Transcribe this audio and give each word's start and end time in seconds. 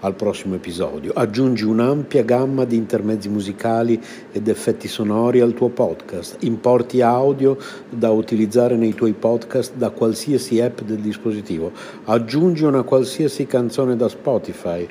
al 0.00 0.14
prossimo 0.14 0.54
episodio. 0.54 1.12
Aggiungi 1.14 1.64
un'ampia 1.64 2.22
gamma 2.22 2.64
di 2.64 2.76
intermezzi 2.76 3.28
musicali 3.28 4.00
ed 4.32 4.48
effetti 4.48 4.88
sonori 4.88 5.40
al 5.40 5.54
tuo 5.54 5.68
podcast. 5.68 6.36
Importi 6.40 7.00
audio 7.00 7.56
da 7.88 8.10
utilizzare 8.10 8.76
nei 8.76 8.94
tuoi 8.94 9.12
podcast 9.12 9.74
da 9.74 9.90
qualsiasi 9.90 10.60
app 10.60 10.80
del 10.80 10.98
dispositivo. 10.98 11.72
Aggiungi 12.04 12.64
una 12.64 12.82
qualsiasi 12.82 13.46
canzone 13.46 13.96
da 13.96 14.08
Spotify 14.08 14.86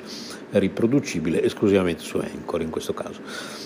riproducibile 0.50 1.42
esclusivamente 1.42 2.02
su 2.02 2.18
Anchor 2.18 2.62
in 2.62 2.70
questo 2.70 2.94
caso. 2.94 3.20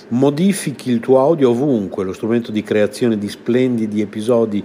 Modifichi 0.09 0.91
il 0.91 1.01
tuo 1.01 1.21
audio 1.21 1.51
ovunque, 1.51 2.05
lo 2.05 2.13
strumento 2.13 2.51
di 2.51 2.63
creazione 2.63 3.19
di 3.19 3.29
splendidi 3.29 4.01
episodi 4.01 4.65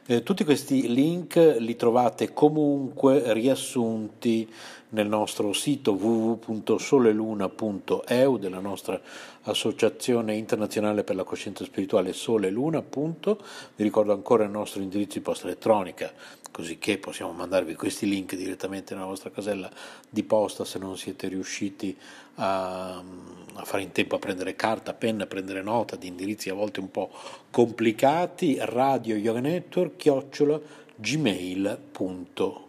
Eh, 0.11 0.23
tutti 0.23 0.43
questi 0.43 0.93
link 0.93 1.55
li 1.59 1.77
trovate 1.77 2.33
comunque 2.33 3.31
riassunti 3.31 4.45
nel 4.91 5.07
nostro 5.07 5.53
sito 5.53 5.93
www.soleluna.eu 5.93 8.37
della 8.37 8.59
nostra 8.59 8.99
associazione 9.43 10.35
internazionale 10.35 11.03
per 11.03 11.15
la 11.15 11.23
coscienza 11.23 11.63
spirituale 11.63 12.11
Sole 12.13 12.49
Luna. 12.49 12.81
Vi 12.81 13.83
ricordo 13.83 14.13
ancora 14.13 14.43
il 14.43 14.49
nostro 14.49 14.81
indirizzo 14.81 15.17
di 15.17 15.23
posta 15.23 15.45
elettronica, 15.47 16.11
così 16.51 16.77
che 16.77 16.97
possiamo 16.97 17.31
mandarvi 17.31 17.75
questi 17.75 18.05
link 18.07 18.35
direttamente 18.35 18.93
nella 18.93 19.05
vostra 19.05 19.31
casella 19.31 19.71
di 20.09 20.23
posta 20.23 20.65
se 20.65 20.77
non 20.77 20.97
siete 20.97 21.29
riusciti 21.29 21.97
a, 22.35 22.97
a 22.97 23.63
fare 23.63 23.83
in 23.83 23.91
tempo 23.91 24.15
a 24.15 24.19
prendere 24.19 24.55
carta, 24.55 24.93
penna, 24.93 25.23
a 25.23 25.27
prendere 25.27 25.61
nota 25.61 25.95
di 25.95 26.07
indirizzi 26.07 26.49
a 26.49 26.53
volte 26.53 26.81
un 26.81 26.91
po' 26.91 27.09
complicati. 27.49 28.57
Radio 28.59 29.15
Yoga 29.15 29.39
Network, 29.39 29.95
chiocciola 29.95 30.59
gmail.com 30.95 32.59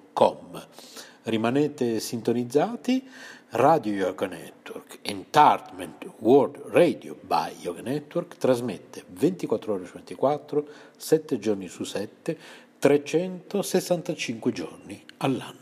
rimanete 1.25 2.01
sintonizzati, 2.01 3.09
Radio 3.51 3.93
Yoga 3.93 4.27
Network, 4.27 4.99
Entertainment 5.03 6.11
World 6.19 6.63
Radio 6.71 7.17
by 7.21 7.55
Yoga 7.61 7.83
Network, 7.83 8.37
trasmette 8.37 9.05
24 9.09 9.75
ore 9.75 9.85
su 9.87 9.93
24, 9.93 10.67
7 10.97 11.39
giorni 11.39 11.69
su 11.69 11.85
7, 11.85 12.39
365 12.79 14.53
giorni 14.53 15.05
all'anno. 15.19 15.61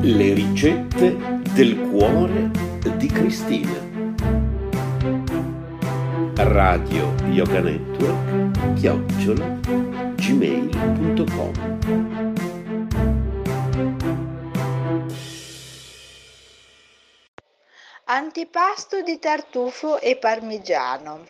Le 0.00 0.34
ricette 0.34 1.40
del 1.54 1.76
cuore 1.90 2.50
di 2.96 3.06
Cristina. 3.08 3.86
Radio 6.36 7.14
Yoga 7.30 7.60
Network, 7.60 8.74
chiocciola, 8.74 9.58
gmail.com. 10.28 11.52
Antipasto 18.04 19.00
di 19.00 19.18
tartufo 19.18 19.98
e 19.98 20.16
parmigiano. 20.16 21.26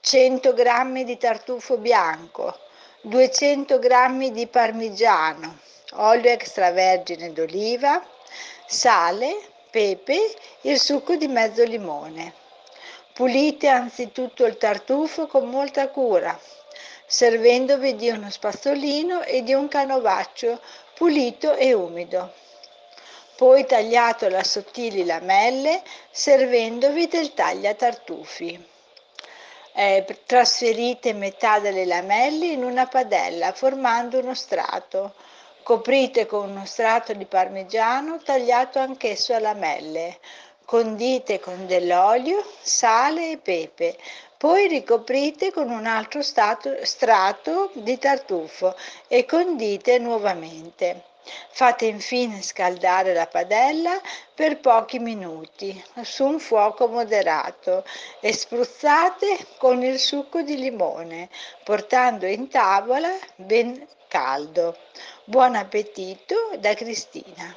100 0.00 0.54
g 0.54 1.02
di 1.04 1.18
tartufo 1.18 1.76
bianco, 1.76 2.58
200 3.02 3.78
g 3.78 4.30
di 4.30 4.46
parmigiano, 4.46 5.58
olio 5.96 6.30
extravergine 6.30 7.34
d'oliva, 7.34 8.02
sale, 8.66 9.36
pepe, 9.70 10.34
il 10.62 10.80
succo 10.80 11.14
di 11.16 11.28
mezzo 11.28 11.62
limone. 11.62 12.32
Pulite 13.12 13.68
anzitutto 13.68 14.46
il 14.46 14.56
tartufo 14.56 15.26
con 15.26 15.50
molta 15.50 15.88
cura, 15.88 16.38
servendovi 17.08 17.96
di 17.96 18.10
uno 18.10 18.30
spazzolino 18.30 19.22
e 19.22 19.42
di 19.42 19.54
un 19.54 19.66
canovaccio 19.66 20.60
pulito 20.94 21.56
e 21.56 21.72
umido 21.72 22.32
poi 23.38 23.66
tagliato 23.66 24.26
a 24.26 24.42
sottili 24.42 25.04
lamelle, 25.04 25.82
servendovi 26.10 27.06
del 27.06 27.34
tagliatartufi. 27.34 28.66
Eh, 29.74 30.04
trasferite 30.26 31.12
metà 31.12 31.60
delle 31.60 31.84
lamelle 31.84 32.46
in 32.46 32.64
una 32.64 32.88
padella 32.88 33.52
formando 33.52 34.18
uno 34.18 34.34
strato. 34.34 35.14
Coprite 35.62 36.26
con 36.26 36.50
uno 36.50 36.66
strato 36.66 37.12
di 37.12 37.26
parmigiano 37.26 38.18
tagliato 38.18 38.80
anch'esso 38.80 39.32
a 39.34 39.38
lamelle. 39.38 40.18
Condite 40.64 41.38
con 41.38 41.64
dell'olio, 41.68 42.44
sale 42.60 43.30
e 43.30 43.36
pepe. 43.36 43.96
Poi 44.38 44.68
ricoprite 44.68 45.50
con 45.50 45.68
un 45.68 45.84
altro 45.84 46.22
stato, 46.22 46.84
strato 46.84 47.72
di 47.74 47.98
tartufo 47.98 48.76
e 49.08 49.24
condite 49.26 49.98
nuovamente. 49.98 51.02
Fate 51.50 51.86
infine 51.86 52.40
scaldare 52.40 53.14
la 53.14 53.26
padella 53.26 54.00
per 54.32 54.60
pochi 54.60 55.00
minuti 55.00 55.84
su 56.02 56.24
un 56.24 56.38
fuoco 56.38 56.86
moderato 56.86 57.84
e 58.20 58.32
spruzzate 58.32 59.44
con 59.58 59.82
il 59.82 59.98
succo 59.98 60.42
di 60.42 60.56
limone, 60.56 61.28
portando 61.64 62.24
in 62.24 62.48
tavola 62.48 63.10
ben 63.34 63.84
caldo. 64.06 64.76
Buon 65.24 65.56
appetito 65.56 66.52
da 66.60 66.74
Cristina. 66.74 67.56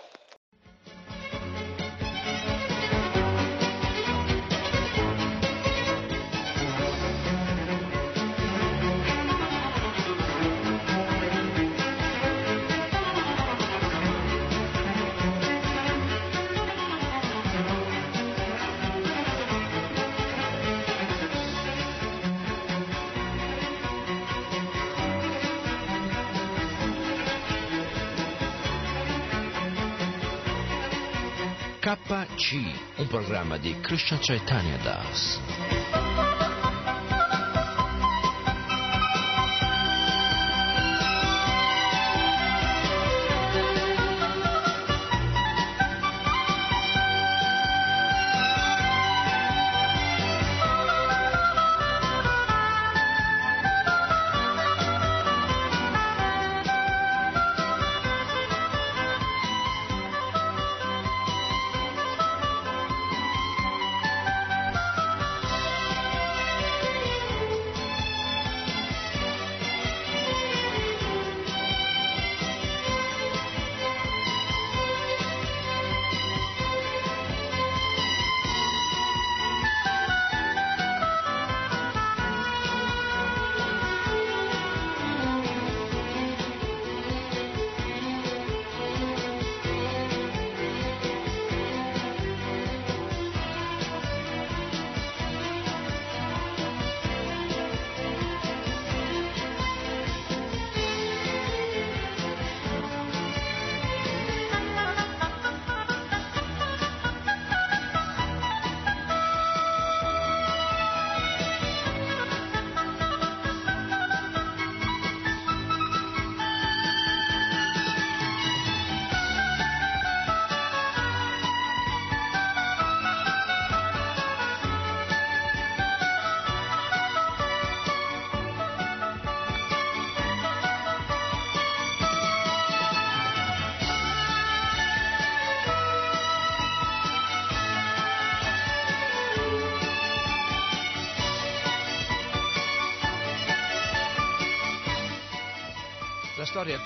KC, 31.97 32.99
un 32.99 33.07
programma 33.07 33.57
di 33.57 33.77
Krishna 33.81 34.17
Chaitanya 34.19 34.77
Das. 34.77 36.00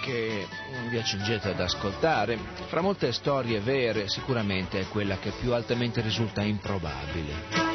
Che 0.05 0.45
vi 0.87 0.97
accingete 0.99 1.49
ad 1.49 1.59
ascoltare, 1.59 2.37
fra 2.67 2.81
molte 2.81 3.11
storie 3.11 3.59
vere, 3.59 4.07
sicuramente 4.07 4.79
è 4.79 4.87
quella 4.87 5.17
che 5.17 5.31
più 5.31 5.51
altamente 5.53 6.01
risulta 6.01 6.43
improbabile. 6.43 7.73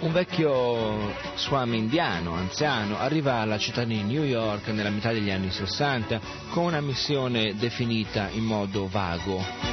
Un 0.00 0.12
vecchio 0.12 1.14
swami 1.36 1.78
indiano, 1.78 2.34
anziano, 2.34 2.98
arriva 2.98 3.36
alla 3.36 3.56
città 3.56 3.84
di 3.84 4.02
New 4.02 4.24
York 4.24 4.68
nella 4.68 4.90
metà 4.90 5.10
degli 5.10 5.30
anni 5.30 5.50
60 5.50 6.20
con 6.50 6.64
una 6.64 6.82
missione 6.82 7.54
definita 7.56 8.28
in 8.28 8.44
modo 8.44 8.86
vago 8.86 9.63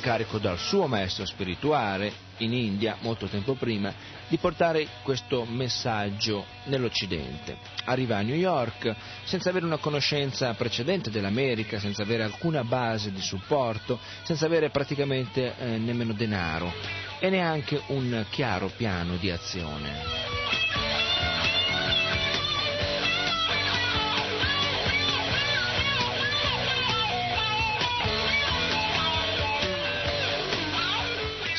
l'incarico 0.00 0.38
dal 0.38 0.58
suo 0.58 0.86
maestro 0.86 1.26
spirituale 1.26 2.10
in 2.38 2.54
India, 2.54 2.96
molto 3.00 3.26
tempo 3.26 3.52
prima, 3.52 3.92
di 4.28 4.38
portare 4.38 4.86
questo 5.02 5.44
messaggio 5.44 6.46
nell'Occidente. 6.64 7.58
Arriva 7.84 8.16
a 8.16 8.22
New 8.22 8.34
York 8.34 8.94
senza 9.24 9.50
avere 9.50 9.66
una 9.66 9.76
conoscenza 9.76 10.54
precedente 10.54 11.10
dell'America, 11.10 11.78
senza 11.78 12.02
avere 12.02 12.22
alcuna 12.22 12.64
base 12.64 13.12
di 13.12 13.20
supporto, 13.20 13.98
senza 14.22 14.46
avere 14.46 14.70
praticamente 14.70 15.54
eh, 15.58 15.76
nemmeno 15.76 16.14
denaro 16.14 16.72
e 17.18 17.28
neanche 17.28 17.82
un 17.88 18.24
chiaro 18.30 18.70
piano 18.74 19.16
di 19.16 19.30
azione. 19.30 20.19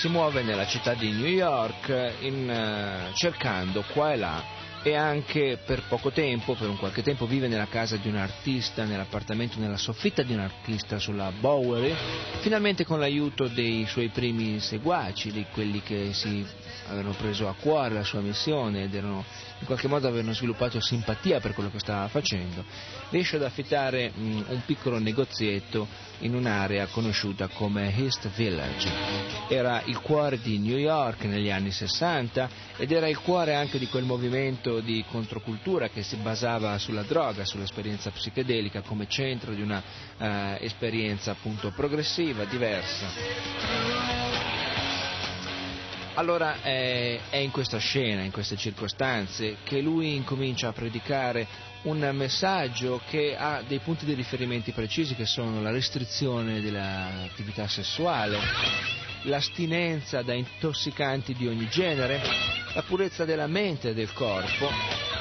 Si 0.02 0.08
muove 0.08 0.42
nella 0.42 0.66
città 0.66 0.96
di 0.96 1.12
New 1.12 1.28
York 1.28 2.16
in, 2.22 2.50
uh, 2.50 3.14
cercando 3.14 3.84
qua 3.94 4.14
e 4.14 4.16
là 4.16 4.44
e 4.82 4.96
anche 4.96 5.60
per 5.64 5.84
poco 5.88 6.10
tempo, 6.10 6.56
per 6.56 6.70
un 6.70 6.78
qualche 6.80 7.04
tempo, 7.04 7.28
vive 7.28 7.48
nella 7.48 7.68
casa 7.68 7.98
di 7.98 8.08
un 8.08 8.16
artista, 8.16 8.84
nell'appartamento, 8.84 9.60
nella 9.60 9.78
soffitta 9.78 10.24
di 10.24 10.34
un 10.34 10.40
artista 10.40 10.98
sulla 10.98 11.32
Bowery, 11.32 11.94
finalmente 12.40 12.84
con 12.84 13.00
l'aiuto 13.00 13.48
dei 13.48 13.86
suoi 13.86 14.10
primi 14.10 14.60
seguaci, 14.60 15.32
di 15.32 15.46
quelli 15.54 15.84
che 15.84 16.14
si 16.14 16.44
avevano 16.88 17.14
preso 17.14 17.48
a 17.48 17.56
cuore 17.60 17.94
la 17.94 18.04
sua 18.04 18.22
missione 18.22 18.84
ed 18.84 18.96
erano 18.96 19.24
in 19.62 19.68
qualche 19.68 19.88
modo 19.88 20.08
avevano 20.08 20.34
sviluppato 20.34 20.82
simpatia 20.82 21.40
per 21.40 21.54
quello 21.54 21.70
che 21.70 21.78
stava 21.78 22.08
facendo, 22.08 22.66
riesce 23.10 23.36
ad 23.36 23.44
affittare 23.44 24.12
mh, 24.14 24.44
un 24.48 24.62
piccolo 24.66 24.98
negozietto 24.98 25.88
in 26.20 26.34
un'area 26.34 26.88
conosciuta 26.88 27.48
come 27.48 27.96
East 27.96 28.28
Village. 28.30 28.90
Era 29.50 29.84
il 29.86 30.00
cuore 30.00 30.40
di 30.40 30.58
New 30.58 30.78
York 30.78 31.26
negli 31.26 31.52
anni 31.52 31.72
60 31.72 32.50
ed 32.78 32.92
era 32.92 33.08
il 33.08 33.20
cuore 33.20 33.54
anche 33.54 33.78
di 33.78 33.88
quel 33.88 34.04
movimento 34.04 34.80
di 34.80 35.06
controcultura 35.08 35.90
che 35.90 36.02
si 36.02 36.16
basava 36.16 36.80
sulla 36.80 37.04
droga, 37.04 37.46
sull'esperienza 37.46 38.10
psichedelica 38.10 38.82
come 38.82 39.08
centro 39.08 39.54
di 39.54 39.62
una 39.62 39.82
uh, 40.18 40.26
esperienza 40.60 41.32
appunto 41.32 41.72
progressiva, 41.72 42.46
diversa. 42.46 44.61
Allora 46.16 46.62
eh, 46.62 47.22
è 47.30 47.38
in 47.38 47.52
questa 47.52 47.78
scena, 47.78 48.22
in 48.22 48.32
queste 48.32 48.58
circostanze, 48.58 49.58
che 49.64 49.80
lui 49.80 50.16
incomincia 50.16 50.68
a 50.68 50.74
predicare 50.74 51.48
un 51.84 52.08
messaggio 52.14 53.02
che 53.08 53.36
ha 53.38 53.64
dei 53.66 53.80
punti 53.80 54.06
di 54.06 54.14
riferimento 54.14 54.72
precisi 54.74 55.16
che 55.16 55.26
sono 55.26 55.62
la 55.62 55.72
restrizione 55.72 56.60
dell'attività 56.60 57.68
sessuale, 57.68 58.38
l'astinenza 59.24 60.22
da 60.22 60.34
intossicanti 60.34 61.34
di 61.34 61.48
ogni 61.48 61.68
genere, 61.70 62.22
la 62.74 62.84
purezza 62.84 63.24
della 63.24 63.48
mente 63.48 63.90
e 63.90 63.94
del 63.94 64.12
corpo 64.12 64.70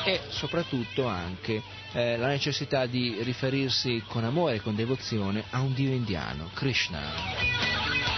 e 0.04 0.20
soprattutto 0.28 1.06
anche 1.06 1.62
eh, 1.92 2.16
la 2.16 2.26
necessità 2.26 2.86
di 2.86 3.16
riferirsi 3.22 4.02
con 4.08 4.24
amore 4.24 4.56
e 4.56 4.60
con 4.60 4.74
devozione 4.74 5.44
a 5.50 5.60
un 5.60 5.72
dio 5.72 5.92
indiano, 5.92 6.50
Krishna. 6.52 8.09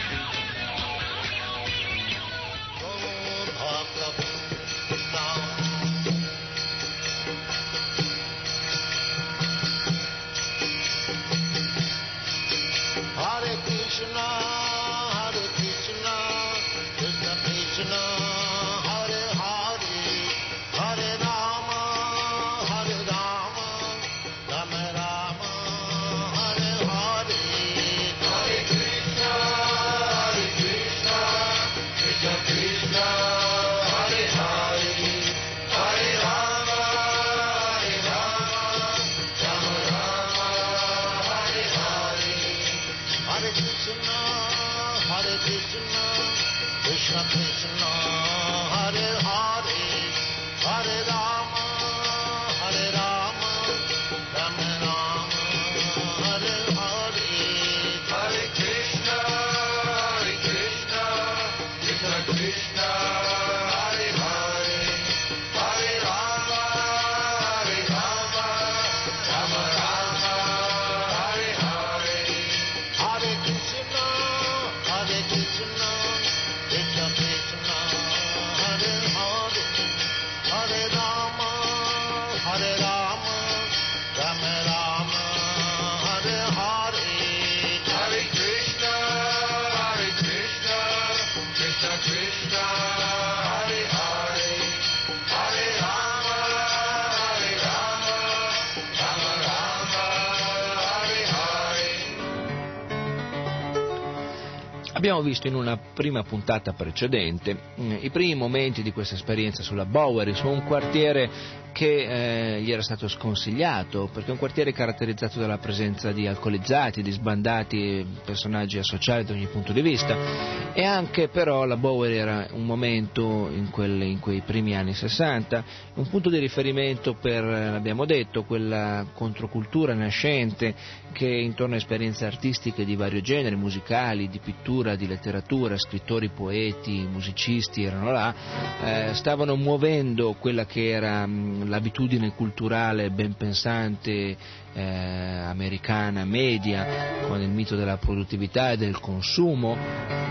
Abbiamo 105.03 105.23
visto 105.23 105.49
in 105.49 105.57
una 105.57 105.77
prima 105.77 106.23
puntata 106.23 106.75
precedente 106.75 107.57
mm, 107.81 107.97
i 108.03 108.11
primi 108.11 108.37
momenti 108.37 108.83
di 108.83 108.93
questa 108.93 109.17
esperienza 109.17 109.61
sulla 109.61 109.85
Bowery, 109.85 110.33
su 110.33 110.47
un 110.47 110.63
quartiere 110.63 111.29
che 111.73 112.57
eh, 112.57 112.63
gli 112.63 112.71
era 112.71 112.83
stato 112.83 113.09
sconsigliato, 113.09 114.09
perché 114.13 114.29
è 114.29 114.33
un 114.33 114.39
quartiere 114.39 114.73
caratterizzato 114.73 115.41
dalla 115.41 115.59
presenza 115.59 116.13
di 116.13 116.27
alcolizzati, 116.27 117.03
di 117.03 117.11
sbandati, 117.11 118.07
personaggi 118.25 118.79
associati 118.79 119.25
da 119.25 119.33
ogni 119.33 119.47
punto 119.47 119.73
di 119.73 119.81
vista, 119.81 120.73
e 120.75 120.85
anche 120.85 121.29
però 121.29 121.65
la 121.65 121.77
Bowery 121.77 122.17
era 122.17 122.47
un 122.53 122.65
momento 122.65 123.49
in, 123.53 123.71
quelle, 123.71 124.05
in 124.05 124.21
quei 124.21 124.43
primi 124.43 124.77
anni 124.77 124.93
60, 124.95 125.65
un 125.95 126.09
punto 126.09 126.29
di 126.29 126.39
riferimento 126.39 127.15
per, 127.15 127.43
l'abbiamo 127.43 128.05
detto, 128.05 128.45
quella 128.45 129.07
controcultura 129.15 129.95
nascente 129.95 130.75
che 131.13 131.27
intorno 131.27 131.75
a 131.75 131.79
esperienze 131.79 132.27
artistiche 132.27 132.85
di 132.85 132.97
vario 132.97 133.21
genere, 133.21 133.57
musicali, 133.57 134.29
di 134.29 134.39
pittura, 134.39 134.92
di 134.97 135.07
letteratura, 135.07 135.79
scrittori, 135.79 136.29
poeti, 136.31 137.07
musicisti 137.11 137.83
erano 137.83 138.11
là, 138.11 138.35
eh, 138.83 139.15
stavano 139.15 139.57
muovendo 139.57 140.35
quella 140.39 140.67
che 140.67 140.91
era 140.91 141.27
mh, 141.27 141.69
l'abitudine 141.69 142.33
culturale 142.35 143.11
ben 143.11 143.35
pensante 143.35 144.37
eh, 144.75 144.83
americana 144.83 146.25
media 146.25 147.21
con 147.27 147.41
il 147.41 147.49
mito 147.49 147.77
della 147.77 147.99
produttività 147.99 148.73
e 148.73 148.77
del 148.77 148.99
consumo, 149.01 149.77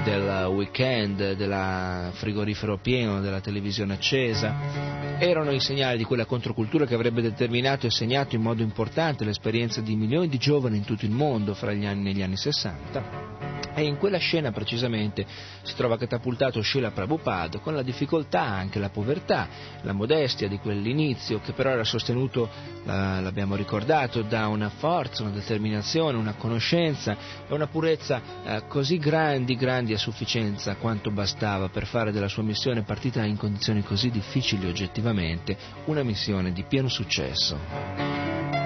del 0.03 0.47
weekend, 0.51 1.33
del 1.33 2.09
frigorifero 2.13 2.77
pieno, 2.77 3.21
della 3.21 3.39
televisione 3.39 3.93
accesa, 3.93 5.17
erano 5.19 5.51
i 5.51 5.59
segnali 5.59 5.97
di 5.97 6.03
quella 6.03 6.25
controcultura 6.25 6.85
che 6.85 6.95
avrebbe 6.95 7.21
determinato 7.21 7.85
e 7.85 7.91
segnato 7.91 8.35
in 8.35 8.41
modo 8.41 8.63
importante 8.63 9.23
l'esperienza 9.23 9.81
di 9.81 9.95
milioni 9.95 10.27
di 10.27 10.37
giovani 10.37 10.77
in 10.77 10.85
tutto 10.85 11.05
il 11.05 11.11
mondo 11.11 11.53
fra 11.53 11.73
gli 11.73 11.85
anni, 11.85 12.01
negli 12.01 12.21
anni 12.21 12.37
60 12.37 13.60
e 13.73 13.83
in 13.83 13.97
quella 13.97 14.17
scena 14.17 14.51
precisamente 14.51 15.25
si 15.61 15.75
trova 15.75 15.97
catapultato 15.97 16.61
Sheila 16.61 16.91
Prabhupada 16.91 17.59
con 17.59 17.75
la 17.75 17.81
difficoltà, 17.81 18.41
anche 18.41 18.79
la 18.79 18.89
povertà, 18.89 19.47
la 19.81 19.93
modestia 19.93 20.47
di 20.47 20.57
quell'inizio 20.59 21.39
che 21.39 21.53
però 21.53 21.71
era 21.71 21.83
sostenuto, 21.83 22.49
l'abbiamo 22.83 23.55
ricordato, 23.55 24.21
da 24.21 24.47
una 24.47 24.69
forza, 24.69 25.23
una 25.23 25.31
determinazione, 25.31 26.17
una 26.17 26.33
conoscenza 26.33 27.15
e 27.47 27.53
una 27.53 27.67
purezza 27.67 28.21
eh, 28.43 28.63
così 28.67 28.97
grandi, 28.97 29.55
grandi 29.55 29.93
a 29.93 29.97
sufficienza 29.97 30.75
quanto 30.75 31.11
bastava 31.11 31.69
per 31.69 31.85
fare 31.85 32.11
della 32.11 32.27
sua 32.27 32.43
missione 32.43 32.83
partita 32.83 33.23
in 33.23 33.37
condizioni 33.37 33.83
così 33.83 34.09
difficili 34.09 34.67
oggettivamente 34.67 35.57
una 35.85 36.03
missione 36.03 36.51
di 36.51 36.63
pieno 36.63 36.87
successo. 36.87 38.60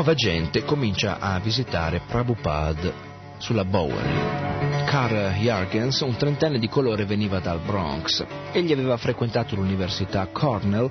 Nuova 0.00 0.14
gente 0.14 0.64
comincia 0.64 1.18
a 1.18 1.38
visitare 1.40 2.00
Prabhupada 2.06 2.90
sulla 3.36 3.66
Bowery. 3.66 4.86
Carl 4.86 5.38
Jargens, 5.38 6.00
un 6.00 6.16
trentenne 6.16 6.58
di 6.58 6.70
colore, 6.70 7.04
veniva 7.04 7.38
dal 7.38 7.60
Bronx. 7.60 8.24
Egli 8.50 8.72
aveva 8.72 8.96
frequentato 8.96 9.56
l'università 9.56 10.26
Cornell 10.32 10.90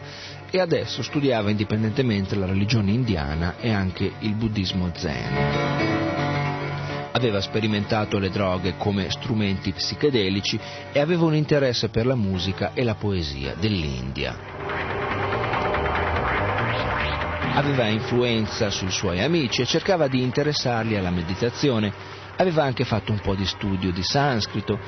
e 0.51 0.59
adesso 0.59 1.01
studiava 1.01 1.49
indipendentemente 1.49 2.35
la 2.35 2.45
religione 2.45 2.91
indiana 2.91 3.55
e 3.57 3.71
anche 3.71 4.11
il 4.19 4.35
buddismo 4.35 4.91
zen. 4.93 7.09
Aveva 7.11 7.41
sperimentato 7.41 8.19
le 8.19 8.29
droghe 8.29 8.75
come 8.77 9.09
strumenti 9.09 9.71
psichedelici 9.71 10.59
e 10.91 10.99
aveva 10.99 11.25
un 11.25 11.33
interesse 11.33 11.89
per 11.89 12.05
la 12.05 12.15
musica 12.15 12.73
e 12.75 12.83
la 12.83 12.93
poesia 12.93 13.55
dell'India 13.55 14.58
aveva 17.59 17.87
influenza 17.87 18.69
sui 18.69 18.89
suoi 18.89 19.21
amici 19.21 19.61
e 19.61 19.65
cercava 19.65 20.07
di 20.07 20.23
interessarli 20.23 20.95
alla 20.95 21.11
meditazione. 21.11 21.91
Aveva 22.37 22.63
anche 22.63 22.85
fatto 22.85 23.11
un 23.11 23.19
po' 23.19 23.35
di 23.35 23.45
studio 23.45 23.91
di 23.91 24.01
sanscrito 24.01 24.79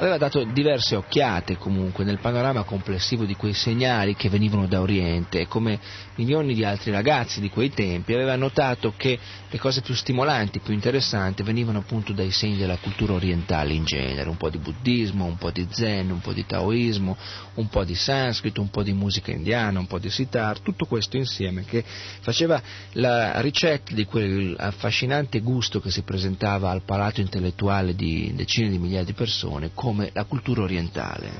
aveva 0.00 0.16
dato 0.16 0.44
diverse 0.44 0.96
occhiate 0.96 1.58
comunque 1.58 2.04
nel 2.04 2.20
panorama 2.20 2.62
complessivo 2.62 3.26
di 3.26 3.36
quei 3.36 3.52
segnali 3.52 4.14
che 4.14 4.30
venivano 4.30 4.66
da 4.66 4.80
Oriente 4.80 5.40
e 5.40 5.46
come 5.46 5.78
milioni 6.14 6.54
di 6.54 6.64
altri 6.64 6.90
ragazzi 6.90 7.38
di 7.40 7.50
quei 7.50 7.68
tempi 7.68 8.14
aveva 8.14 8.34
notato 8.34 8.94
che 8.96 9.18
le 9.50 9.58
cose 9.58 9.82
più 9.82 9.94
stimolanti, 9.94 10.60
più 10.60 10.72
interessanti 10.72 11.42
venivano 11.42 11.80
appunto 11.80 12.14
dai 12.14 12.30
segni 12.30 12.56
della 12.56 12.78
cultura 12.78 13.12
orientale 13.12 13.74
in 13.74 13.84
genere, 13.84 14.30
un 14.30 14.38
po' 14.38 14.48
di 14.48 14.56
buddismo, 14.56 15.26
un 15.26 15.36
po' 15.36 15.50
di 15.50 15.66
zen, 15.70 16.10
un 16.10 16.20
po' 16.20 16.32
di 16.32 16.46
taoismo, 16.46 17.16
un 17.54 17.68
po' 17.68 17.84
di 17.84 17.94
sanscrito, 17.94 18.62
un 18.62 18.70
po' 18.70 18.82
di 18.82 18.94
musica 18.94 19.32
indiana, 19.32 19.80
un 19.80 19.86
po' 19.86 19.98
di 19.98 20.08
sitar, 20.08 20.60
tutto 20.60 20.86
questo 20.86 21.18
insieme 21.18 21.64
che 21.64 21.84
faceva 22.20 22.62
la 22.92 23.38
ricetta 23.42 23.92
di 23.94 24.06
quel 24.06 24.54
affascinante 24.58 25.40
gusto 25.40 25.78
che 25.80 25.90
si 25.90 26.02
presentava 26.02 26.70
al 26.70 26.82
palato 26.84 27.20
intellettuale 27.20 27.94
di 27.94 28.32
decine 28.34 28.70
di 28.70 28.78
migliaia 28.78 29.04
di 29.04 29.12
persone 29.12 29.72
come 29.90 30.10
la 30.12 30.24
cultura 30.24 30.62
orientale. 30.62 31.30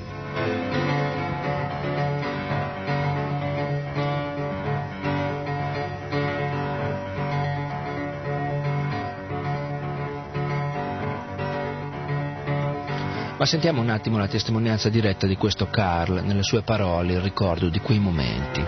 Ma 13.39 13.47
sentiamo 13.47 13.81
un 13.81 13.89
attimo 13.89 14.19
la 14.19 14.27
testimonianza 14.27 14.89
diretta 14.89 15.29
di 15.29 15.37
questo 15.37 15.69
Carl, 15.71 16.25
nelle 16.25 16.43
sue 16.43 16.63
parole, 16.63 17.15
il 17.15 17.21
ricordo 17.21 17.69
di 17.69 17.79
quei 17.79 18.01
momenti. 18.01 18.61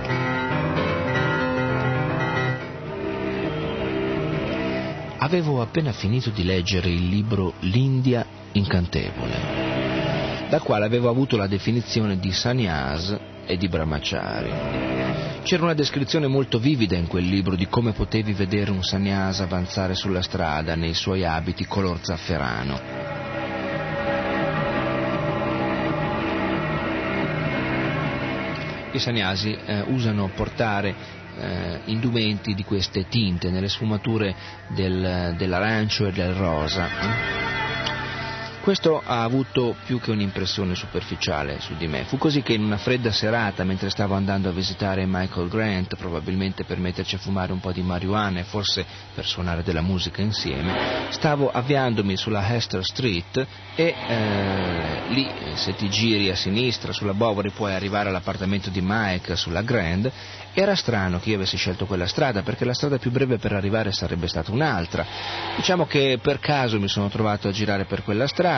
Avevo 5.18 5.60
appena 5.60 5.92
finito 5.92 6.30
di 6.30 6.44
leggere 6.44 6.88
il 6.88 7.08
libro 7.08 7.54
L'India 7.60 8.24
incantevole 8.52 9.71
dal 10.52 10.60
quale 10.60 10.84
avevo 10.84 11.08
avuto 11.08 11.38
la 11.38 11.46
definizione 11.46 12.18
di 12.18 12.30
sannyas 12.30 13.18
e 13.46 13.56
di 13.56 13.68
brahmachari. 13.68 14.50
C'era 15.44 15.62
una 15.62 15.72
descrizione 15.72 16.26
molto 16.26 16.58
vivida 16.58 16.94
in 16.94 17.06
quel 17.06 17.24
libro 17.24 17.56
di 17.56 17.68
come 17.68 17.92
potevi 17.92 18.34
vedere 18.34 18.70
un 18.70 18.82
sannyas 18.82 19.40
avanzare 19.40 19.94
sulla 19.94 20.20
strada 20.20 20.74
nei 20.74 20.92
suoi 20.92 21.24
abiti 21.24 21.64
color 21.64 22.00
zafferano. 22.02 22.80
I 28.92 28.98
sannyasi 28.98 29.56
eh, 29.56 29.84
usano 29.86 30.30
portare 30.34 30.94
eh, 31.38 31.80
indumenti 31.86 32.52
di 32.52 32.62
queste 32.62 33.08
tinte 33.08 33.48
nelle 33.48 33.70
sfumature 33.70 34.34
del, 34.74 35.34
dell'arancio 35.38 36.04
e 36.08 36.12
del 36.12 36.34
rosa. 36.34 36.86
Eh? 36.86 37.91
Questo 38.62 39.02
ha 39.04 39.24
avuto 39.24 39.74
più 39.84 39.98
che 39.98 40.12
un'impressione 40.12 40.76
superficiale 40.76 41.58
su 41.58 41.74
di 41.74 41.88
me. 41.88 42.04
Fu 42.04 42.16
così 42.16 42.42
che 42.42 42.52
in 42.52 42.62
una 42.62 42.76
fredda 42.76 43.10
serata, 43.10 43.64
mentre 43.64 43.90
stavo 43.90 44.14
andando 44.14 44.48
a 44.48 44.52
visitare 44.52 45.04
Michael 45.04 45.48
Grant, 45.48 45.96
probabilmente 45.96 46.62
per 46.62 46.78
metterci 46.78 47.16
a 47.16 47.18
fumare 47.18 47.52
un 47.52 47.58
po' 47.58 47.72
di 47.72 47.82
marijuana 47.82 48.38
e 48.38 48.44
forse 48.44 48.86
per 49.16 49.26
suonare 49.26 49.64
della 49.64 49.80
musica 49.80 50.22
insieme, 50.22 51.08
stavo 51.08 51.50
avviandomi 51.50 52.16
sulla 52.16 52.54
Hester 52.54 52.84
Street 52.84 53.44
e 53.74 53.94
eh, 54.06 55.00
lì, 55.08 55.28
se 55.54 55.74
ti 55.74 55.90
giri 55.90 56.30
a 56.30 56.36
sinistra 56.36 56.92
sulla 56.92 57.14
Bovary, 57.14 57.50
puoi 57.50 57.74
arrivare 57.74 58.10
all'appartamento 58.10 58.70
di 58.70 58.80
Mike 58.80 59.34
sulla 59.34 59.62
Grand 59.62 60.08
era 60.54 60.74
strano 60.74 61.18
che 61.18 61.30
io 61.30 61.36
avessi 61.36 61.56
scelto 61.56 61.86
quella 61.86 62.06
strada 62.06 62.42
perché 62.42 62.66
la 62.66 62.74
strada 62.74 62.98
più 62.98 63.10
breve 63.10 63.38
per 63.38 63.54
arrivare 63.54 63.90
sarebbe 63.90 64.28
stata 64.28 64.52
un'altra. 64.52 65.04
Diciamo 65.56 65.86
che 65.86 66.18
per 66.20 66.40
caso 66.40 66.78
mi 66.78 66.88
sono 66.88 67.08
trovato 67.08 67.48
a 67.48 67.52
girare 67.52 67.86
per 67.86 68.02
quella 68.02 68.26
strada 68.26 68.51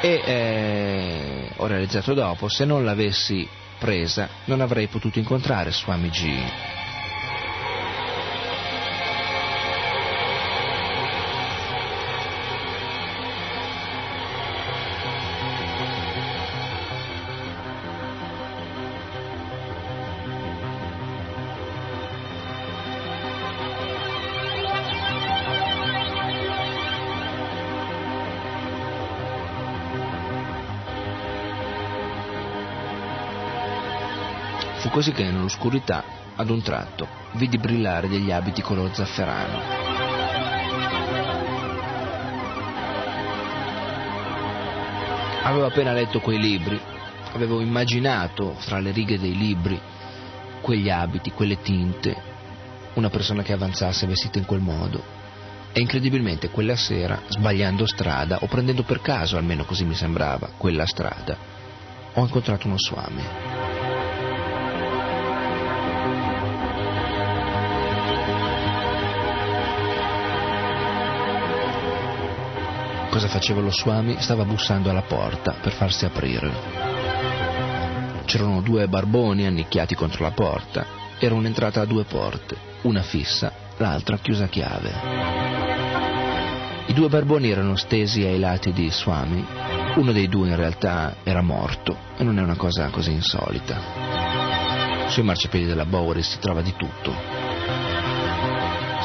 e 0.00 0.22
eh, 0.24 1.50
ho 1.56 1.66
realizzato 1.66 2.14
dopo, 2.14 2.48
se 2.48 2.64
non 2.64 2.84
l'avessi 2.84 3.46
presa 3.78 4.28
non 4.46 4.60
avrei 4.60 4.86
potuto 4.86 5.18
incontrare 5.18 5.70
Swami 5.70 6.10
Così 34.96 35.12
che 35.12 35.24
nell'oscurità, 35.24 36.04
ad 36.36 36.48
un 36.48 36.62
tratto, 36.62 37.06
vidi 37.32 37.58
brillare 37.58 38.08
degli 38.08 38.32
abiti 38.32 38.62
color 38.62 38.94
zafferano. 38.94 39.60
Avevo 45.42 45.66
appena 45.66 45.92
letto 45.92 46.20
quei 46.20 46.38
libri, 46.38 46.80
avevo 47.34 47.60
immaginato 47.60 48.54
fra 48.56 48.78
le 48.78 48.90
righe 48.90 49.18
dei 49.18 49.36
libri 49.36 49.78
quegli 50.62 50.88
abiti, 50.88 51.30
quelle 51.30 51.60
tinte, 51.60 52.16
una 52.94 53.10
persona 53.10 53.42
che 53.42 53.52
avanzasse 53.52 54.06
vestita 54.06 54.38
in 54.38 54.46
quel 54.46 54.60
modo. 54.60 55.04
E 55.72 55.80
incredibilmente 55.80 56.48
quella 56.48 56.74
sera, 56.74 57.20
sbagliando 57.28 57.84
strada, 57.84 58.38
o 58.40 58.46
prendendo 58.46 58.82
per 58.82 59.02
caso, 59.02 59.36
almeno 59.36 59.66
così 59.66 59.84
mi 59.84 59.94
sembrava, 59.94 60.52
quella 60.56 60.86
strada, 60.86 61.36
ho 62.14 62.22
incontrato 62.22 62.66
uno 62.66 62.78
swami. 62.78 63.55
Cosa 73.16 73.28
faceva 73.28 73.62
lo 73.62 73.72
Swami? 73.72 74.20
Stava 74.20 74.44
bussando 74.44 74.90
alla 74.90 75.00
porta 75.00 75.54
per 75.62 75.72
farsi 75.72 76.04
aprire. 76.04 76.52
C'erano 78.26 78.60
due 78.60 78.86
barboni 78.88 79.46
annicchiati 79.46 79.94
contro 79.94 80.22
la 80.22 80.32
porta. 80.32 80.84
Era 81.18 81.34
un'entrata 81.34 81.80
a 81.80 81.86
due 81.86 82.04
porte, 82.04 82.58
una 82.82 83.00
fissa, 83.00 83.50
l'altra 83.78 84.18
chiusa 84.18 84.44
a 84.44 84.48
chiave. 84.48 84.92
I 86.88 86.92
due 86.92 87.08
barboni 87.08 87.48
erano 87.48 87.76
stesi 87.76 88.22
ai 88.22 88.38
lati 88.38 88.74
di 88.74 88.90
Swami. 88.90 89.42
Uno 89.94 90.12
dei 90.12 90.28
due 90.28 90.48
in 90.48 90.56
realtà 90.56 91.16
era 91.22 91.40
morto 91.40 91.96
e 92.18 92.22
non 92.22 92.38
è 92.38 92.42
una 92.42 92.56
cosa 92.56 92.90
così 92.90 93.12
insolita. 93.12 95.08
Sui 95.08 95.22
marciapiedi 95.22 95.64
della 95.64 95.86
Bowery 95.86 96.20
si 96.20 96.38
trova 96.38 96.60
di 96.60 96.74
tutto 96.76 97.35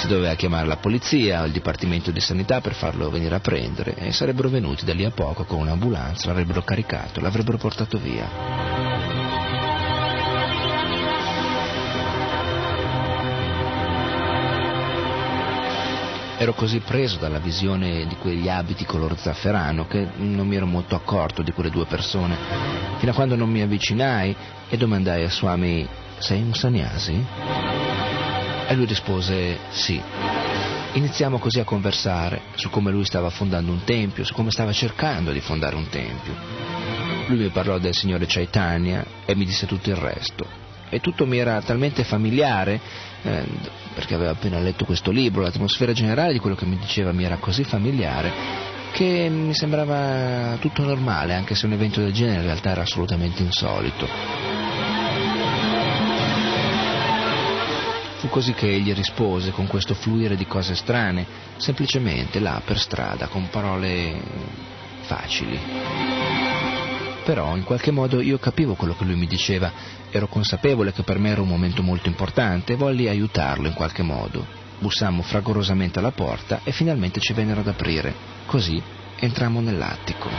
si 0.01 0.07
doveva 0.07 0.33
chiamare 0.33 0.65
la 0.65 0.77
polizia 0.77 1.43
o 1.43 1.45
il 1.45 1.51
dipartimento 1.51 2.09
di 2.09 2.19
sanità 2.19 2.59
per 2.59 2.73
farlo 2.73 3.11
venire 3.11 3.35
a 3.35 3.39
prendere 3.39 3.93
e 3.93 4.11
sarebbero 4.11 4.49
venuti 4.49 4.83
da 4.83 4.95
lì 4.95 5.05
a 5.05 5.11
poco 5.11 5.43
con 5.43 5.59
un'ambulanza, 5.59 6.25
l'avrebbero 6.25 6.63
caricato, 6.63 7.21
l'avrebbero 7.21 7.59
portato 7.59 7.99
via. 7.99 8.27
Ero 16.39 16.53
così 16.53 16.79
preso 16.79 17.19
dalla 17.19 17.37
visione 17.37 18.07
di 18.07 18.15
quegli 18.15 18.49
abiti 18.49 18.85
color 18.85 19.15
zafferano 19.19 19.85
che 19.85 20.07
non 20.15 20.47
mi 20.47 20.55
ero 20.55 20.65
molto 20.65 20.95
accorto 20.95 21.43
di 21.43 21.51
quelle 21.51 21.69
due 21.69 21.85
persone, 21.85 22.35
fino 22.97 23.11
a 23.11 23.13
quando 23.13 23.35
non 23.35 23.51
mi 23.51 23.61
avvicinai 23.61 24.35
e 24.67 24.77
domandai 24.77 25.25
a 25.25 25.29
Swami, 25.29 25.87
sei 26.17 26.41
un 26.41 26.55
sannyasi? 26.55 27.90
E 28.71 28.73
lui 28.73 28.85
rispose 28.85 29.57
sì. 29.71 30.01
Iniziamo 30.93 31.39
così 31.39 31.59
a 31.59 31.65
conversare 31.65 32.43
su 32.55 32.69
come 32.69 32.89
lui 32.89 33.03
stava 33.03 33.29
fondando 33.29 33.69
un 33.69 33.83
tempio, 33.83 34.23
su 34.23 34.33
come 34.33 34.49
stava 34.49 34.71
cercando 34.71 35.33
di 35.33 35.41
fondare 35.41 35.75
un 35.75 35.89
tempio. 35.89 36.33
Lui 37.27 37.39
mi 37.39 37.49
parlò 37.49 37.79
del 37.79 37.93
signore 37.93 38.27
Chaitanya 38.29 39.05
e 39.25 39.35
mi 39.35 39.43
disse 39.43 39.65
tutto 39.65 39.89
il 39.89 39.97
resto. 39.97 40.47
e 40.87 41.01
tutto 41.01 41.25
mi 41.25 41.37
era 41.37 41.61
talmente 41.61 42.05
familiare, 42.05 42.79
eh, 43.23 43.43
perché 43.93 44.13
avevo 44.15 44.31
appena 44.31 44.59
letto 44.59 44.85
questo 44.85 45.11
libro, 45.11 45.41
l'atmosfera 45.41 45.91
generale 45.91 46.33
di 46.33 46.39
quello 46.39 46.55
che 46.55 46.65
mi 46.65 46.77
diceva 46.77 47.11
mi 47.11 47.23
era 47.23 47.37
così 47.37 47.63
familiare 47.63 48.79
che 48.91 49.29
mi 49.29 49.53
sembrava 49.53 50.57
tutto 50.59 50.83
normale, 50.83 51.33
anche 51.33 51.55
se 51.55 51.65
un 51.65 51.71
evento 51.71 52.01
del 52.01 52.11
genere 52.11 52.39
in 52.39 52.45
realtà 52.45 52.71
era 52.71 52.81
assolutamente 52.81 53.41
insolito. 53.41 54.50
Fu 58.21 58.29
così 58.29 58.53
che 58.53 58.71
egli 58.71 58.93
rispose 58.93 59.49
con 59.49 59.65
questo 59.65 59.95
fluire 59.95 60.35
di 60.35 60.45
cose 60.45 60.75
strane, 60.75 61.25
semplicemente 61.57 62.39
là 62.39 62.61
per 62.63 62.77
strada, 62.77 63.25
con 63.25 63.49
parole 63.49 64.21
facili. 65.01 65.59
Però 67.25 67.57
in 67.57 67.63
qualche 67.63 67.89
modo 67.89 68.21
io 68.21 68.37
capivo 68.37 68.75
quello 68.75 68.95
che 68.95 69.05
lui 69.05 69.15
mi 69.15 69.25
diceva, 69.25 69.71
ero 70.11 70.27
consapevole 70.27 70.93
che 70.93 71.01
per 71.01 71.17
me 71.17 71.31
era 71.31 71.41
un 71.41 71.47
momento 71.47 71.81
molto 71.81 72.09
importante 72.09 72.73
e 72.73 72.75
volli 72.75 73.07
aiutarlo 73.07 73.65
in 73.65 73.73
qualche 73.73 74.03
modo. 74.03 74.45
Bussammo 74.77 75.23
fragorosamente 75.23 75.97
alla 75.97 76.11
porta 76.11 76.61
e 76.63 76.71
finalmente 76.71 77.19
ci 77.19 77.33
vennero 77.33 77.61
ad 77.61 77.69
aprire. 77.69 78.13
Così 78.45 78.79
entrammo 79.17 79.61
nell'attico. 79.61 80.29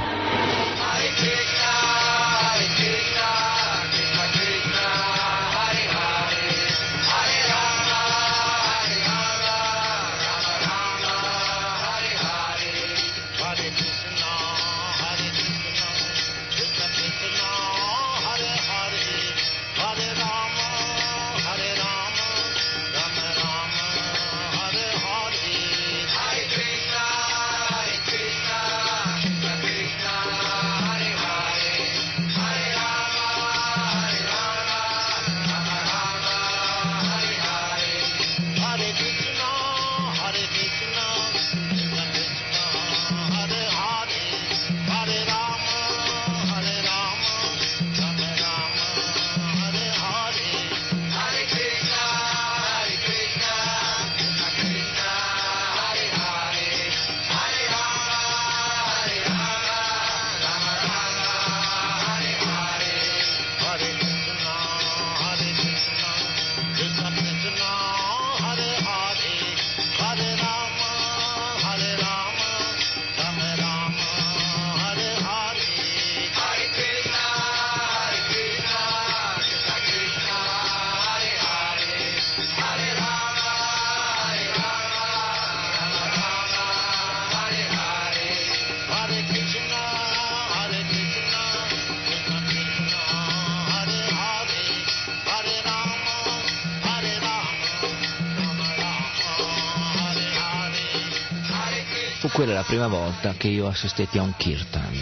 La 102.62 102.68
prima 102.68 102.86
volta 102.86 103.34
che 103.36 103.48
io 103.48 103.66
assistetti 103.66 104.18
a 104.18 104.22
un 104.22 104.34
kirtan. 104.36 104.96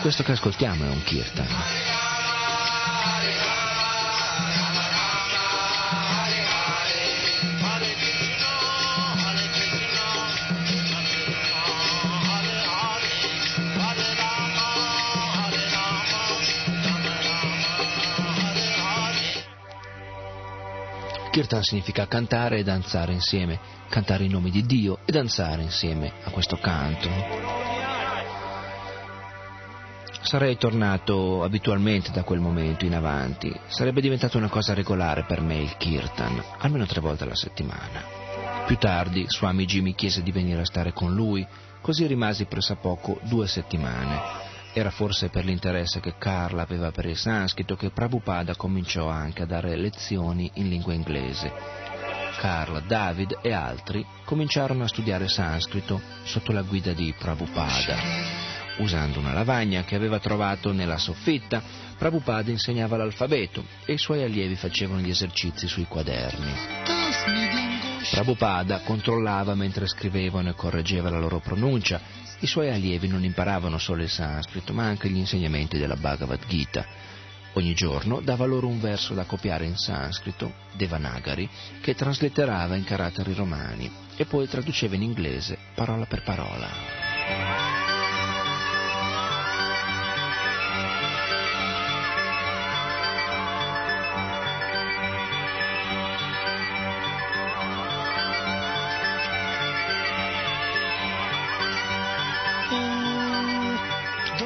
Questo 0.00 0.22
che 0.22 0.32
ascoltiamo 0.32 0.84
è 0.84 0.88
un 0.88 1.02
kirtan. 1.02 1.46
Kirtan 21.30 21.62
significa 21.62 22.08
cantare 22.08 22.58
e 22.58 22.62
danzare 22.62 23.12
insieme, 23.12 23.77
cantare 23.98 24.26
i 24.26 24.28
nomi 24.28 24.50
di 24.50 24.64
Dio 24.64 25.00
e 25.04 25.10
danzare 25.10 25.62
insieme 25.62 26.12
a 26.22 26.30
questo 26.30 26.56
canto. 26.58 27.08
Sarei 30.20 30.56
tornato 30.56 31.42
abitualmente 31.42 32.12
da 32.12 32.22
quel 32.22 32.38
momento 32.38 32.84
in 32.84 32.94
avanti, 32.94 33.52
sarebbe 33.66 34.00
diventato 34.00 34.38
una 34.38 34.48
cosa 34.48 34.72
regolare 34.72 35.24
per 35.24 35.40
me 35.40 35.56
il 35.56 35.76
Kirtan, 35.76 36.40
almeno 36.58 36.86
tre 36.86 37.00
volte 37.00 37.24
alla 37.24 37.34
settimana. 37.34 38.04
Più 38.66 38.76
tardi 38.76 39.24
Swami 39.26 39.64
G 39.64 39.80
mi 39.80 39.96
chiese 39.96 40.22
di 40.22 40.30
venire 40.30 40.60
a 40.60 40.66
stare 40.66 40.92
con 40.92 41.12
lui, 41.12 41.44
così 41.80 42.06
rimasi 42.06 42.44
pressappoco 42.44 43.18
due 43.22 43.48
settimane 43.48 44.46
era 44.74 44.90
forse 44.90 45.28
per 45.28 45.44
l'interesse 45.44 45.98
che 45.98 46.14
Carla 46.18 46.62
aveva 46.62 46.92
per 46.92 47.06
il 47.06 47.16
sanscrito 47.16 47.74
che 47.74 47.90
Prabhupada 47.90 48.54
cominciò 48.54 49.08
anche 49.08 49.42
a 49.42 49.46
dare 49.46 49.74
lezioni 49.74 50.48
in 50.54 50.68
lingua 50.68 50.92
inglese. 50.92 51.97
Carla, 52.38 52.80
David 52.80 53.40
e 53.42 53.52
altri 53.52 54.06
cominciarono 54.24 54.84
a 54.84 54.88
studiare 54.88 55.28
sanscrito 55.28 56.00
sotto 56.22 56.52
la 56.52 56.62
guida 56.62 56.92
di 56.92 57.12
Prabhupada. 57.18 57.96
Usando 58.78 59.18
una 59.18 59.32
lavagna 59.32 59.82
che 59.82 59.96
aveva 59.96 60.20
trovato 60.20 60.72
nella 60.72 60.98
soffitta, 60.98 61.60
Prabhupada 61.98 62.52
insegnava 62.52 62.96
l'alfabeto 62.96 63.64
e 63.84 63.94
i 63.94 63.98
suoi 63.98 64.22
allievi 64.22 64.54
facevano 64.54 65.00
gli 65.00 65.10
esercizi 65.10 65.66
sui 65.66 65.86
quaderni. 65.86 66.52
Prabhupada 68.12 68.82
controllava 68.82 69.54
mentre 69.54 69.88
scrivevano 69.88 70.50
e 70.50 70.54
correggeva 70.54 71.10
la 71.10 71.18
loro 71.18 71.40
pronuncia 71.40 72.00
i 72.40 72.46
suoi 72.46 72.70
allievi 72.70 73.08
non 73.08 73.24
imparavano 73.24 73.78
solo 73.78 74.02
il 74.02 74.08
sanscrito, 74.08 74.72
ma 74.72 74.84
anche 74.84 75.08
gli 75.08 75.16
insegnamenti 75.16 75.76
della 75.76 75.96
Bhagavad 75.96 76.46
Gita. 76.46 76.86
Ogni 77.58 77.74
giorno 77.74 78.20
dava 78.20 78.44
loro 78.44 78.68
un 78.68 78.78
verso 78.78 79.14
da 79.14 79.24
copiare 79.24 79.66
in 79.66 79.76
sanscrito, 79.76 80.52
Devanagari, 80.76 81.50
che 81.80 81.96
traslitterava 81.96 82.76
in 82.76 82.84
caratteri 82.84 83.34
romani 83.34 83.90
e 84.14 84.26
poi 84.26 84.46
traduceva 84.46 84.94
in 84.94 85.02
inglese 85.02 85.58
parola 85.74 86.06
per 86.06 86.22
parola. 86.22 87.16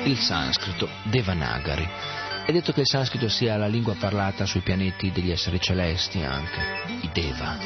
il 0.05 0.18
sanscrito 0.18 0.88
Devanagari. 1.05 2.12
È 2.44 2.50
detto 2.50 2.72
che 2.72 2.81
il 2.81 2.88
sanscrito 2.88 3.28
sia 3.28 3.57
la 3.57 3.68
lingua 3.68 3.94
parlata 3.94 4.46
sui 4.46 4.62
pianeti 4.62 5.12
degli 5.12 5.31
esseri 5.31 5.61
celesti 5.61 6.22
anche, 6.22 6.61
i 7.02 7.11
Deva. 7.12 7.57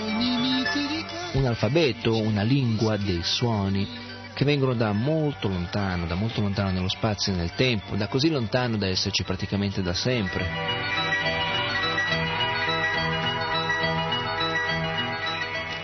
Un 1.33 1.47
alfabeto, 1.47 2.21
una 2.21 2.43
lingua 2.43 2.99
dei 2.99 3.23
suoni 3.23 3.89
che 4.35 4.45
vengono 4.45 4.75
da 4.75 4.93
molto 4.93 5.49
lontano, 5.49 6.05
da 6.05 6.15
molto 6.15 6.43
lontano 6.43 6.71
nello 6.71 6.91
spazio 6.91 7.33
e 7.33 7.37
nel 7.37 7.55
tempo, 7.55 7.97
da 7.97 8.07
così 8.07 8.29
lontano 8.29 8.77
da 8.77 8.87
esserci 8.87 9.25
praticamente 9.25 9.81
da 9.81 9.95
sempre. 9.95 10.47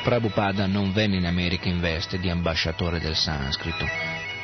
Prabhupada 0.03 0.67
non 0.67 0.93
venne 0.93 1.17
in 1.17 1.25
America 1.25 1.69
in 1.69 1.81
veste 1.81 2.19
di 2.19 2.29
ambasciatore 2.29 3.01
del 3.01 3.17
sanscrito, 3.17 3.87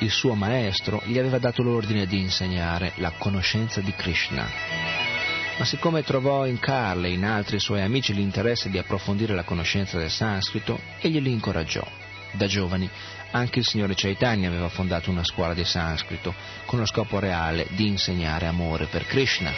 il 0.00 0.10
suo 0.10 0.34
maestro 0.34 1.02
gli 1.04 1.18
aveva 1.18 1.38
dato 1.38 1.62
l'ordine 1.62 2.06
di 2.06 2.20
insegnare 2.20 2.92
la 2.96 3.12
conoscenza 3.18 3.80
di 3.80 3.92
Krishna. 3.92 4.46
Ma 5.58 5.64
siccome 5.64 6.04
trovò 6.04 6.46
in 6.46 6.60
Carl 6.60 7.04
e 7.04 7.12
in 7.12 7.24
altri 7.24 7.58
suoi 7.58 7.82
amici 7.82 8.14
l'interesse 8.14 8.70
di 8.70 8.78
approfondire 8.78 9.34
la 9.34 9.42
conoscenza 9.42 9.98
del 9.98 10.10
sanscrito, 10.10 10.78
egli 11.00 11.20
li 11.20 11.32
incoraggiò. 11.32 11.84
Da 12.32 12.46
giovani 12.46 12.88
anche 13.30 13.58
il 13.58 13.66
signore 13.66 13.94
Chaitanya 13.94 14.48
aveva 14.48 14.68
fondato 14.68 15.10
una 15.10 15.24
scuola 15.24 15.54
di 15.54 15.64
sanscrito 15.64 16.34
con 16.66 16.78
lo 16.78 16.86
scopo 16.86 17.18
reale 17.18 17.66
di 17.70 17.86
insegnare 17.86 18.46
amore 18.46 18.86
per 18.86 19.04
Krishna. 19.06 19.52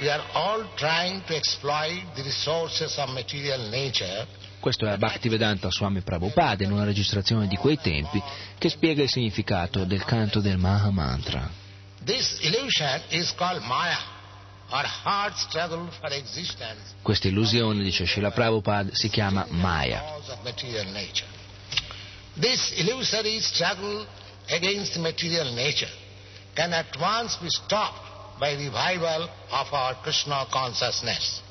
we 0.00 0.08
are 0.08 0.24
all 0.34 0.64
trying 0.76 1.22
to 1.26 1.36
exploit 1.36 2.02
the 2.16 2.22
resources 2.24 2.98
of 2.98 3.08
material 3.10 3.70
nature 3.70 4.26
questo 4.62 4.86
è 4.86 4.96
Bhaktivedanta 4.96 5.68
Swami 5.72 6.02
Prabhupada 6.02 6.62
in 6.62 6.70
una 6.70 6.84
registrazione 6.84 7.48
di 7.48 7.56
quei 7.56 7.78
tempi 7.78 8.22
che 8.56 8.68
spiega 8.68 9.02
il 9.02 9.10
significato 9.10 9.84
del 9.84 10.04
canto 10.04 10.40
del 10.40 10.56
Maha 10.56 10.90
Mantra. 10.92 11.50
This 12.04 12.38
illusion 12.42 13.00
is 13.08 13.34
called 13.34 13.64
Maya. 13.64 13.98
Questa 17.02 17.26
illusione, 17.28 17.82
dice 17.82 18.06
Srila 18.06 18.30
Prabhupada, 18.30 18.90
si 18.92 19.08
chiama 19.08 19.44
Maya. 19.50 20.00
This 22.38 22.72
illusory 22.76 23.40
struggle 23.40 24.06
against 24.48 24.96
material 24.98 25.52
nature 25.54 25.90
can 26.54 26.72
at 26.72 26.96
once 27.00 27.36
be 27.40 27.48
stopped 27.48 28.38
by 28.38 28.54
revival 28.54 29.28
of 29.50 29.72
our 29.72 29.96
Krishna 30.02 30.46
consciousness. 30.50 31.42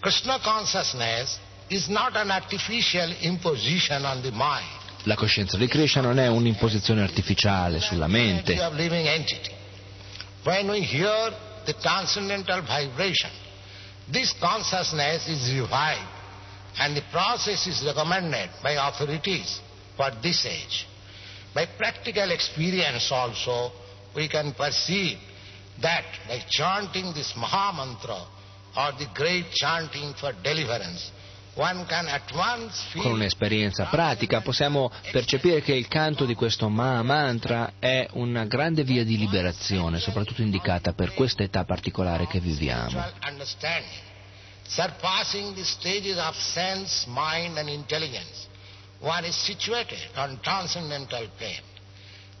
Krishna 0.00 0.38
consciousness 0.40 1.38
is 1.70 1.88
not 1.88 2.16
an 2.16 2.30
artificial 2.30 3.14
imposition 3.20 4.04
on 4.04 4.22
the 4.22 4.30
mind. 4.30 4.66
La 5.04 5.14
coscienza 5.14 5.56
di 5.56 5.68
Krishna 5.68 6.02
non 6.02 6.18
è 6.18 6.26
un'imposizione 6.26 7.02
artificiale 7.02 7.80
sulla 7.80 8.08
mente. 8.08 8.54
When 10.42 10.68
we 10.68 10.80
hear 10.80 11.34
the 11.68 11.74
transcendental 11.74 12.62
vibration. 12.62 13.30
This 14.10 14.34
consciousness 14.40 15.28
is 15.28 15.52
revived 15.52 16.08
and 16.78 16.96
the 16.96 17.02
process 17.12 17.66
is 17.66 17.84
recommended 17.84 18.48
by 18.62 18.72
authorities 18.72 19.60
for 19.94 20.10
this 20.22 20.46
age. 20.46 20.86
By 21.54 21.66
practical 21.76 22.30
experience 22.30 23.12
also, 23.12 23.70
we 24.16 24.28
can 24.28 24.54
perceive 24.54 25.18
that 25.82 26.06
by 26.26 26.40
chanting 26.48 27.12
this 27.12 27.34
Maha 27.36 27.76
Mantra 27.76 28.26
or 28.74 28.92
the 28.98 29.08
great 29.14 29.50
chanting 29.52 30.14
for 30.14 30.32
deliverance, 30.42 31.10
Con 31.58 33.10
un'esperienza 33.14 33.86
pratica 33.86 34.42
possiamo 34.42 34.92
percepire 35.10 35.60
che 35.60 35.74
il 35.74 35.88
canto 35.88 36.24
di 36.24 36.36
questo 36.36 36.68
Maha 36.68 37.02
Mantra 37.02 37.72
è 37.80 38.06
una 38.12 38.44
grande 38.44 38.84
via 38.84 39.02
di 39.02 39.18
liberazione, 39.18 39.98
soprattutto 39.98 40.42
indicata 40.42 40.92
per 40.92 41.14
questa 41.14 41.42
età 41.42 41.64
particolare 41.64 42.28
che 42.28 42.38
viviamo. 42.38 43.04
Surpassing 44.68 45.54
the 45.54 45.64
stages 45.64 46.16
of 46.18 46.36
sense, 46.36 47.06
mind 47.08 47.56
and 47.56 47.68
intelligence, 47.68 48.46
one 49.00 49.26
is 49.26 49.34
situated 49.34 49.98
on 50.14 50.38
transcendental 50.40 51.28
plane. 51.36 51.62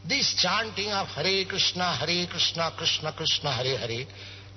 This 0.06 0.34
chanting 0.34 0.92
of 0.92 1.08
Hare 1.16 1.44
Krishna, 1.46 1.96
Hare 1.98 2.26
Krishna, 2.28 2.70
Krishna 2.76 3.12
Krishna, 3.14 3.50
Hare 3.50 3.78
Hare, 3.78 4.06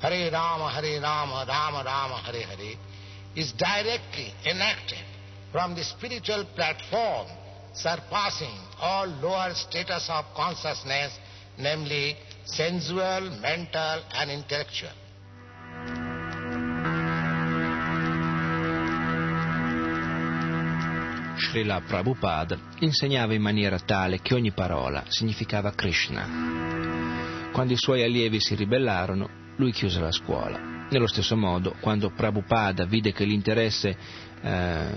Hare 0.02 0.30
Rama, 0.30 0.70
Hare 0.70 1.00
Rama, 1.00 1.46
Rama 1.46 1.82
Rama, 1.82 2.16
Hare 2.18 2.44
Hare, 2.44 2.91
is 3.36 3.54
directly 3.54 4.34
enacted 4.46 5.04
from 5.52 5.76
the 5.76 5.84
spiritual 5.84 6.46
platform 6.56 7.28
surpassing 7.74 8.58
all 8.80 9.08
lower 9.22 9.54
status 9.54 10.10
of 10.10 10.26
consciousness, 10.34 11.18
namely 11.58 12.18
sensual, 12.44 13.30
mental 13.42 14.04
and 14.14 14.32
intellectual. 14.32 14.92
Srila 21.38 21.82
Prabhupada 21.82 22.58
insegnava 22.80 23.34
in 23.34 23.42
maniera 23.42 23.80
tale 23.80 24.22
che 24.22 24.36
ogni 24.36 24.52
parola 24.52 25.04
significava 25.08 25.72
Krishna. 25.72 27.50
Quando 27.52 27.74
i 27.74 27.78
suoi 27.78 28.04
allievi 28.04 28.40
si 28.40 28.56
ribellarono, 28.56 29.56
lui 29.58 29.72
chiuse 29.72 30.00
la 30.00 30.12
scuola 30.12 30.81
nello 30.92 31.08
stesso 31.08 31.36
modo, 31.36 31.76
quando 31.80 32.12
Prabhupada 32.12 32.86
vide 32.86 33.14
che 33.14 33.24
l'interesse 33.24 33.98
eh, 34.42 34.90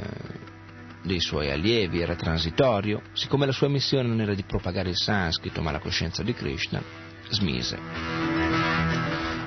dei 1.02 1.20
suoi 1.20 1.50
allievi 1.50 2.00
era 2.00 2.16
transitorio, 2.16 3.02
siccome 3.12 3.46
la 3.46 3.52
sua 3.52 3.68
missione 3.68 4.08
non 4.08 4.20
era 4.20 4.34
di 4.34 4.42
propagare 4.44 4.90
il 4.90 4.96
sanscrito 4.96 5.62
ma 5.62 5.70
la 5.70 5.78
coscienza 5.78 6.22
di 6.22 6.34
Krishna, 6.34 6.82
smise. 7.28 7.78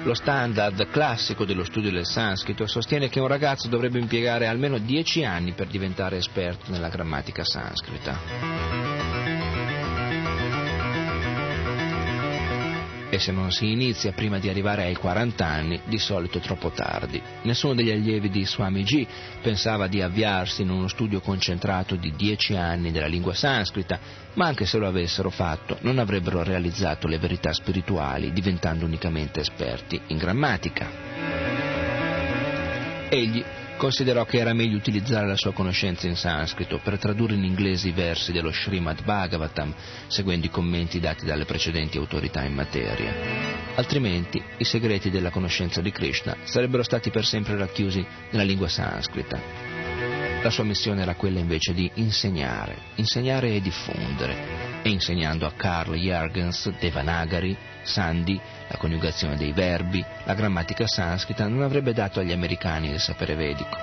Lo 0.03 0.13
standard 0.13 0.89
classico 0.89 1.43
dello 1.43 1.65
studio 1.65 1.91
del 1.91 2.05
sanscrito 2.05 2.65
sostiene 2.65 3.09
che 3.09 3.19
un 3.19 3.27
ragazzo 3.27 3.67
dovrebbe 3.67 3.99
impiegare 3.99 4.47
almeno 4.47 4.77
dieci 4.77 5.25
anni 5.25 5.51
per 5.51 5.67
diventare 5.67 6.17
esperto 6.17 6.71
nella 6.71 6.87
grammatica 6.87 7.43
sanscrita. 7.43 9.06
E 13.09 13.19
se 13.19 13.31
non 13.31 13.51
si 13.51 13.71
inizia 13.71 14.11
prima 14.11 14.39
di 14.39 14.49
arrivare 14.49 14.83
ai 14.83 14.95
40 14.95 15.45
anni, 15.45 15.81
di 15.85 15.97
solito 15.97 16.39
troppo 16.39 16.71
tardi. 16.71 17.21
Nessuno 17.43 17.73
degli 17.73 17.91
allievi 17.91 18.29
di 18.29 18.45
Swamiji 18.45 19.07
pensava 19.41 19.87
di 19.87 20.01
avviarsi 20.01 20.63
in 20.63 20.69
uno 20.69 20.87
studio 20.87 21.21
concentrato 21.21 21.95
di 21.95 22.13
10 22.15 22.55
anni 22.55 22.91
della 22.91 23.07
lingua 23.07 23.33
sanscrita, 23.33 23.99
ma 24.33 24.47
anche 24.47 24.65
se 24.65 24.77
lo 24.77 24.87
avessero 24.87 25.29
fatto 25.29 25.77
non 25.81 25.99
avrebbero 25.99 26.43
realizzato 26.43 27.07
le 27.07 27.17
verità 27.17 27.53
spirituali 27.53 28.33
diventando 28.33 28.85
unicamente 28.85 29.39
esperti 29.39 29.99
in 30.07 30.17
grammatica. 30.17 30.89
Egli 33.09 33.43
considerò 33.77 34.25
che 34.25 34.39
era 34.39 34.53
meglio 34.53 34.75
utilizzare 34.75 35.27
la 35.27 35.37
sua 35.37 35.53
conoscenza 35.53 36.07
in 36.07 36.15
sanscrito 36.15 36.79
per 36.83 36.97
tradurre 36.97 37.35
in 37.35 37.43
inglese 37.43 37.87
i 37.87 37.93
versi 37.93 38.31
dello 38.31 38.51
Srimad 38.51 39.03
Bhagavatam, 39.03 39.73
seguendo 40.07 40.47
i 40.47 40.49
commenti 40.49 40.99
dati 40.99 41.25
dalle 41.25 41.45
precedenti 41.45 41.97
autorità 41.97 42.43
in 42.43 42.53
materia. 42.53 43.13
Altrimenti 43.75 44.43
i 44.57 44.63
segreti 44.63 45.09
della 45.09 45.29
conoscenza 45.29 45.81
di 45.81 45.91
Krishna 45.91 46.35
sarebbero 46.43 46.83
stati 46.83 47.11
per 47.11 47.23
sempre 47.23 47.55
racchiusi 47.55 48.05
nella 48.31 48.43
lingua 48.43 48.67
sanscrita. 48.67 49.39
La 50.41 50.49
sua 50.49 50.63
missione 50.63 51.01
era 51.01 51.15
quella 51.15 51.39
invece 51.39 51.73
di 51.73 51.89
insegnare, 51.95 52.77
insegnare 52.95 53.53
e 53.53 53.61
diffondere. 53.61 54.66
E 54.87 54.91
insegnando 54.91 55.45
a 55.45 55.51
Carl 55.51 55.95
Jürgens 55.95 56.69
Devanagari, 56.79 57.57
Sandi, 57.83 58.39
la 58.69 58.77
coniugazione 58.77 59.35
dei 59.35 59.51
verbi, 59.51 60.01
la 60.23 60.33
grammatica 60.33 60.87
sanscrita 60.87 61.45
non 61.45 61.61
avrebbe 61.61 61.91
dato 61.91 62.21
agli 62.21 62.31
americani 62.31 62.91
il 62.91 62.99
sapere 63.01 63.35
vedico. 63.35 63.77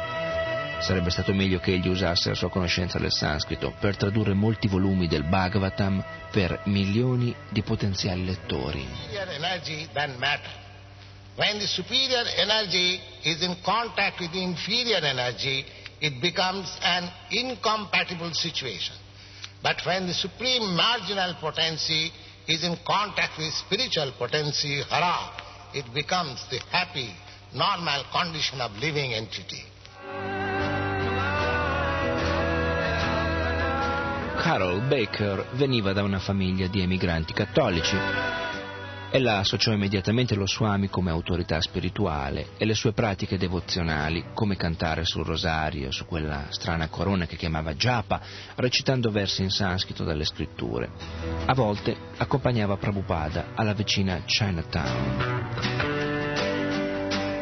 Sarebbe 0.80 1.10
stato 1.10 1.34
meglio 1.34 1.58
che 1.58 1.74
egli 1.74 1.88
usasse 1.88 2.30
la 2.30 2.34
sua 2.34 2.48
conoscenza 2.48 2.98
del 2.98 3.12
sanscrito 3.12 3.74
per 3.78 3.98
tradurre 3.98 4.32
molti 4.32 4.66
volumi 4.66 5.06
del 5.06 5.24
Bhagavatam 5.24 6.02
per 6.30 6.62
milioni 6.64 7.36
di 7.50 7.60
potenziali 7.60 8.24
lettori. 8.24 8.88
When 11.34 11.58
the 11.58 11.66
superior 11.66 12.26
energy 12.38 12.98
is 13.24 13.42
in 13.42 13.60
contact 13.60 14.20
with 14.20 14.30
the 14.30 14.40
inferior 14.40 15.04
energy, 15.04 15.66
it 15.98 16.18
becomes 16.20 16.74
an 16.80 17.10
incompatible 17.28 18.32
situation. 18.32 19.02
But 19.64 19.80
when 19.86 20.06
the 20.06 20.12
supreme 20.12 20.74
marginal 20.74 21.36
potency 21.40 22.12
is 22.46 22.62
in 22.64 22.76
contact 22.84 23.38
with 23.38 23.50
spiritual 23.54 24.12
potency, 24.18 24.82
hara, 24.90 25.30
it 25.72 25.86
becomes 25.94 26.44
the 26.50 26.60
happy, 26.70 27.08
normal 27.54 28.04
condition 28.12 28.60
of 28.60 28.76
living 28.76 29.14
entity. 29.14 29.64
Carol 34.36 34.80
Baker 34.82 35.46
veniva 35.52 35.94
da 35.94 36.02
una 36.02 36.18
famiglia 36.18 36.68
di 36.68 36.82
emigranti 36.82 37.32
cattolici 37.32 37.96
Ella 39.14 39.38
associò 39.38 39.70
immediatamente 39.70 40.34
lo 40.34 40.44
Swami 40.44 40.88
come 40.88 41.12
autorità 41.12 41.60
spirituale 41.60 42.48
e 42.56 42.64
le 42.64 42.74
sue 42.74 42.92
pratiche 42.92 43.38
devozionali, 43.38 44.24
come 44.34 44.56
cantare 44.56 45.04
sul 45.04 45.24
rosario, 45.24 45.92
su 45.92 46.04
quella 46.04 46.46
strana 46.48 46.88
corona 46.88 47.24
che 47.24 47.36
chiamava 47.36 47.74
Japa, 47.74 48.20
recitando 48.56 49.12
versi 49.12 49.42
in 49.42 49.50
sanscrito 49.50 50.02
dalle 50.02 50.24
scritture. 50.24 50.90
A 51.46 51.54
volte 51.54 51.96
accompagnava 52.16 52.76
Prabhupada 52.76 53.50
alla 53.54 53.72
vicina 53.72 54.20
Chinatown. 54.24 55.52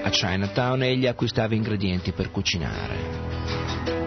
A 0.03 0.11
Chinatown 0.11 0.83
egli 0.83 1.07
acquistava 1.07 1.55
ingredienti 1.55 2.13
per 2.13 2.31
cucinare. 2.31 4.02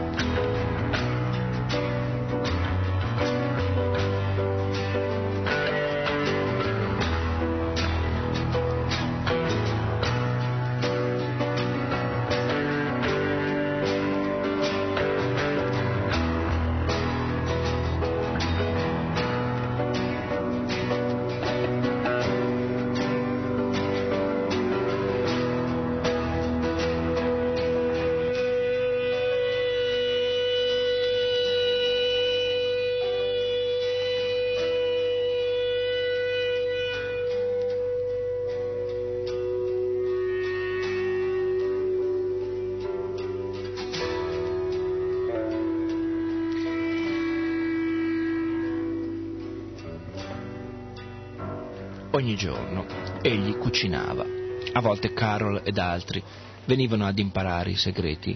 Ogni 52.25 52.37
giorno 52.37 52.87
egli 53.21 53.55
cucinava. 53.55 54.25
A 54.73 54.81
volte 54.81 55.13
Carol 55.13 55.61
ed 55.63 55.77
altri 55.77 56.23
venivano 56.65 57.05
ad 57.05 57.19
imparare 57.19 57.69
i 57.69 57.75
segreti 57.75 58.35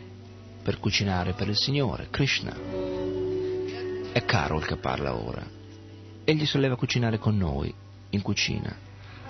per 0.62 0.78
cucinare 0.78 1.34
per 1.34 1.47
il 1.47 1.58
Signore, 1.58 2.10
Krishna. 2.12 2.56
È 4.12 4.23
Carol 4.25 4.63
che 4.63 4.75
parla 4.75 5.15
ora. 5.15 5.43
Egli 6.23 6.45
soleva 6.45 6.75
cucinare 6.75 7.17
con 7.17 7.36
noi, 7.36 7.73
in 8.12 8.21
cucina. 8.21 8.78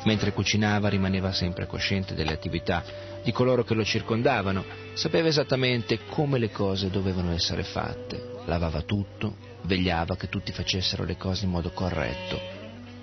Mentre 0.03 0.33
cucinava 0.33 0.89
rimaneva 0.89 1.31
sempre 1.31 1.65
cosciente 1.65 2.13
delle 2.13 2.33
attività 2.33 2.83
di 3.23 3.31
coloro 3.31 3.63
che 3.63 3.75
lo 3.75 3.85
circondavano, 3.85 4.65
sapeva 4.91 5.29
esattamente 5.29 6.01
come 6.09 6.37
le 6.37 6.51
cose 6.51 6.89
dovevano 6.89 7.31
essere 7.31 7.63
fatte, 7.63 8.41
lavava 8.43 8.81
tutto, 8.81 9.37
vegliava 9.61 10.17
che 10.17 10.27
tutti 10.27 10.51
facessero 10.51 11.05
le 11.05 11.15
cose 11.15 11.45
in 11.45 11.51
modo 11.51 11.71
corretto. 11.71 12.37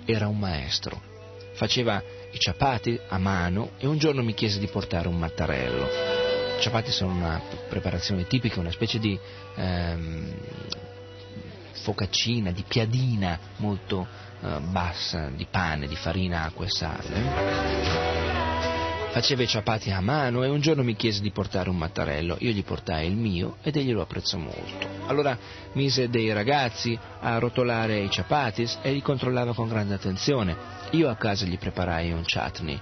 Era 0.05 0.27
un 0.27 0.37
maestro. 0.37 1.15
Faceva 1.57 2.01
i 2.29 2.37
ciapati 2.37 2.99
a 3.07 3.17
mano 3.17 3.71
e 3.79 3.87
un 3.87 3.97
giorno 3.97 4.21
mi 4.21 4.35
chiese 4.35 4.59
di 4.59 4.67
portare 4.67 5.07
un 5.07 5.17
mattarello. 5.17 5.85
I 6.55 6.61
ciapati 6.61 6.91
sono 6.91 7.13
una 7.13 7.41
preparazione 7.67 8.27
tipica, 8.27 8.59
una 8.59 8.69
specie 8.69 8.99
di 8.99 9.19
ehm, 9.55 10.33
focaccina, 11.71 12.51
di 12.51 12.63
piadina 12.67 13.39
molto 13.57 14.05
eh, 14.39 14.59
bassa 14.69 15.31
di 15.33 15.47
pane, 15.49 15.87
di 15.87 15.95
farina, 15.95 16.43
acqua 16.43 16.65
e 16.65 16.69
sale. 16.69 18.25
Faceva 19.09 19.41
i 19.41 19.47
ciapati 19.47 19.89
a 19.89 19.99
mano 19.99 20.43
e 20.43 20.49
un 20.49 20.61
giorno 20.61 20.83
mi 20.83 20.95
chiese 20.95 21.21
di 21.21 21.31
portare 21.31 21.71
un 21.71 21.77
mattarello. 21.77 22.37
Io 22.41 22.51
gli 22.51 22.63
portai 22.63 23.07
il 23.07 23.15
mio 23.15 23.57
ed 23.63 23.77
egli 23.77 23.93
lo 23.93 24.03
apprezzò 24.03 24.37
molto. 24.37 24.96
Allora 25.07 25.37
mise 25.73 26.09
dei 26.09 26.31
ragazzi 26.31 26.97
a 27.19 27.37
rotolare 27.39 27.99
i 27.99 28.09
ciapatis 28.09 28.79
e 28.81 28.91
li 28.91 29.01
controllava 29.01 29.53
con 29.53 29.67
grande 29.67 29.95
attenzione. 29.95 30.55
Io 30.91 31.09
a 31.09 31.15
casa 31.15 31.45
gli 31.45 31.57
preparai 31.57 32.11
un 32.11 32.23
chutney. 32.23 32.79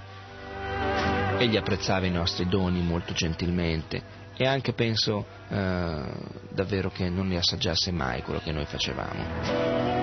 Egli 1.38 1.56
apprezzava 1.56 2.06
i 2.06 2.10
nostri 2.10 2.48
doni 2.48 2.80
molto 2.80 3.12
gentilmente 3.12 4.24
e 4.36 4.46
anche 4.46 4.72
penso 4.72 5.24
eh, 5.48 6.02
davvero 6.50 6.90
che 6.90 7.08
non 7.08 7.28
ne 7.28 7.38
assaggiasse 7.38 7.90
mai 7.90 8.22
quello 8.22 8.40
che 8.40 8.52
noi 8.52 8.66
facevamo. 8.66 9.95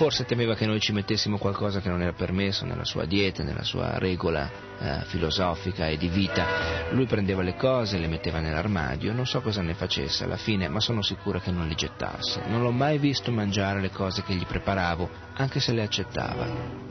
Forse 0.00 0.24
temeva 0.24 0.54
che 0.54 0.64
noi 0.64 0.80
ci 0.80 0.92
mettessimo 0.92 1.36
qualcosa 1.36 1.82
che 1.82 1.90
non 1.90 2.00
era 2.00 2.14
permesso 2.14 2.64
nella 2.64 2.86
sua 2.86 3.04
dieta, 3.04 3.42
nella 3.42 3.62
sua 3.62 3.98
regola 3.98 4.50
eh, 4.78 5.04
filosofica 5.04 5.88
e 5.88 5.98
di 5.98 6.08
vita. 6.08 6.88
Lui 6.92 7.04
prendeva 7.04 7.42
le 7.42 7.54
cose, 7.54 7.98
le 7.98 8.08
metteva 8.08 8.40
nell'armadio, 8.40 9.12
non 9.12 9.26
so 9.26 9.42
cosa 9.42 9.60
ne 9.60 9.74
facesse 9.74 10.24
alla 10.24 10.38
fine, 10.38 10.68
ma 10.68 10.80
sono 10.80 11.02
sicura 11.02 11.38
che 11.38 11.50
non 11.50 11.68
li 11.68 11.74
gettasse. 11.74 12.40
Non 12.46 12.62
l'ho 12.62 12.72
mai 12.72 12.96
visto 12.96 13.30
mangiare 13.30 13.82
le 13.82 13.90
cose 13.90 14.22
che 14.22 14.32
gli 14.32 14.46
preparavo, 14.46 15.06
anche 15.34 15.60
se 15.60 15.72
le 15.72 15.82
accettava, 15.82 16.48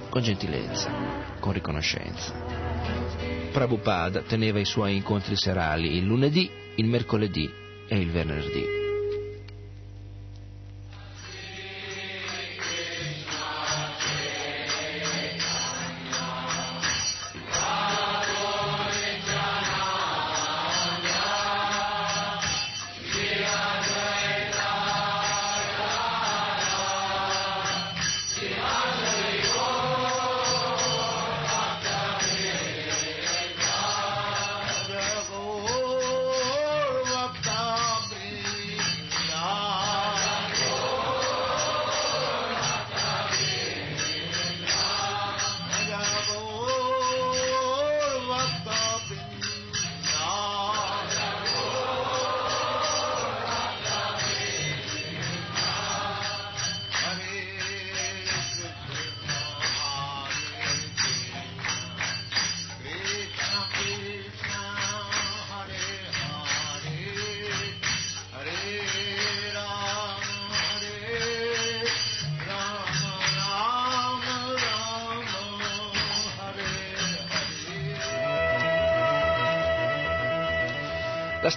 con 0.07 0.21
gentilezza, 0.21 0.91
con 1.39 1.53
riconoscenza. 1.53 2.31
Prabhupada 3.51 4.21
teneva 4.21 4.59
i 4.59 4.65
suoi 4.65 4.95
incontri 4.95 5.35
serali 5.35 5.97
il 5.97 6.05
lunedì 6.05 6.47
il 6.75 6.85
mercoledì 6.85 7.51
e 7.87 7.99
il 7.99 8.11
venerdì. 8.11 8.78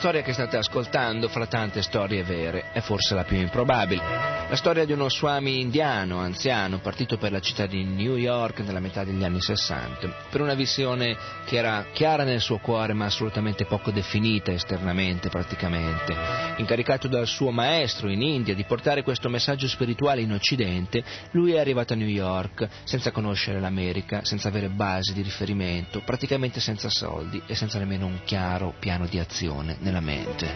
Storia 0.02 0.22
che 0.22 0.32
state 0.32 0.56
ascoltando, 0.56 1.28
fra 1.28 1.46
tante 1.46 1.80
storie 1.80 2.24
vere, 2.24 2.72
è 2.72 2.80
forse 2.80 3.14
la 3.14 3.22
più 3.22 3.36
improbabile. 3.36 4.02
La 4.48 4.56
storia 4.56 4.84
di 4.84 4.90
uno 4.90 5.08
swami 5.08 5.60
indiano, 5.60 6.18
anziano, 6.18 6.80
partito 6.80 7.18
per 7.18 7.30
la 7.30 7.38
città 7.38 7.66
di 7.66 7.84
New 7.84 8.16
York 8.16 8.58
nella 8.58 8.80
metà 8.80 9.04
degli 9.04 9.22
anni 9.22 9.40
60, 9.40 10.12
per 10.28 10.40
una 10.40 10.54
visione 10.54 11.16
che 11.44 11.56
era 11.56 11.86
chiara 11.92 12.24
nel 12.24 12.40
suo 12.40 12.58
cuore 12.58 12.94
ma 12.94 13.04
assolutamente 13.04 13.64
poco 13.64 13.92
definita 13.92 14.50
esternamente 14.50 15.28
praticamente. 15.28 16.16
Incaricato 16.56 17.08
dal 17.08 17.26
suo 17.26 17.50
maestro 17.50 18.10
in 18.10 18.22
India 18.22 18.54
di 18.54 18.64
portare 18.64 19.02
questo 19.02 19.28
messaggio 19.28 19.66
spirituale 19.68 20.20
in 20.20 20.32
Occidente, 20.32 21.02
lui 21.32 21.52
è 21.52 21.58
arrivato 21.58 21.92
a 21.92 21.96
New 21.96 22.08
York 22.08 22.68
senza 22.84 23.10
conoscere 23.10 23.60
l'America, 23.60 24.24
senza 24.24 24.48
avere 24.48 24.68
basi 24.68 25.12
di 25.14 25.22
riferimento, 25.22 26.02
praticamente 26.04 26.60
senza 26.60 26.88
soldi 26.90 27.42
e 27.46 27.54
senza 27.54 27.78
nemmeno 27.78 28.06
un 28.06 28.20
chiaro 28.24 28.74
piano 28.78 29.06
di 29.06 29.18
azione 29.18 29.76
nella 29.80 30.00
mente. 30.00 30.52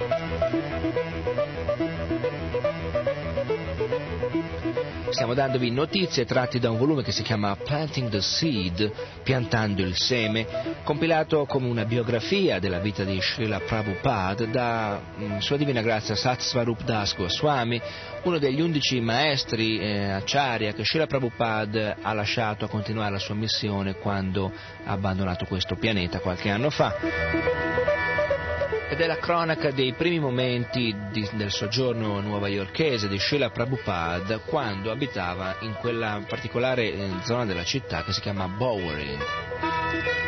Stiamo 5.17 5.33
dandovi 5.33 5.71
notizie 5.71 6.27
tratte 6.27 6.59
da 6.59 6.69
un 6.69 6.77
volume 6.77 7.03
che 7.03 7.11
si 7.11 7.23
chiama 7.23 7.57
Planting 7.57 8.11
the 8.11 8.21
Seed, 8.21 8.93
piantando 9.23 9.81
il 9.81 9.97
seme, 9.97 10.47
compilato 10.85 11.47
come 11.47 11.69
una 11.69 11.87
biografia 11.87 12.59
della 12.59 12.81
vita 12.81 13.03
di 13.03 13.19
Srila 13.19 13.61
Prabhupada 13.61 14.45
da 14.45 15.01
mm, 15.19 15.39
Sua 15.39 15.57
Divina 15.57 15.81
Grazia 15.81 16.14
Satsvarup 16.14 16.83
Das 16.83 17.17
Goswami, 17.17 17.81
uno 18.25 18.37
degli 18.37 18.61
undici 18.61 19.01
maestri 19.01 19.79
eh, 19.79 20.11
acciaria 20.11 20.75
che 20.75 20.85
Srila 20.85 21.07
Prabhupada 21.07 21.97
ha 22.03 22.12
lasciato 22.12 22.67
a 22.67 22.69
continuare 22.69 23.12
la 23.12 23.19
sua 23.19 23.35
missione 23.35 23.95
quando 23.95 24.53
ha 24.85 24.93
abbandonato 24.93 25.47
questo 25.47 25.77
pianeta 25.77 26.21
qualche 26.21 26.51
anno 26.51 26.69
fa 26.69 28.06
ed 28.89 29.01
è 29.01 29.07
la 29.07 29.18
cronaca 29.18 29.70
dei 29.70 29.93
primi 29.95 30.20
momenti 30.20 30.95
di, 31.11 31.28
del 31.32 31.51
soggiorno 31.51 32.20
nuova-iorchese 32.20 33.09
di 33.09 33.18
Sheila 33.18 33.51
Prabhupada 33.51 34.39
quando 34.39 34.91
abitava 34.91 35.57
in 35.61 35.74
quella 35.74 36.22
particolare 36.26 36.93
eh, 36.93 37.11
zona 37.24 37.45
della 37.45 37.64
città 37.64 38.05
che 38.05 38.12
si 38.12 38.20
chiama 38.20 38.47
Bowery. 38.47 40.26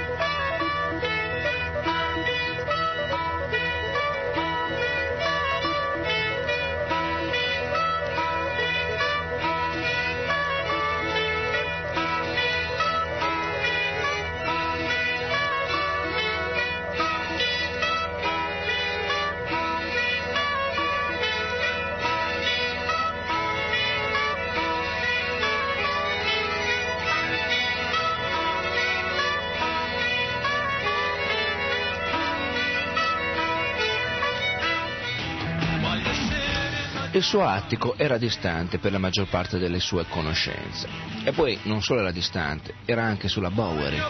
Suo 37.29 37.45
attico 37.45 37.95
era 37.99 38.17
distante 38.17 38.79
per 38.79 38.91
la 38.91 38.97
maggior 38.97 39.29
parte 39.29 39.59
delle 39.59 39.81
sue 39.81 40.07
conoscenze. 40.09 40.89
E 41.25 41.33
poi 41.33 41.59
non 41.65 41.83
solo 41.83 42.01
era 42.01 42.11
distante, 42.11 42.77
era 42.87 43.05
anche 43.05 43.29
sulla 43.29 43.51
Bowery. 43.51 44.01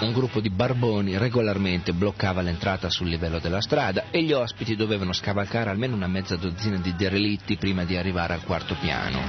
Un 0.00 0.12
gruppo 0.12 0.40
di 0.40 0.50
barboni 0.50 1.16
regolarmente 1.16 1.92
bloccava 1.92 2.40
l'entrata 2.40 2.90
sul 2.90 3.06
livello 3.06 3.38
della 3.38 3.60
strada 3.60 4.06
e 4.10 4.20
gli 4.24 4.32
ospiti 4.32 4.74
dovevano 4.74 5.12
scavalcare 5.12 5.70
almeno 5.70 5.94
una 5.94 6.08
mezza 6.08 6.34
dozzina 6.34 6.78
di 6.78 6.92
derelitti 6.96 7.56
prima 7.56 7.84
di 7.84 7.96
arrivare 7.96 8.34
al 8.34 8.42
quarto 8.42 8.74
piano. 8.80 9.20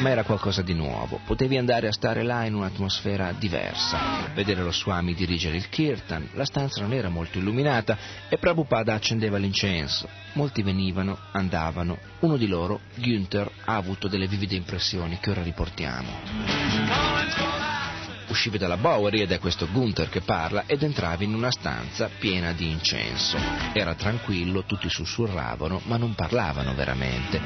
Ma 0.00 0.10
era 0.10 0.24
qualcosa 0.24 0.62
di 0.62 0.74
nuovo, 0.74 1.20
potevi 1.24 1.56
andare 1.56 1.86
a 1.86 1.92
stare 1.92 2.24
là 2.24 2.44
in 2.46 2.54
un'atmosfera 2.54 3.32
diversa, 3.38 4.28
vedere 4.34 4.62
lo 4.62 4.72
Swami 4.72 5.14
dirigere 5.14 5.56
il 5.56 5.68
kirtan, 5.68 6.30
la 6.32 6.44
stanza 6.44 6.80
non 6.80 6.92
era 6.92 7.08
molto 7.08 7.38
illuminata 7.38 7.96
e 8.28 8.38
Prabhupada 8.38 8.92
accendeva 8.92 9.38
l'incenso. 9.38 10.08
Molti 10.32 10.62
venivano, 10.62 11.16
andavano, 11.32 11.96
uno 12.20 12.36
di 12.36 12.46
loro, 12.46 12.55
Günther, 12.94 13.50
ha 13.64 13.76
avuto 13.76 14.08
delle 14.08 14.26
vivide 14.26 14.56
impressioni 14.56 15.18
che 15.20 15.30
ora 15.30 15.42
riportiamo. 15.42 17.75
Uscivi 18.28 18.58
dalla 18.58 18.76
Bowery 18.76 19.20
ed 19.20 19.32
è 19.32 19.38
questo 19.38 19.68
Gunther 19.70 20.08
che 20.08 20.20
parla 20.20 20.64
ed 20.66 20.82
entravi 20.82 21.24
in 21.24 21.34
una 21.34 21.50
stanza 21.50 22.10
piena 22.18 22.52
di 22.52 22.70
incenso. 22.70 23.38
Era 23.72 23.94
tranquillo, 23.94 24.64
tutti 24.64 24.88
sussurravano, 24.88 25.80
ma 25.84 25.96
non 25.96 26.14
parlavano 26.14 26.74
veramente. 26.74 27.40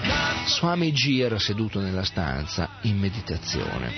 Swami 0.47 0.93
G 0.93 1.21
era 1.21 1.39
seduto 1.39 1.81
nella 1.81 2.05
stanza 2.05 2.79
in 2.83 2.99
meditazione. 2.99 3.93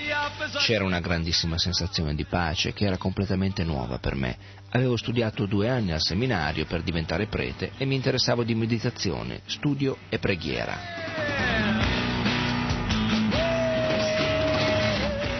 C'era 0.59 0.83
una 0.83 0.99
grandissima 0.99 1.57
sensazione 1.57 2.15
di 2.15 2.25
pace 2.25 2.73
che 2.73 2.85
era 2.85 2.97
completamente 2.97 3.63
nuova 3.63 3.97
per 3.97 4.15
me. 4.15 4.37
Avevo 4.71 4.97
studiato 4.97 5.45
due 5.45 5.69
anni 5.69 5.91
al 5.91 6.01
seminario 6.01 6.65
per 6.65 6.81
diventare 6.81 7.27
prete 7.27 7.71
e 7.77 7.85
mi 7.85 7.95
interessavo 7.95 8.43
di 8.43 8.55
meditazione, 8.55 9.41
studio 9.45 9.97
e 10.09 10.19
preghiera. 10.19 11.32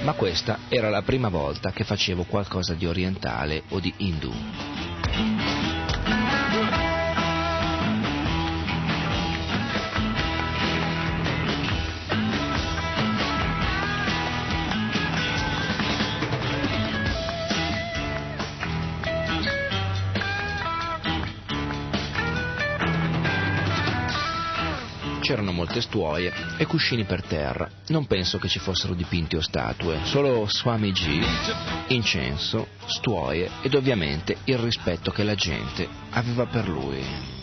Ma 0.03 0.13
questa 0.13 0.59
era 0.67 0.89
la 0.89 1.01
prima 1.01 1.29
volta 1.29 1.71
che 1.71 1.83
facevo 1.83 2.23
qualcosa 2.23 2.73
di 2.73 2.85
orientale 2.85 3.63
o 3.69 3.79
di 3.79 3.93
indù. 3.97 4.31
C'erano 25.23 25.53
molte 25.53 25.79
stuoie 25.79 26.33
e 26.57 26.65
cuscini 26.65 27.05
per 27.05 27.23
terra. 27.23 27.69
Non 27.87 28.07
penso 28.07 28.37
che 28.39 28.49
ci 28.49 28.59
fossero 28.59 28.93
dipinti 28.93 29.37
o 29.37 29.41
statue, 29.41 29.99
solo 30.03 30.45
Swamiji, 30.49 31.21
incenso, 31.87 32.67
stuoie 32.87 33.49
ed 33.61 33.73
ovviamente 33.73 34.39
il 34.43 34.57
rispetto 34.57 35.11
che 35.11 35.23
la 35.23 35.35
gente 35.35 35.87
aveva 36.09 36.45
per 36.45 36.67
lui. 36.67 37.42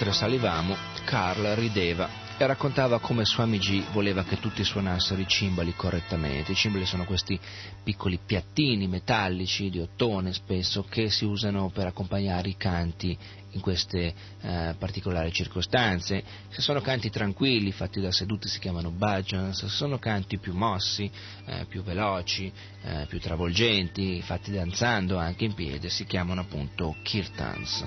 Mentre 0.00 0.18
salivamo, 0.18 0.76
Carl 1.04 1.44
rideva 1.56 2.08
e 2.38 2.46
raccontava 2.46 3.00
come 3.00 3.26
Swamiji 3.26 3.84
voleva 3.92 4.24
che 4.24 4.38
tutti 4.38 4.64
suonassero 4.64 5.20
i 5.20 5.28
cimbali 5.28 5.74
correttamente. 5.74 6.52
I 6.52 6.54
cimbali 6.54 6.86
sono 6.86 7.04
questi 7.04 7.38
piccoli 7.84 8.18
piattini 8.24 8.88
metallici 8.88 9.68
di 9.68 9.78
ottone 9.78 10.32
spesso 10.32 10.86
che 10.88 11.10
si 11.10 11.26
usano 11.26 11.68
per 11.68 11.84
accompagnare 11.84 12.48
i 12.48 12.56
canti 12.56 13.14
in 13.50 13.60
queste 13.60 14.14
eh, 14.40 14.74
particolari 14.78 15.32
circostanze. 15.32 16.24
Se 16.48 16.62
sono 16.62 16.80
canti 16.80 17.10
tranquilli, 17.10 17.70
fatti 17.70 18.00
da 18.00 18.10
seduti, 18.10 18.48
si 18.48 18.58
chiamano 18.58 18.90
bhajans, 18.90 19.58
se 19.58 19.68
sono 19.68 19.98
canti 19.98 20.38
più 20.38 20.54
mossi, 20.54 21.10
eh, 21.44 21.66
più 21.68 21.82
veloci, 21.82 22.50
eh, 22.84 23.04
più 23.06 23.20
travolgenti, 23.20 24.22
fatti 24.22 24.50
danzando 24.50 25.18
anche 25.18 25.44
in 25.44 25.52
piedi, 25.52 25.90
si 25.90 26.06
chiamano 26.06 26.40
appunto 26.40 26.96
kirtans. 27.02 27.84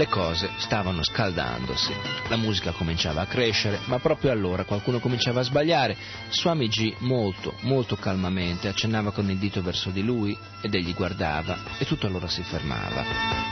Le 0.00 0.08
cose 0.08 0.48
stavano 0.56 1.04
scaldandosi, 1.04 1.92
la 2.30 2.36
musica 2.36 2.72
cominciava 2.72 3.20
a 3.20 3.26
crescere, 3.26 3.80
ma 3.84 3.98
proprio 3.98 4.30
allora 4.30 4.64
qualcuno 4.64 4.98
cominciava 4.98 5.40
a 5.40 5.42
sbagliare. 5.42 5.94
Swami 6.30 6.68
G 6.68 6.94
molto, 7.00 7.52
molto 7.64 7.96
calmamente 7.96 8.66
accennava 8.66 9.10
con 9.10 9.28
il 9.28 9.36
dito 9.36 9.60
verso 9.60 9.90
di 9.90 10.02
lui 10.02 10.34
ed 10.62 10.74
egli 10.74 10.94
guardava 10.94 11.76
e 11.76 11.84
tutto 11.84 12.06
allora 12.06 12.28
si 12.28 12.42
fermava. 12.42 13.04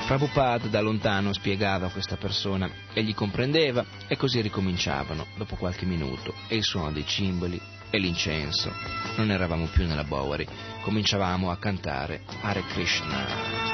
Prabhupada 0.06 0.68
da 0.68 0.80
lontano 0.80 1.34
spiegava 1.34 1.88
a 1.88 1.90
questa 1.90 2.16
persona, 2.16 2.70
egli 2.94 3.12
comprendeva 3.12 3.84
e 4.06 4.16
così 4.16 4.40
ricominciavano 4.40 5.26
dopo 5.36 5.54
qualche 5.56 5.84
minuto 5.84 6.32
e 6.48 6.56
il 6.56 6.64
suono 6.64 6.92
dei 6.92 7.04
cimbali 7.04 7.60
e 7.90 7.98
l'incenso. 7.98 8.72
Non 9.16 9.30
eravamo 9.30 9.66
più 9.66 9.86
nella 9.86 10.04
Bowery, 10.04 10.46
cominciavamo 10.80 11.50
a 11.50 11.58
cantare 11.58 12.22
Hare 12.40 12.62
Krishna. 12.62 13.67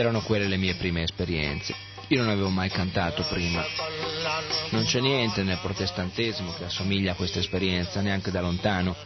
Erano 0.00 0.22
quelle 0.22 0.46
le 0.46 0.56
mie 0.56 0.76
prime 0.76 1.02
esperienze. 1.02 1.74
Io 2.08 2.22
non 2.22 2.30
avevo 2.30 2.48
mai 2.48 2.70
cantato 2.70 3.22
prima. 3.24 3.62
Non 4.70 4.84
c'è 4.84 4.98
niente 4.98 5.42
nel 5.42 5.58
protestantesimo 5.60 6.54
che 6.54 6.64
assomiglia 6.64 7.12
a 7.12 7.14
questa 7.14 7.38
esperienza, 7.38 8.00
neanche 8.00 8.30
da 8.30 8.40
lontano. 8.40 8.96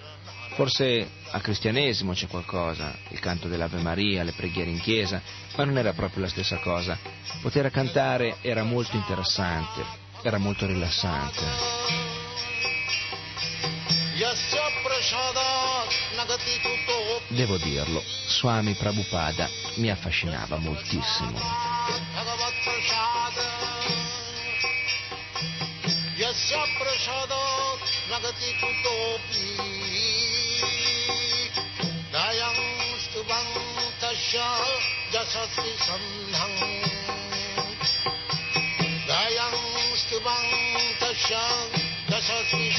Forse 0.55 1.11
al 1.33 1.41
cristianesimo 1.41 2.13
c'è 2.13 2.29
qualcosa, 2.29 2.97
il 3.09 3.19
canto 3.19 3.49
dell'Ave 3.49 3.81
Maria, 3.81 4.23
le 4.23 4.35
preghiere 4.37 4.71
in 4.71 4.79
chiesa, 4.79 5.21
ma 5.57 5.65
non 5.65 5.79
era 5.79 5.93
proprio 5.95 6.23
la 6.23 6.29
stessa 6.29 6.59
cosa. 6.59 6.97
Poter 7.43 7.69
cantare 7.73 8.37
era 8.41 8.63
molto 8.63 8.95
interessante, 8.95 9.85
era 10.23 10.39
molto 10.39 10.65
rilassante. 10.65 11.43
Devo 17.29 17.57
dirlo, 17.59 18.03
Swami 18.27 18.75
Prabhupada 18.75 19.49
mi 19.77 19.91
affascinava 19.91 20.57
moltissimo. 20.57 21.39
Dasasvi 42.07 42.71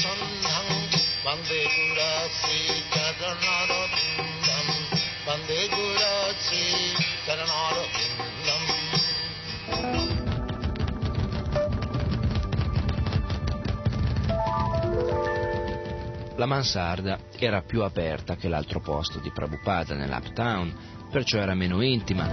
la 16.36 16.46
mansarda 16.46 17.18
era 17.36 17.62
più 17.62 17.82
aperta 17.82 18.36
che 18.36 18.46
l'altro 18.46 18.78
posto 18.78 19.18
di 19.18 19.32
Prabhupada 19.32 19.96
nell'Uptown, 19.96 21.08
perciò 21.10 21.38
era 21.38 21.54
meno 21.54 21.82
intima. 21.82 22.28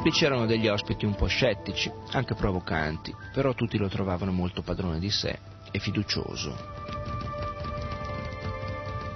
Qui 0.00 0.10
c'erano 0.10 0.46
degli 0.46 0.68
ospiti 0.68 1.04
un 1.04 1.14
po' 1.14 1.26
scettici, 1.26 1.92
anche 2.12 2.34
provocanti, 2.34 3.14
però 3.30 3.52
tutti 3.52 3.76
lo 3.76 3.88
trovavano 3.88 4.32
molto 4.32 4.62
padrone 4.62 4.98
di 4.98 5.10
sé 5.10 5.38
e 5.70 5.78
fiducioso. 5.78 7.01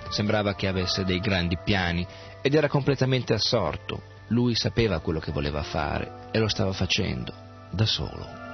Sembrava 0.09 0.55
che 0.55 0.69
avesse 0.69 1.05
dei 1.05 1.21
grandi 1.21 1.59
piani 1.63 2.07
ed 2.43 2.55
era 2.55 2.69
completamente 2.69 3.35
assorto. 3.35 4.03
Lui 4.29 4.55
sapeva 4.55 5.01
quello 5.01 5.21
che 5.21 5.33
voleva 5.33 5.63
fare 5.63 6.29
e 6.33 6.39
lo 6.39 6.49
stava 6.49 6.73
facendo 6.73 7.33
da 7.71 7.87
solo. 7.87 8.46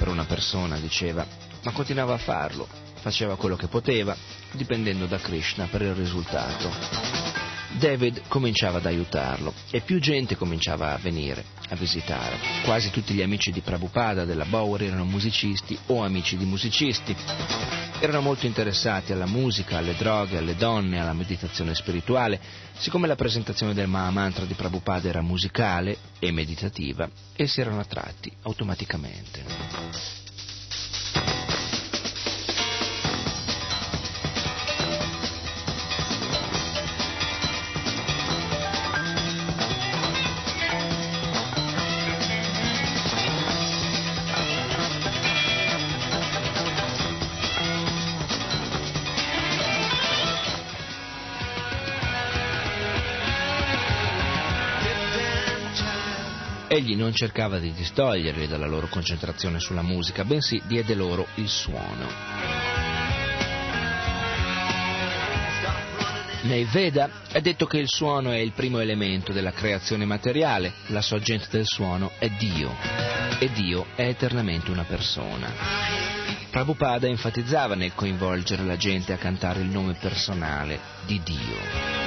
Per 0.00 0.08
una 0.08 0.24
persona, 0.24 0.78
diceva, 0.78 1.26
ma 1.62 1.72
continuava 1.72 2.14
a 2.14 2.18
farlo, 2.18 2.66
faceva 3.02 3.36
quello 3.36 3.54
che 3.54 3.66
poteva, 3.66 4.16
dipendendo 4.52 5.04
da 5.04 5.18
Krishna 5.18 5.66
per 5.66 5.82
il 5.82 5.92
risultato. 5.92 6.70
David 7.78 8.22
cominciava 8.26 8.78
ad 8.78 8.86
aiutarlo 8.86 9.52
e 9.70 9.82
più 9.82 10.00
gente 10.00 10.36
cominciava 10.36 10.94
a 10.94 10.96
venire 10.96 11.44
a 11.68 11.74
visitare. 11.74 12.38
Quasi 12.64 12.90
tutti 12.90 13.12
gli 13.12 13.20
amici 13.20 13.52
di 13.52 13.60
Prabhupada 13.60 14.24
della 14.24 14.46
Bowery 14.46 14.86
erano 14.86 15.04
musicisti 15.04 15.78
o 15.88 16.02
amici 16.02 16.38
di 16.38 16.46
musicisti. 16.46 17.14
Erano 18.02 18.22
molto 18.22 18.46
interessati 18.46 19.12
alla 19.12 19.26
musica, 19.26 19.76
alle 19.76 19.94
droghe, 19.94 20.38
alle 20.38 20.56
donne, 20.56 21.00
alla 21.00 21.12
meditazione 21.12 21.74
spirituale. 21.74 22.40
Siccome 22.78 23.06
la 23.06 23.14
presentazione 23.14 23.74
del 23.74 23.88
Mahamantra 23.88 24.46
di 24.46 24.54
Prabhupada 24.54 25.06
era 25.06 25.20
musicale 25.20 25.98
e 26.18 26.32
meditativa, 26.32 27.06
essi 27.36 27.60
erano 27.60 27.80
attratti 27.80 28.32
automaticamente. 28.40 30.19
Non 57.10 57.14
cercava 57.14 57.58
di 57.58 57.72
distoglierli 57.72 58.46
dalla 58.46 58.68
loro 58.68 58.86
concentrazione 58.86 59.58
sulla 59.58 59.82
musica, 59.82 60.24
bensì 60.24 60.62
diede 60.66 60.94
loro 60.94 61.26
il 61.36 61.48
suono. 61.48 62.06
Nei 66.42 66.64
Veda 66.64 67.10
è 67.32 67.40
detto 67.40 67.66
che 67.66 67.78
il 67.78 67.88
suono 67.88 68.30
è 68.30 68.36
il 68.36 68.52
primo 68.52 68.78
elemento 68.78 69.32
della 69.32 69.50
creazione 69.50 70.04
materiale, 70.04 70.72
la 70.86 71.02
sorgente 71.02 71.48
del 71.50 71.66
suono 71.66 72.12
è 72.18 72.28
Dio 72.28 72.76
e 73.40 73.50
Dio 73.50 73.86
è 73.96 74.06
eternamente 74.06 74.70
una 74.70 74.84
persona. 74.84 75.52
Prabhupada 76.48 77.08
enfatizzava 77.08 77.74
nel 77.74 77.94
coinvolgere 77.94 78.62
la 78.62 78.76
gente 78.76 79.12
a 79.12 79.16
cantare 79.16 79.60
il 79.60 79.68
nome 79.68 79.94
personale 79.94 80.78
di 81.06 81.20
Dio. 81.24 81.99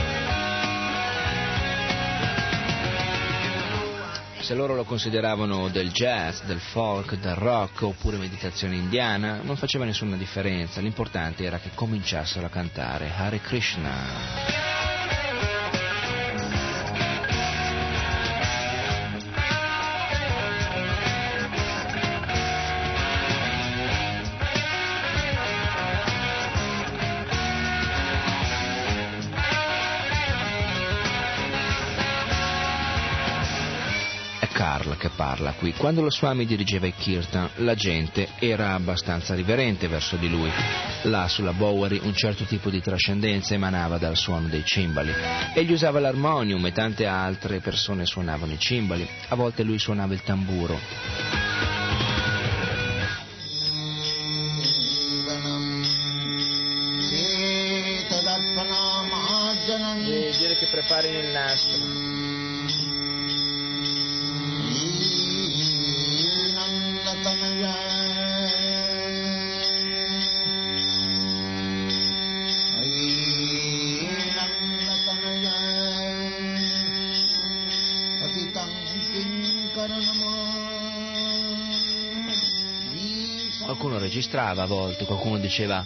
Se 4.44 4.56
loro 4.56 4.76
lo 4.76 4.84
consideravano 4.84 5.70
del 5.70 5.90
jazz, 5.94 6.42
del 6.42 6.60
folk, 6.60 7.16
del 7.16 7.34
rock 7.34 7.84
oppure 7.84 8.18
meditazione 8.18 8.76
indiana, 8.76 9.40
non 9.42 9.56
faceva 9.56 9.86
nessuna 9.86 10.18
differenza, 10.18 10.82
l'importante 10.82 11.46
era 11.46 11.60
che 11.60 11.70
cominciassero 11.74 12.48
a 12.48 12.50
cantare 12.50 13.10
Hare 13.16 13.40
Krishna. 13.40 14.73
Che 35.04 35.10
parla 35.18 35.52
qui. 35.52 35.74
Quando 35.74 36.02
lo 36.02 36.10
Swami 36.10 36.46
dirigeva 36.46 36.88
i 36.88 36.94
kirtan, 36.94 37.50
la 37.56 37.76
gente 37.76 38.30
era 38.40 38.74
abbastanza 38.74 39.36
riverente 39.36 39.90
verso 39.90 40.16
di 40.16 40.30
lui. 40.30 40.50
Là 41.04 41.28
sulla 41.28 41.52
Bowery 41.52 42.00
un 42.04 42.14
certo 42.14 42.46
tipo 42.46 42.70
di 42.70 42.80
trascendenza 42.80 43.54
emanava 43.54 43.98
dal 43.98 44.16
suono 44.16 44.48
dei 44.48 44.64
cimbali. 44.64 45.12
Egli 45.54 45.74
usava 45.74 46.00
l'armonium 46.00 46.66
e 46.66 46.72
tante 46.72 47.06
altre 47.06 47.60
persone 47.60 48.06
suonavano 48.06 48.54
i 48.54 48.60
cimbali. 48.60 49.06
A 49.28 49.36
volte 49.36 49.64
lui 49.64 49.78
suonava 49.78 50.14
il 50.14 50.24
tamburo. 50.24 50.80
Dire 60.38 60.56
che 60.56 60.68
prepari 60.72 61.10
il 61.10 61.28
nastro. 61.32 62.43
Registrava 84.34 84.64
a 84.64 84.66
volte, 84.66 85.06
qualcuno 85.06 85.38
diceva 85.38 85.86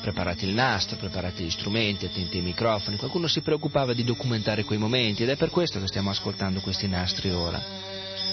preparate 0.00 0.44
il 0.46 0.52
nastro, 0.52 0.96
preparate 0.96 1.44
gli 1.44 1.50
strumenti, 1.50 2.06
attenti 2.06 2.38
ai 2.38 2.42
microfoni, 2.42 2.96
qualcuno 2.96 3.28
si 3.28 3.40
preoccupava 3.40 3.94
di 3.94 4.02
documentare 4.02 4.64
quei 4.64 4.78
momenti 4.78 5.22
ed 5.22 5.28
è 5.30 5.36
per 5.36 5.50
questo 5.50 5.78
che 5.78 5.86
stiamo 5.86 6.10
ascoltando 6.10 6.60
questi 6.60 6.88
nastri 6.88 7.30
ora, 7.30 7.62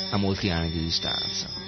a 0.10 0.18
molti 0.18 0.50
anni 0.50 0.72
di 0.72 0.84
distanza. 0.84 1.61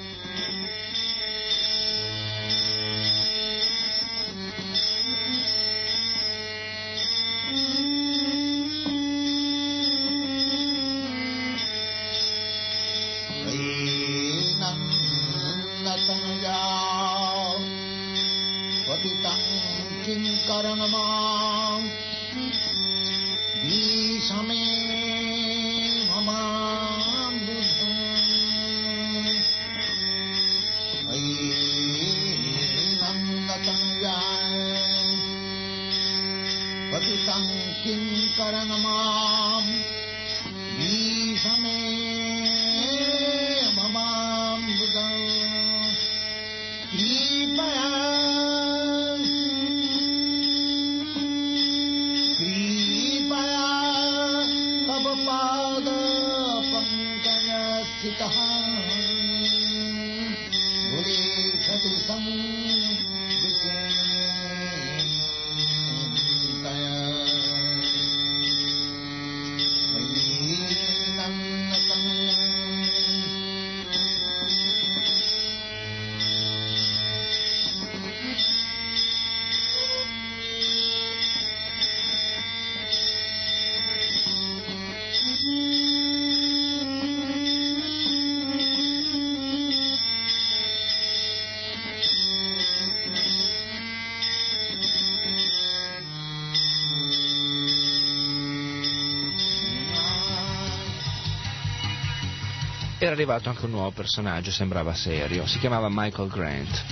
Era 103.14 103.22
arrivato 103.22 103.47
anche 103.47 103.66
un 103.66 103.72
nuovo 103.72 103.91
personaggio, 103.91 104.49
sembrava 104.49 104.95
serio, 104.95 105.45
si 105.45 105.59
chiamava 105.59 105.88
Michael 105.88 106.30
Grant. 106.30 106.84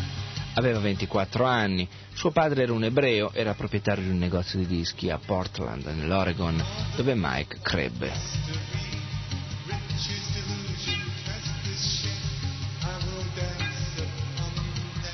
Aveva 0.53 0.77
24 0.77 1.45
anni, 1.45 1.89
suo 2.13 2.29
padre 2.29 2.61
era 2.61 2.73
un 2.73 2.83
ebreo, 2.83 3.31
era 3.33 3.55
proprietario 3.55 4.03
di 4.03 4.11
un 4.11 4.19
negozio 4.19 4.59
di 4.59 4.67
dischi 4.67 5.09
a 5.09 5.17
Portland, 5.17 5.83
nell'Oregon, 5.83 6.63
dove 6.95 7.15
Mike 7.15 7.57
crebbe. 7.63 8.40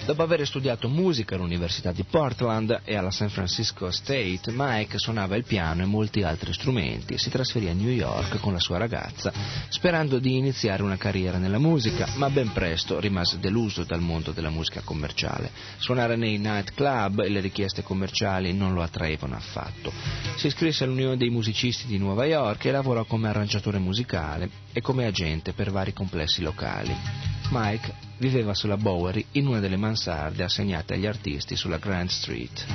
Dopo 0.07 0.23
aver 0.23 0.47
studiato 0.47 0.87
musica 0.87 1.35
all'Università 1.35 1.91
di 1.91 2.05
Portland 2.05 2.79
e 2.85 2.95
alla 2.95 3.11
San 3.11 3.27
Francisco 3.27 3.91
State, 3.91 4.53
Mike 4.53 4.97
suonava 4.97 5.35
il 5.35 5.43
piano 5.43 5.81
e 5.81 5.85
molti 5.85 6.23
altri 6.23 6.53
strumenti 6.53 7.17
si 7.17 7.29
trasferì 7.29 7.67
a 7.67 7.73
New 7.73 7.89
York 7.89 8.39
con 8.39 8.53
la 8.53 8.59
sua 8.61 8.77
ragazza, 8.77 9.33
sperando 9.67 10.19
di 10.19 10.37
iniziare 10.37 10.81
una 10.81 10.95
carriera 10.95 11.39
nella 11.39 11.59
musica, 11.59 12.07
ma 12.15 12.29
ben 12.29 12.53
presto 12.53 13.01
rimase 13.01 13.37
deluso 13.39 13.83
dal 13.83 13.99
mondo 13.99 14.31
della 14.31 14.49
musica 14.49 14.79
commerciale. 14.79 15.51
Suonare 15.75 16.15
nei 16.15 16.37
nightclub 16.37 17.19
e 17.19 17.27
le 17.27 17.41
richieste 17.41 17.83
commerciali 17.83 18.53
non 18.53 18.73
lo 18.73 18.83
attraevano 18.83 19.35
affatto. 19.35 19.91
Si 20.37 20.47
iscrisse 20.47 20.85
all'Unione 20.85 21.17
dei 21.17 21.29
musicisti 21.29 21.85
di 21.85 21.97
Nuova 21.97 22.25
York 22.25 22.63
e 22.63 22.71
lavorò 22.71 23.03
come 23.03 23.27
arrangiatore 23.27 23.77
musicale 23.77 24.49
e 24.71 24.79
come 24.79 25.05
agente 25.05 25.51
per 25.51 25.69
vari 25.69 25.91
complessi 25.91 26.41
locali. 26.41 27.26
Mike 27.49 27.93
viveva 28.17 28.53
sulla 28.53 28.77
Bowery 28.77 29.25
in 29.33 29.47
una 29.47 29.59
delle 29.59 29.77
mansarde 29.77 30.43
assegnate 30.43 30.95
agli 30.95 31.05
artisti 31.05 31.55
sulla 31.55 31.77
Grand 31.77 32.09
Street. 32.09 32.65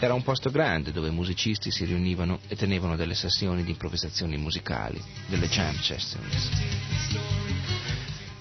Era 0.00 0.14
un 0.14 0.22
posto 0.22 0.50
grande 0.50 0.90
dove 0.90 1.10
musicisti 1.10 1.70
si 1.70 1.84
riunivano 1.84 2.40
e 2.48 2.56
tenevano 2.56 2.96
delle 2.96 3.14
sessioni 3.14 3.62
di 3.62 3.70
improvvisazioni 3.70 4.36
musicali, 4.36 5.00
delle 5.26 5.48
jam 5.48 5.76
sessions. 5.76 6.48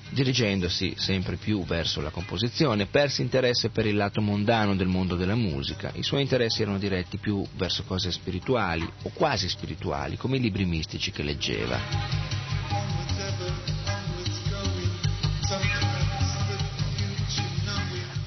Dirigendosi 0.09 0.95
sempre 0.97 1.35
più 1.35 1.63
verso 1.65 2.01
la 2.01 2.09
composizione, 2.09 2.87
perse 2.87 3.21
interesse 3.21 3.69
per 3.69 3.85
il 3.85 3.95
lato 3.95 4.21
mondano 4.21 4.75
del 4.75 4.87
mondo 4.87 5.15
della 5.15 5.35
musica. 5.35 5.91
I 5.93 6.03
suoi 6.03 6.21
interessi 6.21 6.63
erano 6.63 6.79
diretti 6.79 7.17
più 7.17 7.45
verso 7.55 7.83
cose 7.83 8.11
spirituali 8.11 8.89
o 9.03 9.11
quasi 9.13 9.47
spirituali, 9.47 10.17
come 10.17 10.37
i 10.37 10.41
libri 10.41 10.65
mistici 10.65 11.11
che 11.11 11.21
leggeva. 11.21 12.38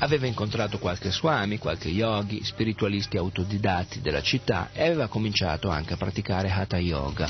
Aveva 0.03 0.27
incontrato 0.27 0.79
qualche 0.79 1.13
swami, 1.13 1.59
qualche 1.59 1.89
yogi, 1.89 2.43
spiritualisti 2.43 3.17
autodidatti 3.17 4.01
della 4.01 4.21
città 4.21 4.71
e 4.73 4.83
aveva 4.83 5.07
cominciato 5.07 5.69
anche 5.69 5.95
a 5.95 5.97
praticare 5.97 6.51
hatha 6.51 6.77
yoga. 6.77 7.29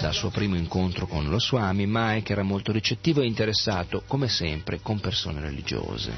Dal 0.00 0.14
suo 0.14 0.30
primo 0.30 0.56
incontro 0.56 1.06
con 1.06 1.28
lo 1.28 1.38
swami, 1.38 1.84
Mike 1.86 2.32
era 2.32 2.42
molto 2.42 2.72
ricettivo 2.72 3.20
e 3.20 3.26
interessato, 3.26 4.02
come 4.06 4.28
sempre, 4.28 4.80
con 4.80 4.98
persone 4.98 5.40
religiose. 5.40 6.14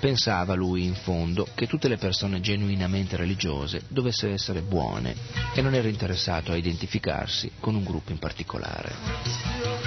Pensava 0.00 0.54
lui, 0.54 0.84
in 0.84 0.94
fondo, 0.94 1.46
che 1.54 1.68
tutte 1.68 1.86
le 1.86 1.96
persone 1.96 2.40
genuinamente 2.40 3.16
religiose 3.16 3.82
dovessero 3.86 4.32
essere 4.32 4.62
buone 4.62 5.14
e 5.54 5.62
non 5.62 5.74
era 5.74 5.86
interessato 5.86 6.50
a 6.50 6.56
identificarsi 6.56 7.52
con 7.60 7.76
un 7.76 7.84
gruppo 7.84 8.10
in 8.10 8.18
particolare. 8.18 9.79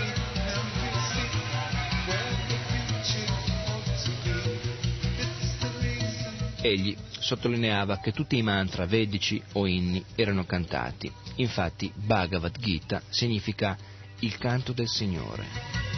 Egli 6.66 6.96
sottolineava 7.20 7.98
che 7.98 8.14
tutti 8.14 8.38
i 8.38 8.42
mantra 8.42 8.86
vedici 8.86 9.42
o 9.54 9.68
inni 9.68 10.02
erano 10.16 10.46
cantati. 10.46 11.12
Infatti 11.36 11.92
Bhagavad 11.94 12.58
Gita 12.58 13.02
significa 13.10 13.78
il 14.20 14.38
canto 14.38 14.72
del 14.72 14.88
Signore. 14.88 15.93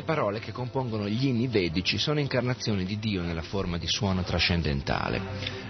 Le 0.00 0.06
parole 0.06 0.38
che 0.38 0.50
compongono 0.50 1.06
gli 1.06 1.26
inni 1.26 1.46
vedici 1.46 1.98
sono 1.98 2.20
incarnazioni 2.20 2.86
di 2.86 2.98
Dio 2.98 3.20
nella 3.20 3.42
forma 3.42 3.76
di 3.76 3.86
suono 3.86 4.22
trascendentale. 4.22 5.20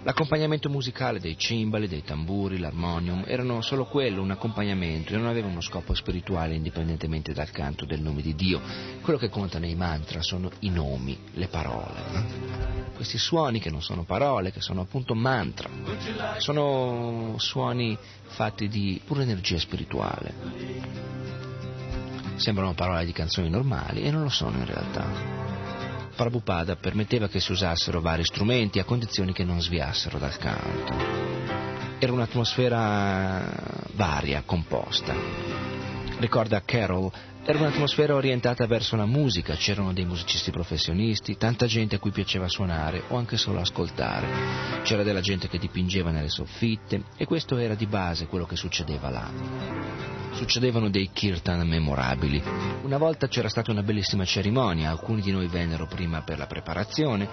L'accompagnamento 0.05 0.69
musicale 0.69 1.19
dei 1.19 1.37
cimbali, 1.37 1.89
dei 1.89 2.05
tamburi, 2.05 2.59
l'armonium 2.59 3.25
erano 3.27 3.61
solo 3.61 3.87
quello, 3.87 4.23
un 4.23 4.31
accompagnamento 4.31 5.13
e 5.13 5.17
non 5.17 5.27
avevano 5.27 5.55
uno 5.55 5.61
scopo 5.61 5.95
spirituale 5.95 6.55
indipendentemente 6.55 7.33
dal 7.33 7.51
canto 7.51 7.85
del 7.85 8.03
nome 8.03 8.23
di 8.23 8.37
Dio. 8.37 8.61
Quello 9.03 9.19
che 9.19 9.31
conta 9.31 9.59
nei 9.59 9.75
mantra 9.75 10.23
sono 10.23 10.49
i 10.61 10.71
nomi, 10.71 11.19
le 11.33 11.49
parole. 11.49 12.95
Questi 12.95 13.19
suoni 13.19 13.59
che 13.59 13.71
non 13.71 13.83
sono 13.83 14.05
parole, 14.05 14.53
che 14.53 14.61
sono 14.61 14.83
appunto 14.83 15.17
mantra, 15.17 15.69
sono 16.39 17.35
suoni 17.39 17.99
fatti 18.29 18.69
di 18.69 19.01
pura 19.05 19.23
energia 19.23 19.59
spirituale 19.59 20.90
sembrano 22.41 22.75
parole 22.75 23.05
di 23.05 23.13
canzoni 23.13 23.49
normali 23.49 24.03
e 24.03 24.11
non 24.11 24.23
lo 24.23 24.29
sono 24.29 24.57
in 24.57 24.67
realtà. 24.67 25.07
Prabhupada 26.17 26.77
permetteva 26.77 27.29
che 27.29 27.41
si 27.41 27.53
usassero 27.53 28.01
vari 28.01 28.25
strumenti 28.25 28.79
a 28.79 28.85
condizione 28.85 29.33
che 29.33 29.45
non 29.45 29.61
sviassero 29.61 30.19
dal 30.19 30.37
canto. 30.37 30.95
Era 31.99 32.13
un'atmosfera 32.13 33.89
varia, 33.93 34.43
composta. 34.45 35.15
Ricorda 36.19 36.63
Carol 36.63 37.11
era 37.43 37.59
un'atmosfera 37.59 38.15
orientata 38.15 38.67
verso 38.67 38.97
la 38.97 39.07
musica, 39.07 39.55
c'erano 39.55 39.95
dei 39.95 40.05
musicisti 40.05 40.51
professionisti, 40.51 41.39
tanta 41.39 41.67
gente 41.67 41.97
a 41.97 41.99
cui 41.99 42.11
piaceva 42.11 42.49
suonare 42.49 43.03
o 43.09 43.17
anche 43.17 43.39
solo 43.39 43.61
ascoltare. 43.61 44.83
C'era 44.83 45.03
della 45.03 45.21
gente 45.21 45.49
che 45.49 45.59
dipingeva 45.59 46.11
nelle 46.11 46.29
soffitte 46.29 47.05
e 47.17 47.25
questo 47.25 47.57
era 47.57 47.75
di 47.75 47.87
base 47.87 48.27
quello 48.27 48.45
che 48.45 48.57
succedeva 48.57 49.09
là. 49.09 49.80
Succedevano 50.41 50.89
dei 50.89 51.11
kirtan 51.13 51.69
memorabili. 51.69 52.43
Una 52.83 52.97
volta 52.97 53.29
c'era 53.29 53.51
stata 53.51 53.73
una 53.73 53.83
bellissima 53.83 54.25
cerimonia, 54.25 54.89
alcuni 54.89 55.21
di 55.21 55.33
noi 55.33 55.49
vennero 55.49 55.87
prima 55.87 56.23
per 56.23 56.39
la 56.39 56.47
preparazione. 56.47 57.29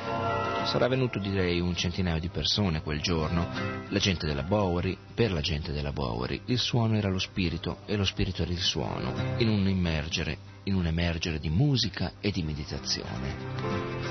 Sarà 0.66 0.90
venuto 0.90 1.18
direi 1.18 1.62
un 1.62 1.74
centinaio 1.74 2.20
di 2.20 2.28
persone 2.28 2.82
quel 2.82 3.00
giorno. 3.00 3.48
La 3.88 4.00
gente 4.00 4.28
della 4.28 4.44
Bowery, 4.44 4.98
per 5.16 5.32
la 5.32 5.40
gente 5.40 5.72
della 5.72 5.94
Bowery, 5.94 6.42
il 6.48 6.60
suono 6.60 6.98
era 6.98 7.08
lo 7.08 7.18
spirito 7.18 7.78
e 7.86 7.96
lo 7.96 8.04
spirito 8.04 8.42
era 8.42 8.52
il 8.52 8.60
suono, 8.60 9.14
in 9.38 9.48
un 9.48 9.70
immenso 9.70 9.86
emergere, 9.98 10.57
in 10.68 10.76
un 10.76 10.86
emergere 10.86 11.40
di 11.40 11.50
musica 11.50 12.14
e 12.20 12.30
di 12.30 12.44
meditazione. 12.44 13.36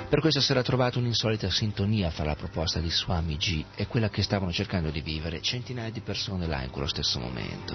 Per 0.09 0.21
questo 0.21 0.41
si 0.41 0.51
era 0.53 0.63
trovata 0.63 0.99
un'insolita 0.99 1.51
sintonia 1.51 2.11
fra 2.11 2.25
la 2.25 2.35
proposta 2.35 2.81
di 2.81 2.91
Swami 2.91 3.37
G 3.37 3.65
e 3.75 3.87
quella 3.87 4.09
che 4.09 4.23
stavano 4.23 4.53
cercando 4.53 4.91
di 4.91 5.03
vivere 5.03 5.43
centinaia 5.43 5.91
di 5.91 6.01
persone 6.01 6.47
là 6.47 6.63
in 6.63 6.71
quello 6.71 6.89
stesso 6.89 7.21
momento. 7.21 7.75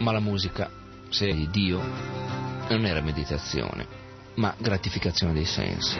Ma 0.00 0.12
la 0.12 0.20
musica, 0.20 0.70
se 1.08 1.28
è 1.28 1.32
di 1.34 1.48
Dio, 1.48 2.23
non 2.68 2.86
era 2.86 3.00
meditazione, 3.00 3.86
ma 4.36 4.54
gratificazione 4.58 5.32
dei 5.32 5.44
sensi, 5.44 5.98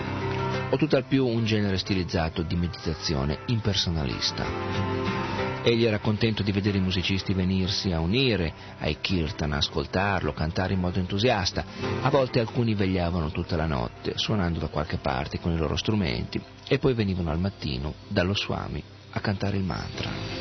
o 0.71 0.77
tutt'al 0.77 1.05
più 1.05 1.27
un 1.27 1.45
genere 1.45 1.79
stilizzato 1.79 2.43
di 2.43 2.57
meditazione 2.57 3.41
impersonalista. 3.47 4.93
Egli 5.63 5.85
era 5.85 5.99
contento 5.99 6.43
di 6.43 6.53
vedere 6.53 6.77
i 6.77 6.83
musicisti 6.83 7.33
venirsi 7.33 7.91
a 7.91 8.01
unire 8.01 8.53
ai 8.81 8.99
kirtan, 9.01 9.53
ascoltarlo, 9.53 10.35
cantare 10.35 10.75
in 10.75 10.81
modo 10.81 10.99
entusiasta. 10.99 11.65
A 12.03 12.11
volte 12.11 12.39
alcuni 12.39 12.75
vegliavano 12.75 13.31
tutta 13.31 13.57
la 13.57 13.65
notte, 13.65 14.13
suonando 14.17 14.59
da 14.59 14.69
qualche 14.69 14.99
parte 14.99 15.41
con 15.41 15.53
i 15.53 15.57
loro 15.57 15.77
strumenti, 15.77 16.39
e 16.69 16.79
poi 16.79 16.93
venivano 16.93 17.31
al 17.31 17.39
mattino 17.39 17.95
dallo 18.09 18.35
Swami 18.35 18.83
a 19.13 19.21
cantare 19.21 19.57
il 19.57 19.65
mantra. 19.65 20.34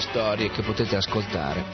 Storie 0.00 0.50
che 0.50 0.62
potete 0.62 0.96
ascoltare, 0.96 1.64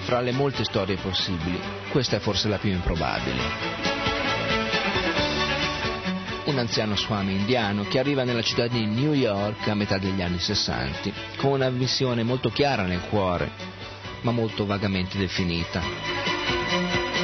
fra 0.00 0.20
le 0.20 0.32
molte 0.32 0.64
storie 0.64 0.96
possibili, 0.96 1.58
questa 1.90 2.16
è 2.16 2.20
forse 2.20 2.48
la 2.48 2.58
più 2.58 2.70
improbabile 2.70 3.90
un 6.50 6.58
anziano 6.58 6.96
swami 6.96 7.32
indiano 7.32 7.84
che 7.84 8.00
arriva 8.00 8.24
nella 8.24 8.42
città 8.42 8.66
di 8.66 8.84
New 8.84 9.12
York 9.12 9.68
a 9.68 9.74
metà 9.74 9.98
degli 9.98 10.20
anni 10.20 10.40
60, 10.40 11.10
con 11.36 11.52
una 11.52 11.70
missione 11.70 12.24
molto 12.24 12.50
chiara 12.50 12.82
nel 12.82 13.02
cuore, 13.08 13.50
ma 14.22 14.32
molto 14.32 14.66
vagamente 14.66 15.16
definita. 15.16 16.29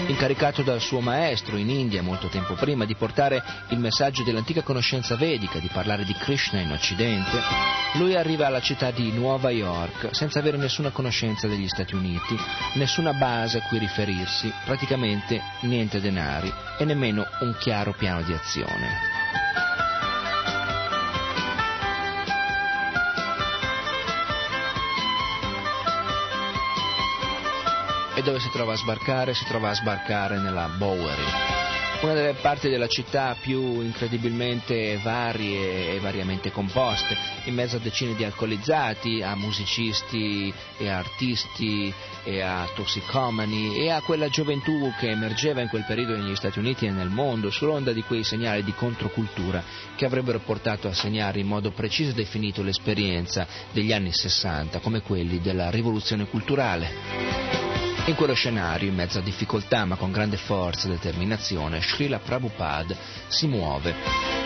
Incaricato 0.09 0.63
dal 0.63 0.81
suo 0.81 1.01
maestro 1.01 1.57
in 1.57 1.69
India 1.69 2.01
molto 2.01 2.29
tempo 2.29 2.55
prima 2.55 2.85
di 2.85 2.95
portare 2.95 3.43
il 3.71 3.79
messaggio 3.79 4.23
dell'antica 4.23 4.63
conoscenza 4.63 5.17
vedica, 5.17 5.59
di 5.59 5.69
parlare 5.73 6.05
di 6.05 6.15
Krishna 6.15 6.61
in 6.61 6.71
Occidente, 6.71 7.39
lui 7.95 8.15
arriva 8.15 8.47
alla 8.47 8.61
città 8.61 8.93
di 8.93 9.11
Nuova 9.11 9.51
York 9.51 10.11
senza 10.13 10.39
avere 10.39 10.59
nessuna 10.59 10.91
conoscenza 10.91 11.49
degli 11.49 11.67
Stati 11.67 11.97
Uniti, 11.97 12.37
nessuna 12.75 13.15
base 13.15 13.59
a 13.59 13.63
cui 13.63 13.79
riferirsi, 13.79 14.53
praticamente 14.65 15.43
niente 15.63 16.01
denari 16.01 16.53
e 16.79 16.85
nemmeno 16.85 17.27
un 17.41 17.57
chiaro 17.59 17.93
piano 17.93 18.23
di 18.23 18.33
azione. 18.33 19.26
Dove 28.27 28.41
si 28.41 28.51
trova 28.51 28.73
a 28.73 28.77
sbarcare? 28.77 29.35
Si 29.35 29.45
trova 29.45 29.71
a 29.71 29.75
sbarcare 29.75 30.41
nella 30.41 30.67
Bowery 30.77 31.67
una 32.03 32.13
delle 32.13 32.35
parti 32.35 32.69
della 32.69 32.89
città 32.89 33.37
più 33.41 33.81
incredibilmente 33.81 34.99
varie 35.03 35.95
e 35.95 35.99
variamente 35.99 36.53
composte, 36.53 37.17
in 37.45 37.55
mezzo 37.55 37.77
a 37.77 37.81
decine 37.81 38.15
di 38.15 38.23
alcolizzati, 38.23 39.23
a 39.23 39.35
musicisti 39.35 40.53
e 40.77 40.89
a 40.89 40.99
artisti 40.99 41.93
e 42.23 42.43
a 42.43 42.69
tossicomani 42.75 43.79
e 43.79 43.91
a 43.91 44.03
quella 44.03 44.29
gioventù 44.29 44.93
che 44.99 45.11
emergeva 45.11 45.63
in 45.63 45.69
quel 45.69 45.85
periodo 45.87 46.17
negli 46.17 46.37
Stati 46.37 46.59
Uniti 46.59 46.85
e 46.85 46.91
nel 46.91 47.09
mondo 47.09 47.51
sull'onda 47.51 47.93
di 47.93 48.03
quei 48.03 48.25
segnali 48.25 48.63
di 48.63 48.75
controcultura 48.75 49.63
che 49.97 50.05
avrebbero 50.05 50.41
portato 50.41 50.89
a 50.89 50.95
segnare 50.95 51.41
in 51.41 51.47
modo 51.47 51.71
preciso 51.71 52.11
e 52.11 52.15
definito 52.15 52.63
l'esperienza 52.63 53.47
degli 53.73 53.93
anni 53.93 54.13
60 54.13 54.81
come 54.81 55.01
quelli 55.01 55.41
della 55.41 55.71
rivoluzione 55.71 56.27
culturale. 56.27 57.66
In 58.07 58.15
quello 58.15 58.35
scenario, 58.35 58.89
in 58.89 58.95
mezzo 58.95 59.19
a 59.19 59.21
difficoltà 59.21 59.85
ma 59.85 59.97
con 59.97 60.13
grande 60.13 60.37
forza 60.37 60.87
e 60.87 60.93
determinazione, 60.93 61.81
Srila 61.81 62.21
Prabhupada 62.21 62.95
si 63.27 63.49
muove 63.49 63.93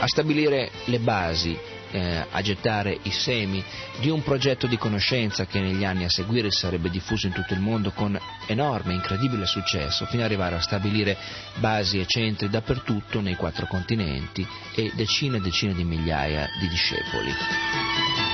a 0.00 0.06
stabilire 0.06 0.70
le 0.86 0.98
basi, 0.98 1.58
eh, 1.90 2.24
a 2.30 2.40
gettare 2.40 2.98
i 3.02 3.10
semi 3.10 3.62
di 3.98 4.08
un 4.08 4.22
progetto 4.22 4.66
di 4.66 4.78
conoscenza 4.78 5.44
che 5.44 5.60
negli 5.60 5.84
anni 5.84 6.04
a 6.04 6.08
seguire 6.08 6.50
sarebbe 6.50 6.88
diffuso 6.88 7.26
in 7.26 7.34
tutto 7.34 7.52
il 7.52 7.60
mondo 7.60 7.90
con 7.90 8.18
enorme, 8.46 8.94
incredibile 8.94 9.44
successo, 9.44 10.06
fino 10.06 10.22
ad 10.22 10.30
arrivare 10.30 10.54
a 10.54 10.60
stabilire 10.62 11.18
basi 11.56 12.00
e 12.00 12.06
centri 12.06 12.48
dappertutto 12.48 13.20
nei 13.20 13.36
quattro 13.36 13.66
continenti 13.66 14.46
e 14.74 14.90
decine 14.94 15.36
e 15.36 15.40
decine 15.40 15.74
di 15.74 15.84
migliaia 15.84 16.48
di 16.58 16.66
discepoli. 16.66 18.29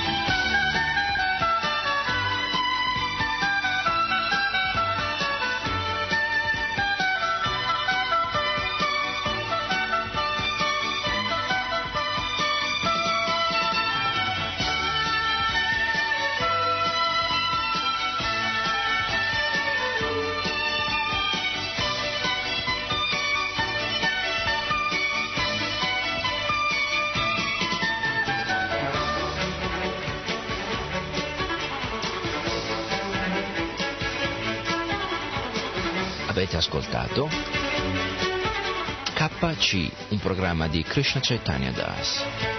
Un 39.75 40.21
programma 40.21 40.69
di 40.69 40.85
Krishna 40.85 41.21
Chaitanya 41.21 41.73
Das. 41.73 42.56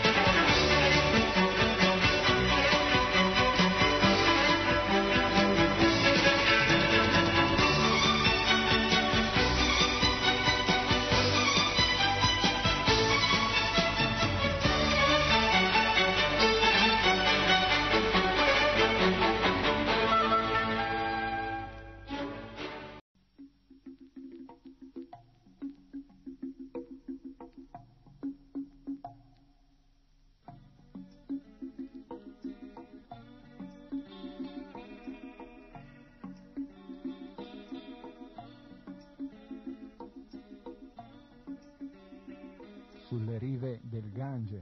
Sulle 43.08 43.38
rive 43.38 43.80
del 43.84 44.12
Gange. 44.12 44.62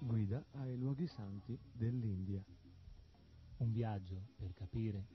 Guida 0.00 0.44
ai 0.60 0.76
luoghi 0.76 1.06
santi 1.06 1.58
dell'India. 1.72 2.44
Un 3.56 3.72
viaggio 3.72 4.20
per 4.36 4.52
capire. 4.52 5.06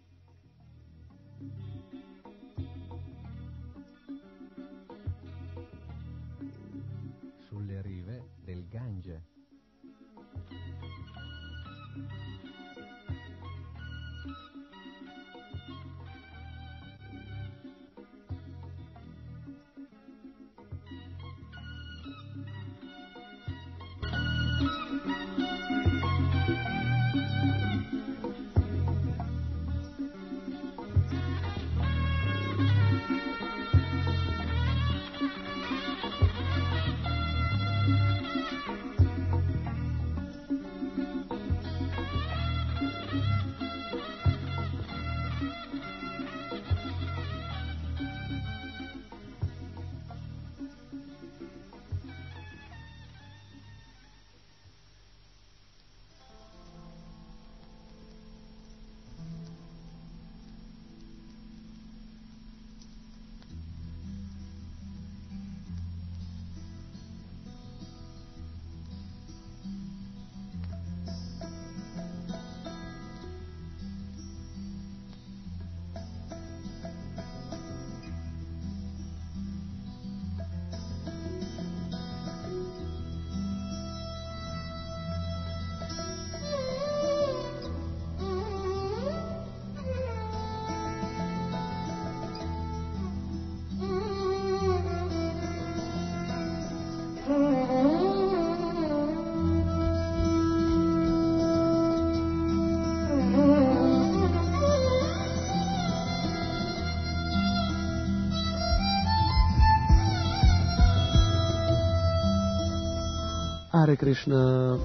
Hare 113.87 113.95
Krishna. 113.95 114.77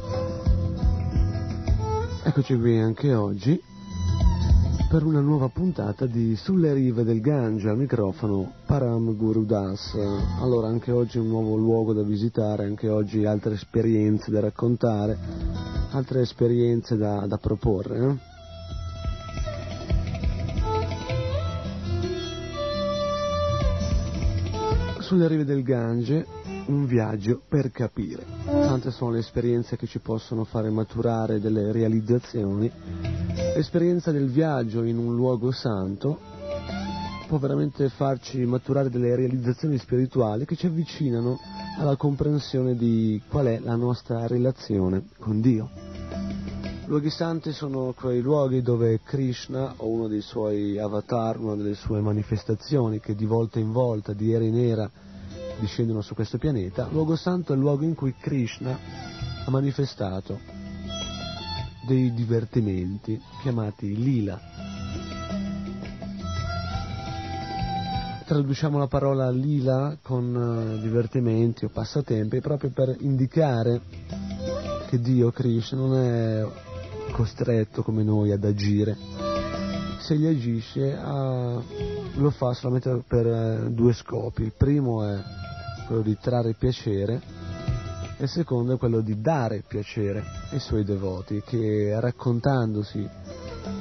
Eccoci 2.23 2.57
qui 2.57 2.79
anche 2.79 3.13
oggi 3.13 3.61
per 4.89 5.03
una 5.03 5.19
nuova 5.19 5.49
puntata 5.49 6.07
di 6.07 6.37
Sulle 6.37 6.73
rive 6.73 7.03
del 7.03 7.21
Gange 7.21 7.69
al 7.69 7.79
microfono 7.79 8.53
Param 8.65 9.17
Guru 9.17 9.45
Das. 9.45 9.99
Allora 10.41 10.69
anche 10.69 10.93
oggi 10.93 11.19
un 11.19 11.27
nuovo 11.27 11.57
luogo 11.57 11.93
da 11.93 12.05
visitare, 12.05 12.65
anche 12.65 12.89
oggi 12.89 13.25
altre 13.25 13.55
esperienze 13.55 14.31
da 14.31 14.39
raccontare, 14.39 15.19
altre 15.91 16.21
esperienze 16.21 16.97
da, 16.97 17.27
da 17.27 17.39
proporre. 17.39 18.21
Eh? 24.97 25.01
Sulle 25.01 25.27
rive 25.27 25.45
del 25.45 25.65
Gange 25.65 26.41
un 26.67 26.87
viaggio 26.87 27.41
per 27.49 27.71
capire. 27.71 28.25
Tante 28.45 28.91
sono 28.91 29.13
le 29.13 29.19
esperienze 29.19 29.77
che 29.77 29.87
ci 29.87 29.99
possono 29.99 30.45
fare 30.45 30.71
maturare 30.71 31.41
delle 31.41 31.73
realizzazioni. 31.73 32.71
L'esperienza 33.55 34.13
del 34.13 34.31
viaggio 34.31 34.83
in 34.83 34.99
un 34.99 35.15
luogo 35.15 35.51
santo 35.51 36.19
può 37.27 37.39
veramente 37.39 37.89
farci 37.89 38.45
maturare 38.45 38.91
delle 38.91 39.17
realizzazioni 39.17 39.79
spirituali 39.79 40.45
che 40.45 40.57
ci 40.57 40.67
avvicinano 40.67 41.39
alla 41.79 41.97
comprensione 41.97 42.77
di 42.77 43.21
qual 43.29 43.47
è 43.47 43.59
la 43.59 43.77
nostra 43.77 44.27
relazione 44.27 45.07
con 45.19 45.41
Dio. 45.41 45.71
Luoghi 46.87 47.09
santi 47.09 47.53
sono 47.53 47.95
quei 47.97 48.21
luoghi 48.21 48.61
dove 48.61 49.01
Krishna 49.03 49.75
o 49.79 49.89
uno 49.89 50.09
dei 50.09 50.21
suoi 50.21 50.79
avatar, 50.79 51.39
una 51.39 51.55
delle 51.55 51.75
sue 51.75 52.01
manifestazioni 52.01 53.01
che 53.01 53.15
di 53.15 53.25
volta 53.25 53.59
in 53.59 53.73
volta, 53.73 54.13
di 54.13 54.31
era 54.33 54.45
in 54.45 54.59
era, 54.59 54.91
discendono 55.59 56.01
su 56.01 56.15
questo 56.15 56.39
pianeta, 56.39 56.89
luogo 56.91 57.17
santo 57.17 57.53
è 57.53 57.57
il 57.57 57.63
luogo 57.63 57.85
in 57.85 57.95
cui 57.95 58.15
Krishna 58.19 58.79
ha 59.45 59.51
manifestato 59.51 60.39
dei 61.87 62.13
divertimenti 62.15 63.21
chiamati 63.41 63.97
lila. 63.97 64.41
Traduciamo 68.25 68.79
la 68.79 68.87
parola 68.87 69.31
lila 69.31 69.99
con 70.01 70.35
uh, 70.35 70.81
divertimenti 70.81 71.65
o 71.65 71.69
passatempi 71.69 72.41
proprio 72.41 72.71
per 72.71 72.97
indicare 73.01 73.81
che 74.89 75.01
Dio 75.01 75.31
Krishna 75.33 75.79
non 75.79 75.97
è 75.99 76.47
costretto 77.13 77.83
come 77.83 78.03
noi 78.03 78.31
ad 78.31 78.45
agire. 78.45 78.97
Se 79.99 80.17
gli 80.17 80.27
agisce 80.27 80.93
uh, 80.93 81.63
lo 82.15 82.31
fa 82.31 82.55
solamente 82.55 83.03
per 83.07 83.27
uh, 83.27 83.71
due 83.71 83.93
scopi. 83.93 84.45
Il 84.45 84.53
primo 84.57 85.05
è 85.05 85.21
quello 85.87 86.03
di 86.03 86.17
trarre 86.21 86.55
piacere 86.55 87.21
e 88.17 88.25
il 88.25 88.29
secondo 88.29 88.75
è 88.75 88.79
quello 88.79 89.01
di 89.01 89.21
dare 89.21 89.65
piacere 89.67 90.23
ai 90.51 90.61
suoi 90.61 90.85
devoti 90.85 91.43
che 91.45 91.99
raccontandosi 91.99 93.09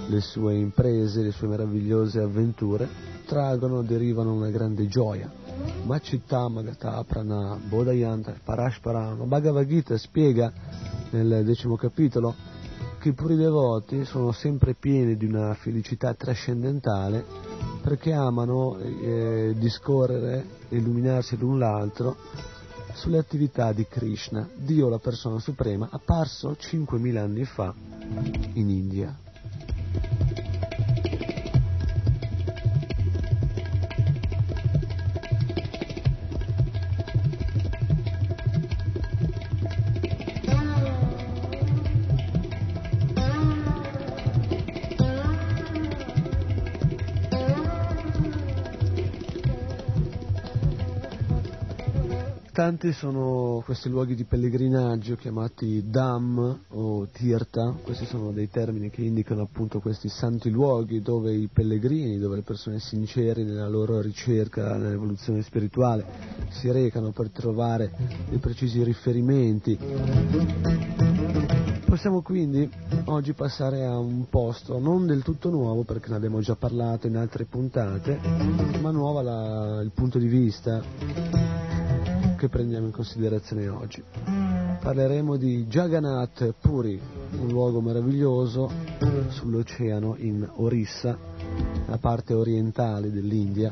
le 0.07 0.21
sue 0.21 0.55
imprese, 0.55 1.21
le 1.21 1.31
sue 1.31 1.47
meravigliose 1.47 2.19
avventure, 2.19 2.87
traggono, 3.25 3.81
derivano 3.81 4.33
una 4.33 4.49
grande 4.49 4.87
gioia. 4.87 5.31
Macitta 5.83 6.47
Magata 6.47 7.03
Prana 7.03 7.57
Bodhayanta 7.61 8.35
Parashparama 8.43 9.25
Bhagavad 9.25 9.67
Gita 9.67 9.97
spiega 9.97 10.51
nel 11.11 11.43
decimo 11.45 11.75
capitolo 11.75 12.33
che 12.99 13.09
i 13.09 13.13
puri 13.13 13.35
devoti 13.35 14.05
sono 14.05 14.31
sempre 14.31 14.73
pieni 14.73 15.17
di 15.17 15.25
una 15.25 15.53
felicità 15.53 16.13
trascendentale 16.13 17.50
perché 17.81 18.13
amano 18.13 18.77
eh, 18.77 19.53
discorrere 19.57 20.45
illuminarsi 20.69 21.37
l'un 21.37 21.59
l'altro 21.59 22.15
sulle 22.93 23.17
attività 23.17 23.73
di 23.73 23.87
Krishna, 23.87 24.47
Dio 24.53 24.89
la 24.89 24.99
persona 24.99 25.39
suprema, 25.39 25.87
apparso 25.91 26.55
5.000 26.59 27.17
anni 27.17 27.45
fa 27.45 27.73
in 28.53 28.69
India. 28.69 29.17
Tanti 52.61 52.93
sono 52.93 53.63
questi 53.65 53.89
luoghi 53.89 54.13
di 54.13 54.23
pellegrinaggio 54.23 55.15
chiamati 55.15 55.89
Dham 55.89 56.59
o 56.67 57.07
Tirtha, 57.11 57.75
questi 57.81 58.05
sono 58.05 58.31
dei 58.31 58.51
termini 58.51 58.91
che 58.91 59.01
indicano 59.01 59.41
appunto 59.41 59.79
questi 59.79 60.09
santi 60.09 60.51
luoghi 60.51 61.01
dove 61.01 61.33
i 61.33 61.49
pellegrini, 61.51 62.19
dove 62.19 62.35
le 62.35 62.41
persone 62.43 62.77
sincere 62.77 63.43
nella 63.43 63.67
loro 63.67 63.99
ricerca, 63.99 64.77
nell'evoluzione 64.77 65.41
spirituale, 65.41 66.05
si 66.49 66.69
recano 66.71 67.09
per 67.09 67.31
trovare 67.31 67.93
dei 68.29 68.37
precisi 68.37 68.83
riferimenti. 68.83 69.79
Possiamo 71.83 72.21
quindi 72.21 72.69
oggi 73.05 73.33
passare 73.33 73.85
a 73.85 73.97
un 73.97 74.29
posto 74.29 74.77
non 74.77 75.07
del 75.07 75.23
tutto 75.23 75.49
nuovo 75.49 75.81
perché 75.81 76.09
ne 76.09 76.15
abbiamo 76.17 76.41
già 76.41 76.55
parlato 76.55 77.07
in 77.07 77.17
altre 77.17 77.45
puntate, 77.45 78.19
ma 78.79 78.91
nuova 78.91 79.23
la, 79.23 79.81
il 79.81 79.91
punto 79.95 80.19
di 80.19 80.27
vista 80.27 81.70
che 82.41 82.49
prendiamo 82.49 82.87
in 82.87 82.91
considerazione 82.91 83.67
oggi. 83.67 84.01
Parleremo 84.81 85.37
di 85.37 85.67
Jagannath 85.67 86.55
Puri, 86.59 86.99
un 87.37 87.47
luogo 87.49 87.81
meraviglioso 87.81 88.67
sull'oceano 89.29 90.15
in 90.17 90.49
Orissa, 90.55 91.15
la 91.85 91.97
parte 91.99 92.33
orientale 92.33 93.11
dell'India. 93.11 93.71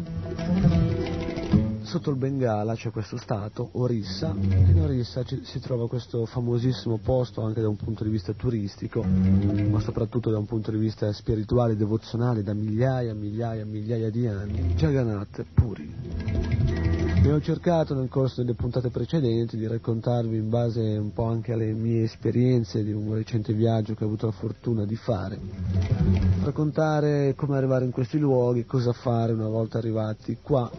Sotto 1.82 2.12
il 2.12 2.18
Bengala 2.18 2.76
c'è 2.76 2.92
questo 2.92 3.18
stato, 3.18 3.70
Orissa, 3.72 4.36
e 4.40 4.70
in 4.70 4.80
Orissa 4.80 5.24
ci, 5.24 5.42
si 5.46 5.60
trova 5.60 5.88
questo 5.88 6.28
famosissimo 6.28 7.00
posto 7.04 7.42
anche 7.42 7.62
da 7.62 7.70
un 7.70 7.76
punto 7.76 8.04
di 8.04 8.12
vista 8.12 8.34
turistico, 8.34 9.02
ma 9.02 9.80
soprattutto 9.80 10.30
da 10.30 10.38
un 10.38 10.46
punto 10.46 10.70
di 10.70 10.78
vista 10.78 11.12
spirituale 11.12 11.74
e 11.74 11.76
devozionale 11.76 12.44
da 12.44 12.54
migliaia, 12.54 13.16
migliaia, 13.16 13.66
migliaia 13.66 14.12
di 14.12 14.28
anni, 14.28 14.76
Jagannath 14.76 15.44
Puri. 15.56 16.89
Abbiamo 17.20 17.42
cercato 17.42 17.94
nel 17.94 18.08
corso 18.08 18.42
delle 18.42 18.56
puntate 18.56 18.90
precedenti 18.92 19.58
di 19.58 19.68
raccontarvi 19.68 20.38
in 20.38 20.48
base 20.48 20.80
un 20.80 21.12
po' 21.12 21.26
anche 21.26 21.52
alle 21.52 21.74
mie 21.74 22.04
esperienze 22.04 22.82
di 22.82 22.94
un 22.94 23.14
recente 23.14 23.52
viaggio 23.52 23.94
che 23.94 24.06
ho 24.06 24.08
avuto 24.08 24.28
la 24.28 24.32
fortuna 24.32 24.86
di 24.86 24.96
fare, 24.96 25.38
raccontare 26.44 27.36
come 27.36 27.58
arrivare 27.58 27.84
in 27.84 27.92
questi 27.92 28.18
luoghi, 28.18 28.66
cosa 28.66 28.94
fare 28.94 29.34
una 29.34 29.50
volta 29.50 29.80
arrivati 29.80 30.38
qua, 30.42 30.72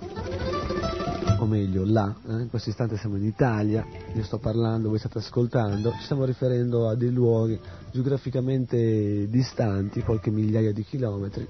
o 1.39 1.45
meglio 1.45 1.85
là, 1.85 2.17
eh? 2.27 2.41
in 2.41 2.49
questo 2.49 2.71
istante 2.71 2.97
siamo 2.97 3.17
in 3.17 3.25
Italia, 3.27 3.87
io 4.15 4.23
sto 4.25 4.39
parlando, 4.39 4.89
voi 4.89 4.99
state 4.99 5.19
ascoltando, 5.19 5.91
ci 5.93 6.05
stiamo 6.05 6.25
riferendo 6.25 6.89
a 6.89 6.95
dei 6.95 7.13
luoghi 7.13 7.61
geograficamente 7.93 9.29
distanti, 9.29 10.03
qualche 10.03 10.31
migliaia 10.31 10.73
di 10.73 10.85
chilometri, 10.85 11.47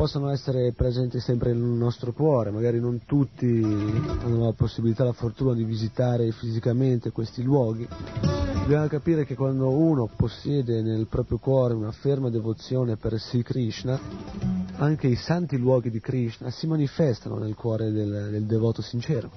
possono 0.00 0.30
essere 0.30 0.72
presenti 0.72 1.20
sempre 1.20 1.52
nel 1.52 1.60
nostro 1.60 2.14
cuore, 2.14 2.50
magari 2.50 2.80
non 2.80 3.02
tutti 3.04 3.60
hanno 3.62 4.46
la 4.46 4.54
possibilità, 4.54 5.04
la 5.04 5.12
fortuna 5.12 5.52
di 5.52 5.62
visitare 5.62 6.32
fisicamente 6.32 7.10
questi 7.10 7.42
luoghi. 7.42 7.86
Dobbiamo 8.62 8.86
capire 8.86 9.26
che 9.26 9.34
quando 9.34 9.68
uno 9.68 10.08
possiede 10.16 10.80
nel 10.80 11.06
proprio 11.06 11.36
cuore 11.36 11.74
una 11.74 11.92
ferma 11.92 12.30
devozione 12.30 12.96
per 12.96 13.20
Sri 13.20 13.42
Krishna, 13.42 14.00
anche 14.76 15.06
i 15.06 15.16
santi 15.16 15.58
luoghi 15.58 15.90
di 15.90 16.00
Krishna 16.00 16.48
si 16.48 16.66
manifestano 16.66 17.36
nel 17.36 17.54
cuore 17.54 17.90
del, 17.90 18.28
del 18.30 18.44
devoto 18.44 18.80
sincero. 18.80 19.30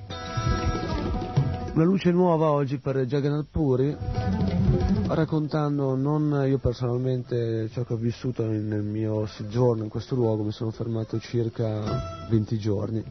Una 1.74 1.84
luce 1.84 2.10
nuova 2.12 2.52
oggi 2.52 2.78
per 2.78 3.04
Jagannath 3.04 3.48
Puri, 3.52 3.98
raccontando 5.08 5.96
non 5.96 6.46
io 6.48 6.58
personalmente 6.58 7.70
ciò 7.70 7.84
che 7.84 7.94
ho 7.94 7.98
vissuto 7.98 8.46
nel 8.46 8.84
mio 8.84 9.26
soggiorno 9.26 9.84
in 9.84 9.90
questo 9.90 10.16
luogo, 10.16 10.44
mi 10.44 10.52
sono 10.52 10.72
fermato 10.72 11.20
circa 11.20 12.28
20 12.30 12.58
giorni. 12.58 13.04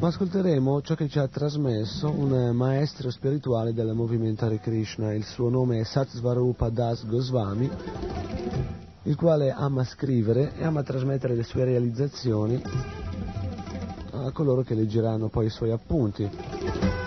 Ma 0.00 0.08
ascolteremo 0.08 0.82
ciò 0.82 0.94
che 0.94 1.08
ci 1.08 1.18
ha 1.18 1.28
trasmesso 1.28 2.10
un 2.10 2.50
maestro 2.54 3.10
spirituale 3.10 3.72
del 3.72 3.94
movimento 3.94 4.44
Hare 4.44 4.60
Krishna, 4.60 5.14
il 5.14 5.24
suo 5.24 5.48
nome 5.48 5.80
è 5.80 5.84
Satsvarupa 5.84 6.68
Das 6.68 7.06
Goswami, 7.06 7.70
il 9.04 9.16
quale 9.16 9.50
ama 9.50 9.84
scrivere 9.84 10.52
e 10.56 10.64
ama 10.64 10.82
trasmettere 10.82 11.34
le 11.34 11.42
sue 11.42 11.64
realizzazioni 11.64 12.62
a 14.10 14.30
coloro 14.32 14.62
che 14.62 14.74
leggeranno 14.74 15.28
poi 15.28 15.46
i 15.46 15.50
suoi 15.50 15.70
appunti. 15.70 17.03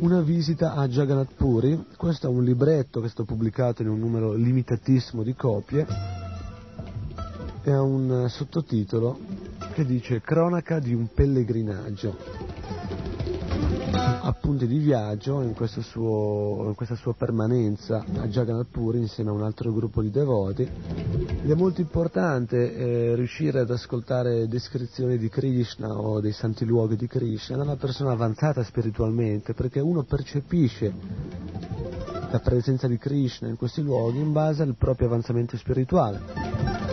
Una 0.00 0.20
visita 0.20 0.74
a 0.74 0.86
Jagannath 0.86 1.34
Puri, 1.34 1.86
questo 1.96 2.28
è 2.28 2.30
un 2.30 2.44
libretto 2.44 3.00
che 3.00 3.06
è 3.06 3.08
stato 3.08 3.24
pubblicato 3.24 3.82
in 3.82 3.88
un 3.88 3.98
numero 3.98 4.32
limitatissimo 4.32 5.24
di 5.24 5.34
copie 5.34 5.84
e 7.64 7.70
ha 7.72 7.82
un 7.82 8.26
sottotitolo 8.28 9.18
che 9.72 9.84
dice 9.84 10.20
Cronaca 10.20 10.78
di 10.78 10.94
un 10.94 11.08
pellegrinaggio. 11.12 13.07
Appunti 14.28 14.66
di 14.66 14.78
viaggio 14.78 15.40
in, 15.42 15.54
suo, 15.54 16.64
in, 16.66 16.74
questa 16.74 16.94
sua 16.94 17.14
permanenza 17.14 18.04
a 18.16 18.26
Jagannath 18.26 18.70
Puri 18.70 18.98
insieme 18.98 19.30
a 19.30 19.32
un 19.32 19.42
altro 19.42 19.72
gruppo 19.72 20.02
di 20.02 20.10
devoti. 20.10 20.62
Ed 20.62 21.50
è 21.50 21.54
molto 21.54 21.80
importante 21.80 22.74
eh, 22.74 23.14
riuscire 23.14 23.60
ad 23.60 23.70
ascoltare 23.70 24.48
descrizioni 24.48 25.18
di 25.18 25.28
Krishna 25.28 25.98
o 25.98 26.20
dei 26.20 26.32
santi 26.32 26.64
luoghi 26.64 26.96
di 26.96 27.06
Krishna. 27.06 27.56
Da 27.56 27.62
una 27.62 27.76
persona 27.76 28.12
avanzata 28.12 28.62
spiritualmente 28.62 29.54
perché 29.54 29.80
uno 29.80 30.02
percepisce 30.02 30.92
la 32.30 32.40
presenza 32.40 32.86
di 32.86 32.98
Krishna 32.98 33.48
in 33.48 33.56
questi 33.56 33.82
luoghi 33.82 34.18
in 34.18 34.32
base 34.32 34.62
al 34.62 34.74
proprio 34.76 35.06
avanzamento 35.06 35.56
spirituale 35.56 36.87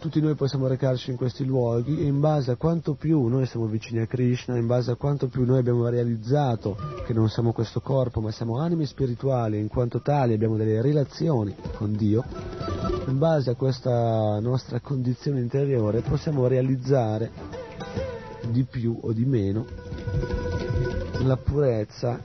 tutti 0.00 0.18
noi 0.22 0.34
possiamo 0.34 0.66
recarci 0.66 1.10
in 1.10 1.16
questi 1.16 1.44
luoghi 1.44 2.00
e 2.00 2.04
in 2.04 2.20
base 2.20 2.52
a 2.52 2.56
quanto 2.56 2.94
più 2.94 3.26
noi 3.26 3.44
siamo 3.44 3.66
vicini 3.66 4.00
a 4.00 4.06
Krishna, 4.06 4.56
in 4.56 4.66
base 4.66 4.90
a 4.90 4.96
quanto 4.96 5.28
più 5.28 5.44
noi 5.44 5.58
abbiamo 5.58 5.86
realizzato 5.88 6.74
che 7.04 7.12
non 7.12 7.28
siamo 7.28 7.52
questo 7.52 7.82
corpo 7.82 8.22
ma 8.22 8.30
siamo 8.30 8.58
anime 8.58 8.86
spirituali 8.86 9.58
e 9.58 9.60
in 9.60 9.68
quanto 9.68 10.00
tali 10.00 10.32
abbiamo 10.32 10.56
delle 10.56 10.80
relazioni 10.80 11.54
con 11.76 11.92
Dio, 11.92 12.24
in 13.08 13.18
base 13.18 13.50
a 13.50 13.54
questa 13.56 14.40
nostra 14.40 14.80
condizione 14.80 15.40
interiore 15.40 16.00
possiamo 16.00 16.46
realizzare 16.46 17.30
di 18.48 18.64
più 18.64 18.98
o 19.02 19.12
di 19.12 19.26
meno 19.26 19.66
la 21.24 21.36
purezza 21.36 22.18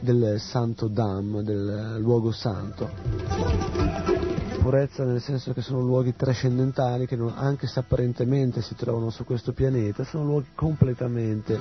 del 0.00 0.38
santo 0.40 0.88
Dham, 0.88 1.40
del 1.40 1.96
luogo 2.00 2.32
santo 2.32 4.25
purezza 4.66 5.04
nel 5.04 5.20
senso 5.20 5.52
che 5.52 5.62
sono 5.62 5.80
luoghi 5.80 6.16
trascendentali 6.16 7.06
che 7.06 7.14
non, 7.14 7.32
anche 7.36 7.68
se 7.68 7.78
apparentemente 7.78 8.62
si 8.62 8.74
trovano 8.74 9.10
su 9.10 9.24
questo 9.24 9.52
pianeta, 9.52 10.02
sono 10.02 10.24
luoghi 10.24 10.48
completamente 10.56 11.56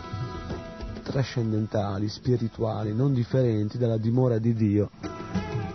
trascendentali, 1.04 2.10
spirituali, 2.10 2.96
non 2.96 3.14
differenti 3.14 3.78
dalla 3.78 3.98
dimora 3.98 4.40
di 4.40 4.56
Dio 4.56 4.90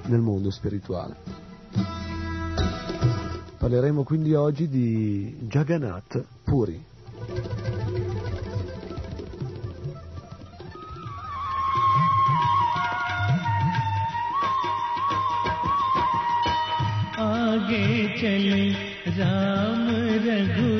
nel 0.06 0.18
mondo 0.18 0.50
spirituale. 0.50 1.14
Parleremo 3.58 4.02
quindi 4.02 4.34
oggi 4.34 4.66
di 4.66 5.36
Jagannath 5.42 6.24
Puri. 6.42 6.89
आगे 17.70 18.08
चले 18.08 18.70
राम 19.08 19.88
रघुराया। 20.14 20.70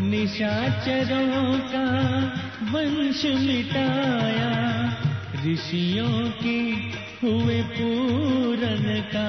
निशाचरों 0.00 1.58
का 1.58 1.86
वंश 2.72 3.24
मिटाया। 3.24 4.52
ऋषियों 5.46 6.30
की 6.30 6.92
हुए 7.22 7.62
पूरन 7.62 9.00
का। 9.00 9.28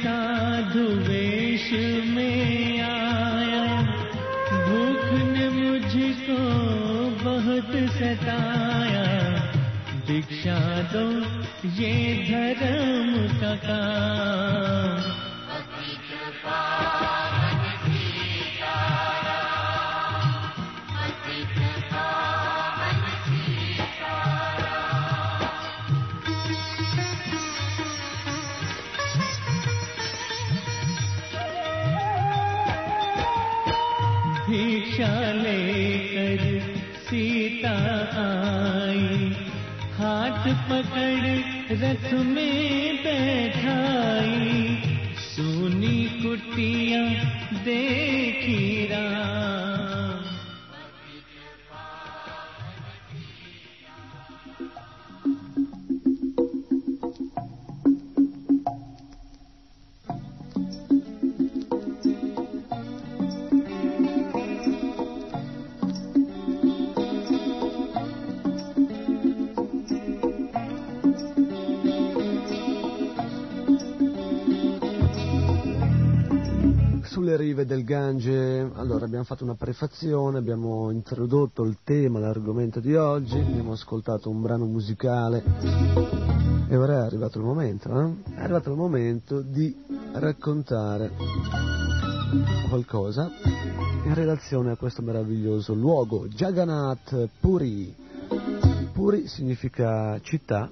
साधु 0.01 0.83
वेश 0.83 1.73
में 2.07 2.81
आया। 2.81 3.83
भूख 4.53 5.21
ने 5.29 5.49
मुझको 5.49 6.39
बहुत 7.25 7.93
सताया। 7.93 9.31
दीक्षा 10.07 10.83
दो, 10.83 11.21
ये 11.71 12.27
धर्म 12.55 13.41
का 13.41 13.55
काम। 13.55 15.20
पकड़ 40.71 41.77
रथ 41.83 42.13
में 42.35 42.97
बैठाई 43.05 44.30
sulle 77.31 77.37
rive 77.37 77.65
del 77.65 77.85
Gange, 77.85 78.71
allora 78.75 79.05
abbiamo 79.05 79.23
fatto 79.23 79.45
una 79.45 79.55
prefazione, 79.55 80.39
abbiamo 80.39 80.91
introdotto 80.91 81.63
il 81.63 81.79
tema, 81.85 82.19
l'argomento 82.19 82.81
di 82.81 82.97
oggi, 82.97 83.39
abbiamo 83.39 83.73
ascoltato 83.73 84.29
un 84.29 84.41
brano 84.41 84.65
musicale 84.65 85.43
e 86.69 86.77
ora 86.77 86.95
è 86.95 87.05
arrivato 87.05 87.39
il 87.39 87.45
momento, 87.45 87.89
eh? 87.89 88.35
è 88.35 88.41
arrivato 88.41 88.71
il 88.71 88.77
momento 88.77 89.43
di 89.43 89.73
raccontare 90.15 91.13
qualcosa 92.69 93.31
in 94.05 94.15
relazione 94.15 94.73
a 94.73 94.77
questo 94.77 95.03
meraviglioso 95.03 95.73
luogo, 95.73 96.27
Jagannath 96.27 97.29
Puri. 97.39 97.95
Puri 98.93 99.29
significa 99.29 100.19
città 100.23 100.69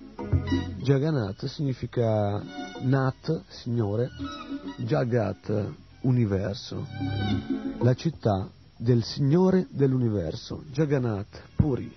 Jagannath 0.83 1.45
significa 1.47 2.43
Nat, 2.81 3.43
Signore, 3.49 4.09
Jagat, 4.79 5.87
universo, 6.09 6.87
la 7.81 7.95
città 7.95 8.51
del 8.77 9.03
Signore 9.05 9.67
dell'universo, 9.71 10.65
Jagannath 10.73 11.43
Puri. 11.55 11.95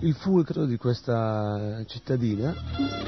Il 0.00 0.14
fulcro 0.14 0.66
di 0.66 0.76
questa 0.76 1.82
cittadina 1.86 2.54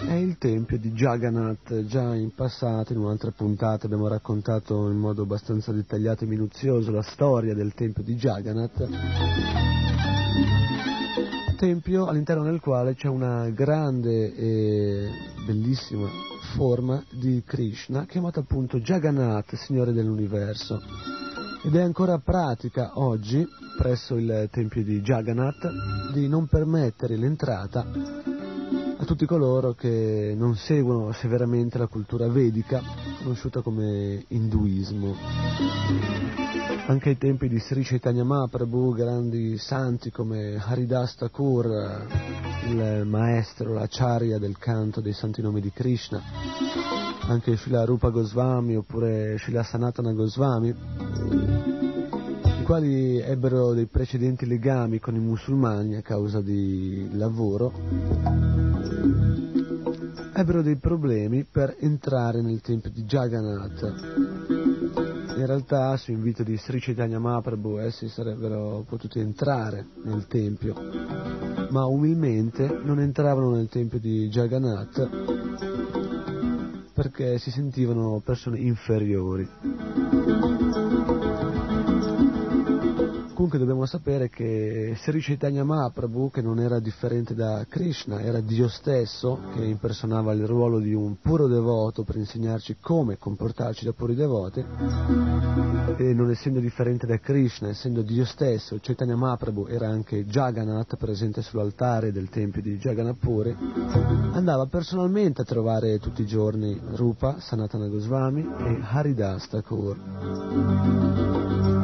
è 0.04 0.14
il 0.14 0.36
tempio 0.36 0.78
di 0.78 0.90
Jagannath. 0.90 1.84
Già 1.84 2.14
in 2.16 2.34
passato, 2.34 2.92
in 2.92 2.98
un'altra 2.98 3.30
puntata, 3.30 3.86
abbiamo 3.86 4.08
raccontato 4.08 4.90
in 4.90 4.98
modo 4.98 5.22
abbastanza 5.22 5.70
dettagliato 5.70 6.24
e 6.24 6.26
minuzioso 6.26 6.90
la 6.90 7.02
storia 7.02 7.54
del 7.54 7.72
tempio 7.74 8.02
di 8.02 8.16
Jagannath. 8.16 9.88
Tempio 11.59 12.06
all'interno 12.06 12.44
del 12.44 12.60
quale 12.60 12.94
c'è 12.94 13.09
una 13.09 13.48
grande 13.48 14.32
e 14.32 15.09
bellissima 15.44 16.06
forma 16.55 17.02
di 17.10 17.43
Krishna 17.44 18.06
chiamata 18.06 18.39
appunto 18.39 18.78
Jagannath, 18.78 19.56
Signore 19.56 19.93
dell'Universo. 19.93 20.80
Ed 21.64 21.74
è 21.74 21.82
ancora 21.82 22.18
pratica 22.18 22.93
oggi 23.01 23.44
presso 23.76 24.14
il 24.14 24.48
tempio 24.52 24.85
di 24.85 25.01
Jagannath 25.01 26.12
di 26.12 26.28
non 26.28 26.47
permettere 26.47 27.16
l'entrata 27.16 27.85
tutti 29.09 29.24
coloro 29.24 29.72
che 29.72 30.35
non 30.36 30.55
seguono 30.55 31.12
severamente 31.12 31.78
la 31.78 31.86
cultura 31.86 32.28
vedica, 32.28 32.82
conosciuta 33.22 33.62
come 33.62 34.22
induismo. 34.28 35.16
Anche 36.89 37.09
ai 37.09 37.16
tempi 37.16 37.48
di 37.48 37.59
Sri 37.59 37.85
Chaitanya 37.85 38.22
Mahaprabhu, 38.22 38.93
grandi 38.93 39.56
santi 39.56 40.10
come 40.10 40.62
Haridas 40.62 41.14
Thakur, 41.14 42.06
il 42.66 43.06
maestro, 43.06 43.72
l'acharya 43.72 44.36
del 44.39 44.59
canto 44.59 45.01
dei 45.01 45.14
santi 45.14 45.40
nomi 45.40 45.62
di 45.62 45.70
Krishna, 45.72 46.20
anche 47.28 47.56
Srila 47.56 47.86
Rupa 47.86 48.10
Goswami 48.10 48.76
oppure 48.76 49.39
Srila 49.39 49.62
Sanatana 49.62 50.12
Goswami, 50.12 50.68
i 52.60 52.62
quali 52.62 53.18
ebbero 53.20 53.72
dei 53.72 53.86
precedenti 53.86 54.44
legami 54.44 54.98
con 54.98 55.14
i 55.14 55.18
musulmani 55.18 55.97
a 55.97 56.02
causa 56.02 56.43
di 56.43 57.09
lavoro, 57.12 58.67
ebbero 60.39 60.62
dei 60.62 60.77
problemi 60.77 61.44
per 61.44 61.74
entrare 61.81 62.40
nel 62.43 62.60
tempio 62.60 62.90
di 62.90 63.02
Jagannath. 63.02 63.82
In 65.36 65.47
realtà, 65.47 65.97
su 65.97 66.12
invito 66.12 66.44
di 66.44 66.56
Sri 66.56 66.78
Chaitanya 66.78 67.19
Mahaprabhu, 67.19 67.78
essi 67.78 68.09
sarebbero 68.09 68.85
potuti 68.89 69.19
entrare 69.19 69.85
nel 70.05 70.28
tempio, 70.28 70.77
ma 71.70 71.86
umilmente 71.86 72.69
non 72.85 73.01
entravano 73.01 73.51
nel 73.51 73.69
tempio 73.69 73.98
di 73.98 74.28
Jagannath 74.28 75.09
perché 76.94 77.39
si 77.39 77.51
sentivano 77.51 78.23
persone 78.24 78.59
inferiori. 78.59 80.88
Comunque 83.48 83.66
dobbiamo 83.66 83.90
sapere 83.90 84.28
che 84.28 84.94
Sri 85.00 85.22
Chaitanya 85.22 85.64
Mahaprabhu, 85.64 86.30
che 86.30 86.42
non 86.42 86.60
era 86.60 86.80
differente 86.80 87.34
da 87.34 87.64
Krishna, 87.66 88.20
era 88.20 88.42
Dio 88.42 88.68
stesso, 88.68 89.40
che 89.54 89.64
impersonava 89.64 90.34
il 90.34 90.46
ruolo 90.46 90.78
di 90.78 90.92
un 90.92 91.18
puro 91.18 91.46
devoto 91.46 92.02
per 92.02 92.16
insegnarci 92.16 92.76
come 92.78 93.16
comportarci 93.16 93.86
da 93.86 93.92
puri 93.92 94.14
devoti, 94.14 94.60
e 94.60 96.12
non 96.12 96.30
essendo 96.30 96.60
differente 96.60 97.06
da 97.06 97.16
Krishna, 97.20 97.68
essendo 97.68 98.02
Dio 98.02 98.26
stesso, 98.26 98.76
Chaitanya 98.82 99.16
Mahaprabhu 99.16 99.66
era 99.66 99.88
anche 99.88 100.26
Jagannath 100.26 100.96
presente 100.96 101.40
sull'altare 101.40 102.12
del 102.12 102.28
tempio 102.28 102.60
di 102.60 102.76
Jagannath 102.76 103.18
Puri, 103.18 103.56
andava 104.32 104.66
personalmente 104.66 105.40
a 105.40 105.46
trovare 105.46 105.98
tutti 105.98 106.20
i 106.20 106.26
giorni 106.26 106.78
Rupa, 106.96 107.40
Sanatana 107.40 107.88
Goswami 107.88 108.42
e 108.42 108.78
Haridas 108.82 109.48
Thakur. 109.48 111.77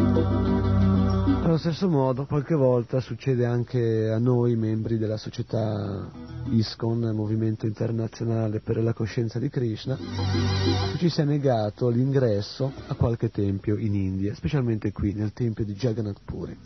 Allo 1.45 1.59
stesso 1.59 1.91
modo, 1.91 2.25
qualche 2.25 2.55
volta 2.55 3.01
succede 3.01 3.45
anche 3.45 4.09
a 4.09 4.17
noi, 4.19 4.57
membri 4.57 4.97
della 4.97 5.19
società 5.19 6.11
ISKCON, 6.47 7.11
Movimento 7.15 7.67
Internazionale 7.67 8.61
per 8.61 8.83
la 8.83 8.95
Coscienza 8.95 9.39
di 9.39 9.51
Krishna, 9.51 9.95
che 9.95 10.99
ci 10.99 11.11
sia 11.11 11.25
negato 11.25 11.91
l'ingresso 11.91 12.73
a 12.87 12.95
qualche 12.95 13.29
tempio 13.31 13.77
in 13.77 13.95
India, 13.95 14.35
specialmente 14.35 14.91
qui 14.91 15.13
nel 15.13 15.35
tempio 15.35 15.67
di 15.67 15.75
Jagannath 15.75 16.21
Puri. 16.25 16.57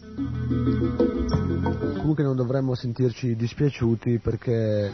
Comunque 1.97 2.23
non 2.23 2.37
dovremmo 2.37 2.77
sentirci 2.77 3.35
dispiaciuti 3.35 4.21
perché 4.21 4.93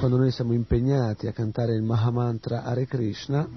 quando 0.00 0.16
noi 0.16 0.32
siamo 0.32 0.52
impegnati 0.52 1.28
a 1.28 1.32
cantare 1.32 1.76
il 1.76 1.82
Mahamantra 1.82 2.64
Hare 2.64 2.86
Krishna, 2.86 3.48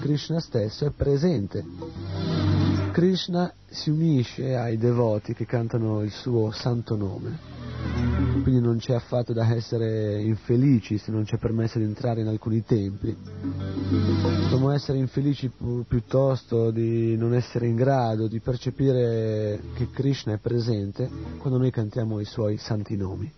Krishna 0.00 0.40
stesso 0.40 0.86
è 0.86 0.90
presente 0.96 2.55
Krishna 2.96 3.52
si 3.68 3.90
unisce 3.90 4.56
ai 4.56 4.78
devoti 4.78 5.34
che 5.34 5.44
cantano 5.44 6.00
il 6.00 6.10
suo 6.10 6.50
santo 6.50 6.96
nome. 6.96 7.38
Quindi 8.42 8.58
non 8.58 8.78
c'è 8.78 8.94
affatto 8.94 9.34
da 9.34 9.54
essere 9.54 10.22
infelici 10.22 10.96
se 10.96 11.10
non 11.10 11.24
c'è 11.24 11.36
permesso 11.36 11.76
di 11.76 11.84
entrare 11.84 12.22
in 12.22 12.28
alcuni 12.28 12.64
templi. 12.64 13.14
Dobbiamo 13.84 14.70
essere 14.70 14.96
infelici 14.96 15.50
pi- 15.50 15.84
piuttosto 15.86 16.70
di 16.70 17.18
non 17.18 17.34
essere 17.34 17.66
in 17.66 17.74
grado 17.74 18.28
di 18.28 18.40
percepire 18.40 19.60
che 19.74 19.90
Krishna 19.90 20.32
è 20.32 20.38
presente 20.38 21.06
quando 21.36 21.58
noi 21.58 21.70
cantiamo 21.70 22.18
i 22.18 22.24
suoi 22.24 22.56
santi 22.56 22.96
nomi. 22.96 23.30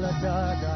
la 0.00 0.10
da 0.22 0.54
da 0.60 0.73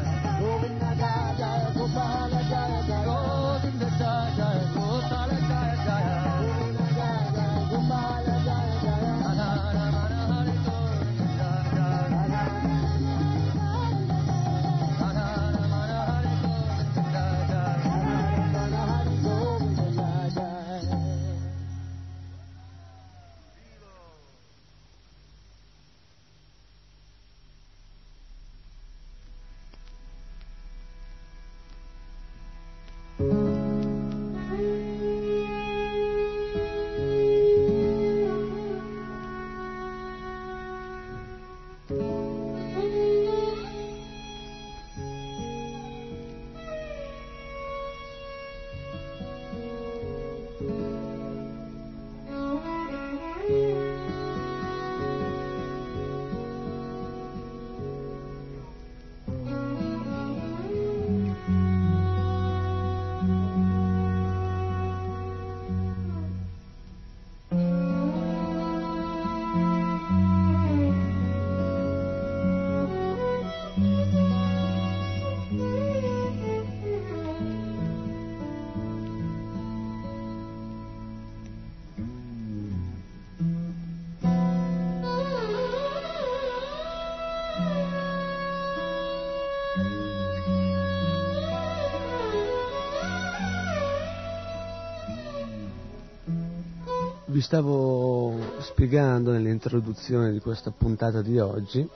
Vi 97.39 97.45
stavo 97.45 98.37
spiegando 98.59 99.31
nell'introduzione 99.31 100.33
di 100.33 100.41
questa 100.41 100.71
puntata 100.71 101.21
di 101.21 101.39
oggi 101.39 101.87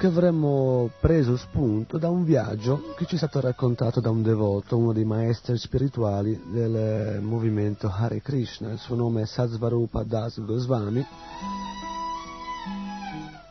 che 0.00 0.06
avremmo 0.08 0.90
preso 0.98 1.36
spunto 1.36 1.96
da 1.96 2.08
un 2.08 2.24
viaggio 2.24 2.92
che 2.96 3.06
ci 3.06 3.14
è 3.14 3.18
stato 3.18 3.38
raccontato 3.40 4.00
da 4.00 4.10
un 4.10 4.22
devoto, 4.22 4.76
uno 4.76 4.92
dei 4.92 5.04
maestri 5.04 5.56
spirituali 5.58 6.42
del 6.50 7.20
movimento 7.22 7.88
Hare 7.88 8.20
Krishna. 8.20 8.72
Il 8.72 8.78
suo 8.78 8.96
nome 8.96 9.22
è 9.22 9.26
Satsvarupa 9.26 10.02
Das 10.02 10.44
Goswami. 10.44 11.06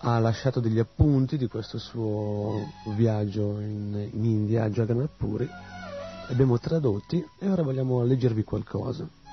Ha 0.01 0.19
lasciato 0.19 0.59
degli 0.59 0.79
appunti 0.79 1.37
di 1.37 1.47
questo 1.47 1.77
suo 1.77 2.69
viaggio 2.97 3.61
in, 3.61 4.09
in 4.11 4.25
India, 4.25 4.65
a 4.65 4.69
Jagannath 4.69 5.15
Puri. 5.15 5.45
Li 5.45 6.33
abbiamo 6.33 6.59
tradotti 6.59 7.25
e 7.39 7.49
ora 7.49 7.63
vogliamo 7.63 8.03
leggervi 8.03 8.43
qualcosa. 8.43 9.23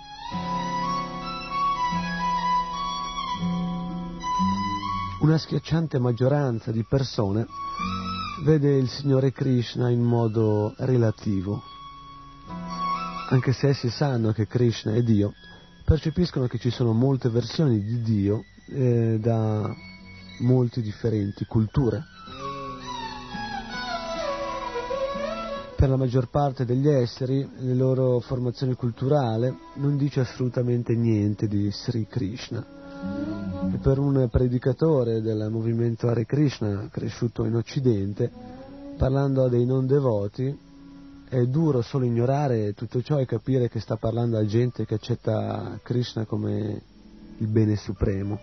Una 5.22 5.38
schiacciante 5.38 6.00
maggioranza 6.00 6.72
di 6.72 6.82
persone 6.84 7.46
vede 8.42 8.76
il 8.76 8.88
Signore 8.88 9.30
Krishna 9.30 9.88
in 9.88 10.02
modo 10.02 10.74
relativo. 10.78 11.62
Anche 13.30 13.52
se 13.52 13.68
essi 13.68 13.88
sanno 13.88 14.32
che 14.32 14.48
Krishna 14.48 14.94
è 14.94 15.02
Dio, 15.04 15.32
percepiscono 15.84 16.48
che 16.48 16.58
ci 16.58 16.70
sono 16.70 16.92
molte 16.92 17.28
versioni 17.28 17.80
di 17.80 18.02
Dio 18.02 18.42
eh, 18.66 19.20
da 19.20 19.72
molte 20.40 20.80
differenti 20.80 21.44
culture. 21.44 22.02
Per 25.76 25.88
la 25.88 25.96
maggior 25.96 26.30
parte 26.30 26.64
degli 26.64 26.88
esseri, 26.88 27.48
la 27.58 27.74
loro 27.74 28.18
formazione 28.18 28.74
culturale 28.74 29.56
non 29.74 29.96
dice 29.96 30.18
assolutamente 30.18 30.96
niente 30.96 31.46
di 31.46 31.70
Sri 31.70 32.08
Krishna. 32.08 32.80
E 33.72 33.78
per 33.78 33.98
un 33.98 34.28
predicatore 34.30 35.20
del 35.20 35.48
movimento 35.50 36.08
Hare 36.08 36.26
Krishna 36.26 36.88
cresciuto 36.90 37.44
in 37.44 37.56
Occidente, 37.56 38.30
parlando 38.96 39.44
a 39.44 39.48
dei 39.48 39.64
non 39.64 39.86
devoti, 39.86 40.56
è 41.28 41.46
duro 41.46 41.80
solo 41.80 42.04
ignorare 42.04 42.74
tutto 42.74 43.00
ciò 43.00 43.18
e 43.18 43.24
capire 43.24 43.68
che 43.68 43.80
sta 43.80 43.96
parlando 43.96 44.36
a 44.36 44.44
gente 44.44 44.84
che 44.84 44.94
accetta 44.94 45.80
Krishna 45.82 46.26
come 46.26 46.82
il 47.38 47.46
bene 47.46 47.76
supremo. 47.76 48.38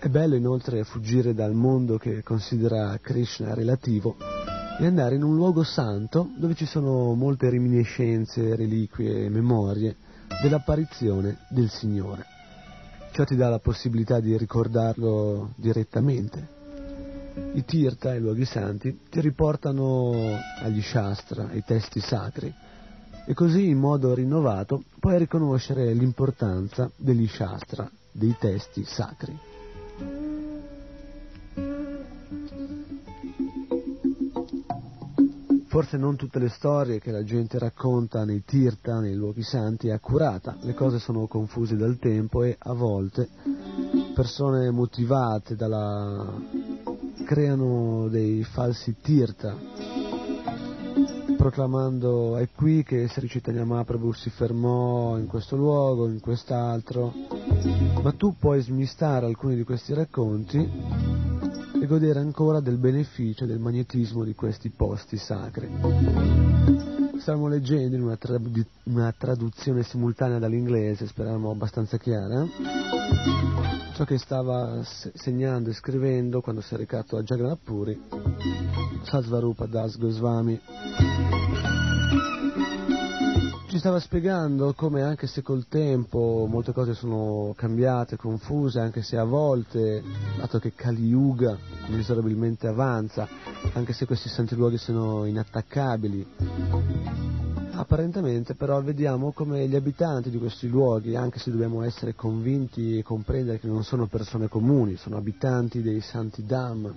È 0.00 0.08
bello 0.08 0.36
inoltre 0.36 0.84
fuggire 0.84 1.34
dal 1.34 1.54
mondo 1.54 1.96
che 1.96 2.22
considera 2.22 2.96
Krishna 3.00 3.54
relativo 3.54 4.37
e 4.80 4.86
andare 4.86 5.16
in 5.16 5.24
un 5.24 5.34
luogo 5.34 5.64
santo 5.64 6.30
dove 6.36 6.54
ci 6.54 6.64
sono 6.64 7.12
molte 7.14 7.50
reminiscenze, 7.50 8.54
reliquie 8.54 9.24
e 9.24 9.28
memorie 9.28 9.96
dell'apparizione 10.40 11.38
del 11.48 11.68
Signore. 11.68 12.24
Ciò 13.10 13.24
ti 13.24 13.34
dà 13.34 13.48
la 13.48 13.58
possibilità 13.58 14.20
di 14.20 14.36
ricordarlo 14.36 15.50
direttamente. 15.56 16.56
I 17.54 17.64
tirtha, 17.64 18.14
i 18.14 18.20
luoghi 18.20 18.44
santi, 18.44 19.00
ti 19.10 19.20
riportano 19.20 20.36
agli 20.62 20.82
shastra, 20.82 21.48
ai 21.48 21.64
testi 21.64 21.98
sacri, 21.98 22.52
e 23.26 23.34
così 23.34 23.68
in 23.68 23.78
modo 23.78 24.14
rinnovato 24.14 24.84
puoi 25.00 25.18
riconoscere 25.18 25.92
l'importanza 25.92 26.88
degli 26.96 27.26
shastra, 27.26 27.90
dei 28.12 28.36
testi 28.38 28.84
sacri. 28.84 30.27
Forse 35.78 35.96
non 35.96 36.16
tutte 36.16 36.40
le 36.40 36.48
storie 36.48 36.98
che 36.98 37.12
la 37.12 37.22
gente 37.22 37.56
racconta 37.56 38.24
nei 38.24 38.42
tirta, 38.44 38.98
nei 38.98 39.14
luoghi 39.14 39.44
santi, 39.44 39.86
è 39.86 39.92
accurata, 39.92 40.56
le 40.62 40.74
cose 40.74 40.98
sono 40.98 41.28
confuse 41.28 41.76
dal 41.76 41.98
tempo 42.00 42.42
e 42.42 42.56
a 42.58 42.72
volte 42.72 43.28
persone 44.12 44.72
motivate 44.72 45.54
dalla... 45.54 46.34
creano 47.24 48.08
dei 48.08 48.42
falsi 48.42 48.96
tirta, 49.00 49.56
proclamando 51.36 52.36
è 52.38 52.48
qui 52.52 52.82
che 52.82 53.06
Sri 53.06 53.28
Chaitanya 53.28 53.64
Mahaprabhu 53.64 54.10
si 54.14 54.30
fermò 54.30 55.16
in 55.16 55.28
questo 55.28 55.54
luogo, 55.54 56.08
in 56.08 56.18
quest'altro, 56.18 57.12
ma 58.02 58.10
tu 58.16 58.34
puoi 58.36 58.60
smistare 58.62 59.26
alcuni 59.26 59.54
di 59.54 59.62
questi 59.62 59.94
racconti 59.94 61.27
godere 61.88 62.20
ancora 62.20 62.60
del 62.60 62.76
beneficio 62.76 63.46
del 63.46 63.58
magnetismo 63.58 64.22
di 64.22 64.34
questi 64.34 64.68
posti 64.68 65.16
sacri. 65.16 65.68
Stiamo 67.18 67.48
leggendo 67.48 67.96
in 67.96 68.02
una, 68.02 68.16
trad- 68.16 68.66
una 68.84 69.12
traduzione 69.16 69.82
simultanea 69.82 70.38
dall'inglese, 70.38 71.06
speriamo 71.06 71.50
abbastanza 71.50 71.96
chiara, 71.96 72.46
ciò 73.94 74.04
che 74.04 74.18
stava 74.18 74.84
se- 74.84 75.12
segnando 75.14 75.70
e 75.70 75.72
scrivendo 75.72 76.40
quando 76.40 76.60
si 76.60 76.74
è 76.74 76.76
recato 76.76 77.16
a 77.16 77.22
Jagannath 77.22 77.64
Puri, 77.64 78.00
Sasvarupa 79.02 79.66
Das 79.66 79.96
Goswami 79.96 80.60
ci 83.68 83.78
stava 83.78 84.00
spiegando 84.00 84.72
come 84.72 85.02
anche 85.02 85.26
se 85.26 85.42
col 85.42 85.66
tempo 85.68 86.46
molte 86.48 86.72
cose 86.72 86.94
sono 86.94 87.52
cambiate, 87.54 88.16
confuse, 88.16 88.80
anche 88.80 89.02
se 89.02 89.18
a 89.18 89.24
volte, 89.24 90.02
dato 90.38 90.58
che 90.58 90.72
Kali 90.74 91.08
Yuga 91.08 91.54
inesorabilmente 91.88 92.66
avanza, 92.66 93.28
anche 93.74 93.92
se 93.92 94.06
questi 94.06 94.30
santi 94.30 94.54
luoghi 94.54 94.78
sono 94.78 95.26
inattaccabili, 95.26 96.26
apparentemente 97.78 98.54
però 98.54 98.82
vediamo 98.82 99.32
come 99.32 99.68
gli 99.68 99.76
abitanti 99.76 100.30
di 100.30 100.38
questi 100.38 100.68
luoghi, 100.68 101.14
anche 101.14 101.38
se 101.38 101.50
dobbiamo 101.50 101.82
essere 101.82 102.14
convinti 102.14 102.98
e 102.98 103.02
comprendere 103.02 103.60
che 103.60 103.68
non 103.68 103.84
sono 103.84 104.06
persone 104.06 104.48
comuni, 104.48 104.96
sono 104.96 105.16
abitanti 105.16 105.80
dei 105.80 106.00
santi 106.00 106.44
Dham, 106.44 106.92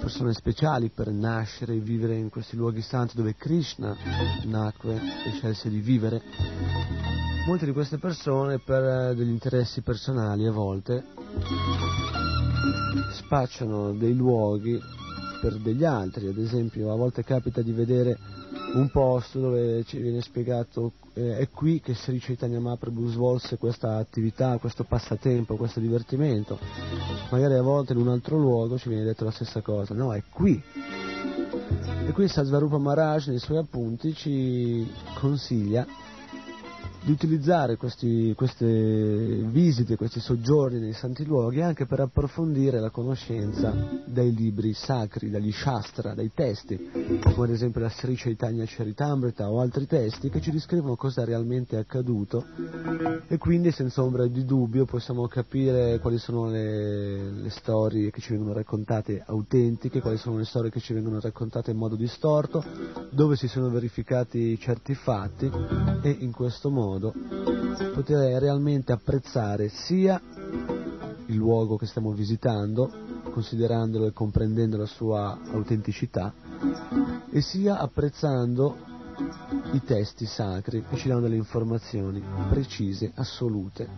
persone 0.00 0.32
speciali 0.32 0.90
per 0.90 1.10
nascere 1.10 1.74
e 1.74 1.78
vivere 1.78 2.16
in 2.16 2.30
questi 2.30 2.56
luoghi 2.56 2.82
santi 2.82 3.14
dove 3.16 3.36
Krishna 3.36 3.96
nacque 4.44 4.94
e 4.94 5.30
scelse 5.36 5.70
di 5.70 5.80
vivere. 5.80 6.20
Molte 7.46 7.64
di 7.64 7.72
queste 7.72 7.98
persone 7.98 8.58
per 8.58 8.82
eh, 8.82 9.14
degli 9.14 9.30
interessi 9.30 9.82
personali 9.82 10.46
a 10.46 10.52
volte 10.52 11.04
spacciano 13.12 13.92
dei 13.92 14.14
luoghi 14.14 14.78
per 15.40 15.56
degli 15.56 15.84
altri, 15.84 16.28
ad 16.28 16.38
esempio 16.38 16.92
a 16.92 16.96
volte 16.96 17.24
capita 17.24 17.62
di 17.62 17.72
vedere 17.72 18.18
un 18.74 18.88
posto 18.90 19.40
dove 19.40 19.82
ci 19.84 19.98
viene 19.98 20.20
spiegato 20.20 20.92
eh, 21.14 21.38
è 21.38 21.48
qui 21.48 21.80
che 21.80 21.94
Sri 21.94 22.18
Chaitanya 22.18 22.60
Mahaprabhu 22.60 23.08
svolse 23.08 23.56
questa 23.56 23.96
attività, 23.96 24.58
questo 24.58 24.84
passatempo, 24.84 25.56
questo 25.56 25.80
divertimento. 25.80 26.58
Magari 27.30 27.54
a 27.54 27.62
volte 27.62 27.92
in 27.92 27.98
un 27.98 28.08
altro 28.08 28.38
luogo 28.38 28.78
ci 28.78 28.88
viene 28.88 29.04
detto 29.04 29.24
la 29.24 29.30
stessa 29.30 29.60
cosa, 29.60 29.94
no, 29.94 30.14
è 30.14 30.22
qui. 30.30 30.62
E 32.06 32.12
qui 32.12 32.28
Sasvarupa 32.28 32.78
Maharaj 32.78 33.28
nei 33.28 33.38
suoi 33.38 33.58
appunti 33.58 34.14
ci 34.14 34.88
consiglia 35.14 35.86
di 37.02 37.12
utilizzare 37.12 37.76
questi, 37.76 38.34
queste 38.36 38.66
visite, 38.66 39.96
questi 39.96 40.20
soggiorni 40.20 40.78
nei 40.78 40.92
santi 40.92 41.24
luoghi 41.24 41.62
anche 41.62 41.86
per 41.86 42.00
approfondire 42.00 42.78
la 42.78 42.90
conoscenza 42.90 43.72
dai 44.04 44.34
libri 44.34 44.74
sacri, 44.74 45.30
dagli 45.30 45.50
shastra, 45.50 46.12
dai 46.12 46.30
testi, 46.34 46.90
come 47.34 47.46
ad 47.46 47.52
esempio 47.52 47.80
la 47.80 47.88
Sri 47.88 48.16
Chaitanya 48.16 48.64
Charitamrita 48.66 49.50
o 49.50 49.60
altri 49.60 49.86
testi 49.86 50.28
che 50.28 50.42
ci 50.42 50.50
descrivono 50.50 50.96
cosa 50.96 51.24
realmente 51.24 51.76
è 51.76 51.80
accaduto. 51.80 52.44
E 53.28 53.38
quindi 53.38 53.70
senza 53.70 54.02
ombra 54.02 54.26
di 54.26 54.44
dubbio 54.44 54.84
possiamo 54.84 55.26
capire 55.26 55.98
quali 56.00 56.18
sono 56.18 56.50
le, 56.50 57.30
le 57.30 57.50
storie 57.50 58.10
che 58.10 58.20
ci 58.20 58.32
vengono 58.32 58.52
raccontate 58.52 59.22
autentiche, 59.24 60.02
quali 60.02 60.18
sono 60.18 60.36
le 60.36 60.44
storie 60.44 60.70
che 60.70 60.80
ci 60.80 60.92
vengono 60.92 61.18
raccontate 61.18 61.70
in 61.70 61.78
modo 61.78 61.96
distorto, 61.96 62.62
dove 63.10 63.36
si 63.36 63.48
sono 63.48 63.70
verificati 63.70 64.58
certi 64.58 64.94
fatti 64.94 65.50
e 66.02 66.16
in 66.20 66.32
questo 66.32 66.68
modo 66.68 66.89
modo 66.90 67.14
poter 67.94 68.40
realmente 68.40 68.92
apprezzare 68.92 69.68
sia 69.68 70.20
il 71.26 71.36
luogo 71.36 71.76
che 71.76 71.86
stiamo 71.86 72.12
visitando, 72.12 72.90
considerandolo 73.30 74.06
e 74.06 74.12
comprendendo 74.12 74.76
la 74.76 74.86
sua 74.86 75.38
autenticità, 75.52 76.32
e 77.30 77.40
sia 77.40 77.78
apprezzando 77.78 78.88
i 79.72 79.82
testi 79.84 80.26
sacri 80.26 80.82
che 80.88 80.96
ci 80.96 81.08
danno 81.08 81.20
delle 81.20 81.36
informazioni 81.36 82.20
precise, 82.48 83.12
assolute. 83.14 83.88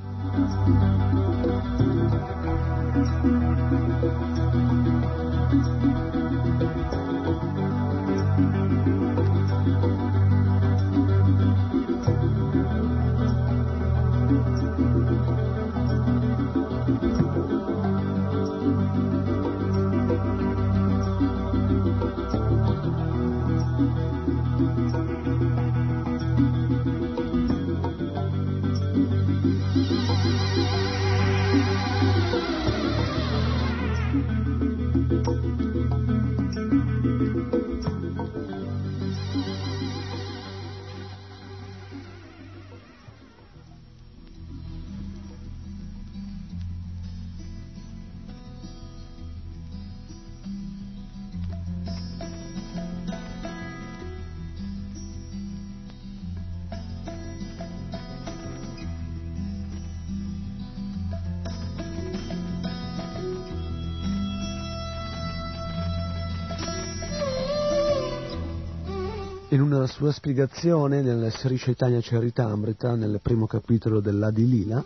In 69.53 69.61
una 69.61 69.87
sua 69.87 70.12
spiegazione 70.12 71.03
nel 71.03 71.31
Sri 71.31 71.59
Chaitanya 71.59 71.99
Charitamrita, 72.01 72.95
nel 72.95 73.20
primo 73.23 73.47
capitolo 73.47 74.01
dell'Adi 74.01 74.49
Lila, 74.49 74.83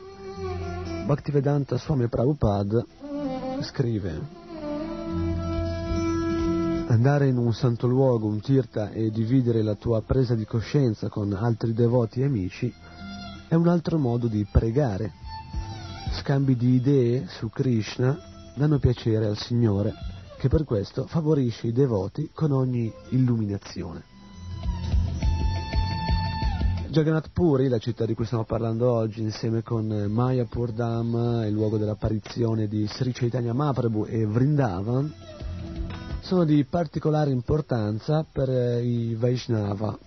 Bhaktivedanta 1.06 1.78
Swami 1.78 2.08
Prabhupada 2.08 2.84
scrive 3.60 4.20
Andare 6.88 7.28
in 7.28 7.36
un 7.36 7.54
santo 7.54 7.86
luogo, 7.86 8.26
un 8.26 8.40
tirta 8.40 8.90
e 8.90 9.12
dividere 9.12 9.62
la 9.62 9.76
tua 9.76 10.02
presa 10.02 10.34
di 10.34 10.44
coscienza 10.44 11.08
con 11.08 11.32
altri 11.32 11.72
devoti 11.72 12.22
e 12.22 12.24
amici 12.24 12.74
è 13.46 13.54
un 13.54 13.68
altro 13.68 13.98
modo 13.98 14.26
di 14.26 14.44
pregare. 14.50 15.12
Scambi 16.18 16.56
di 16.56 16.74
idee 16.74 17.28
su 17.28 17.50
Krishna 17.50 18.18
danno 18.56 18.80
piacere 18.80 19.26
al 19.26 19.38
Signore, 19.38 19.92
che 20.36 20.48
per 20.48 20.64
questo 20.64 21.06
favorisce 21.06 21.68
i 21.68 21.72
devoti 21.72 22.30
con 22.34 22.50
ogni 22.50 22.92
illuminazione. 23.10 24.15
Jagannath 26.96 27.28
Puri, 27.30 27.68
la 27.68 27.76
città 27.76 28.06
di 28.06 28.14
cui 28.14 28.24
stiamo 28.24 28.44
parlando 28.44 28.90
oggi, 28.90 29.20
insieme 29.20 29.62
con 29.62 29.86
Mayapur 29.86 30.72
Dham, 30.72 31.44
il 31.44 31.52
luogo 31.52 31.76
dell'apparizione 31.76 32.68
di 32.68 32.86
Sri 32.86 33.12
Chaitanya 33.12 33.52
Mahaprabhu 33.52 34.06
e 34.08 34.24
Vrindavan, 34.24 35.12
sono 36.20 36.44
di 36.44 36.64
particolare 36.64 37.30
importanza 37.32 38.24
per 38.24 38.48
i 38.82 39.14
Vaishnava, 39.14 39.98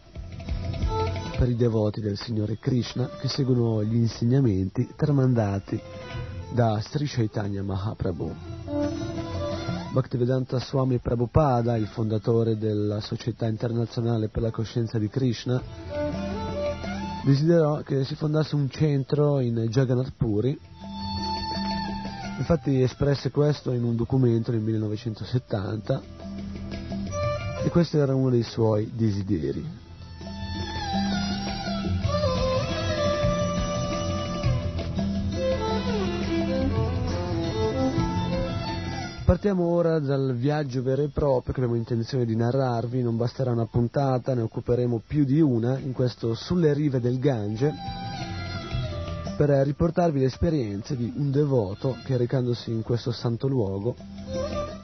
per 1.37 1.49
i 1.49 1.55
devoti 1.55 2.01
del 2.01 2.17
Signore 2.17 2.57
Krishna 2.57 3.07
che 3.19 3.27
seguono 3.27 3.83
gli 3.83 3.97
insegnamenti 3.97 4.89
tramandati 4.95 5.79
da 6.51 6.81
Sri 6.81 7.05
Chaitanya 7.05 7.61
Mahaprabhu. 7.61 8.35
Bhaktivedanta 9.91 10.59
Swami 10.59 10.97
Prabhupada, 10.97 11.77
il 11.77 11.87
fondatore 11.87 12.57
della 12.57 12.99
Società 12.99 13.45
Internazionale 13.45 14.29
per 14.29 14.41
la 14.41 14.51
Coscienza 14.51 14.97
di 14.97 15.07
Krishna, 15.07 15.61
desiderò 17.29 17.81
che 17.83 18.05
si 18.05 18.15
fondasse 18.15 18.55
un 18.55 18.69
centro 18.69 19.39
in 19.39 19.55
Jagannath 19.69 20.13
Puri. 20.17 20.57
Infatti 22.39 22.81
espresse 22.81 23.29
questo 23.29 23.71
in 23.71 23.83
un 23.83 23.95
documento 23.95 24.51
nel 24.51 24.61
1970 24.61 26.01
e 27.63 27.69
questo 27.69 27.97
era 28.01 28.15
uno 28.15 28.31
dei 28.31 28.41
suoi 28.41 28.89
desideri. 28.95 29.88
Partiamo 39.29 39.65
ora 39.65 39.99
dal 39.99 40.35
viaggio 40.35 40.81
vero 40.81 41.03
e 41.03 41.09
proprio 41.09 41.53
che 41.53 41.59
abbiamo 41.59 41.75
intenzione 41.75 42.25
di 42.25 42.35
narrarvi, 42.35 43.03
non 43.03 43.15
basterà 43.15 43.51
una 43.51 43.67
puntata, 43.67 44.33
ne 44.33 44.41
occuperemo 44.41 45.03
più 45.05 45.23
di 45.23 45.39
una 45.39 45.77
in 45.77 45.93
questo 45.93 46.33
Sulle 46.33 46.73
rive 46.73 46.99
del 46.99 47.19
Gange 47.19 47.71
per 49.37 49.49
riportarvi 49.49 50.17
le 50.17 50.25
esperienze 50.25 50.95
di 50.95 51.13
un 51.15 51.29
devoto 51.29 51.95
che 52.05 52.17
recandosi 52.17 52.71
in 52.71 52.81
questo 52.81 53.11
santo 53.11 53.47
luogo 53.47 53.95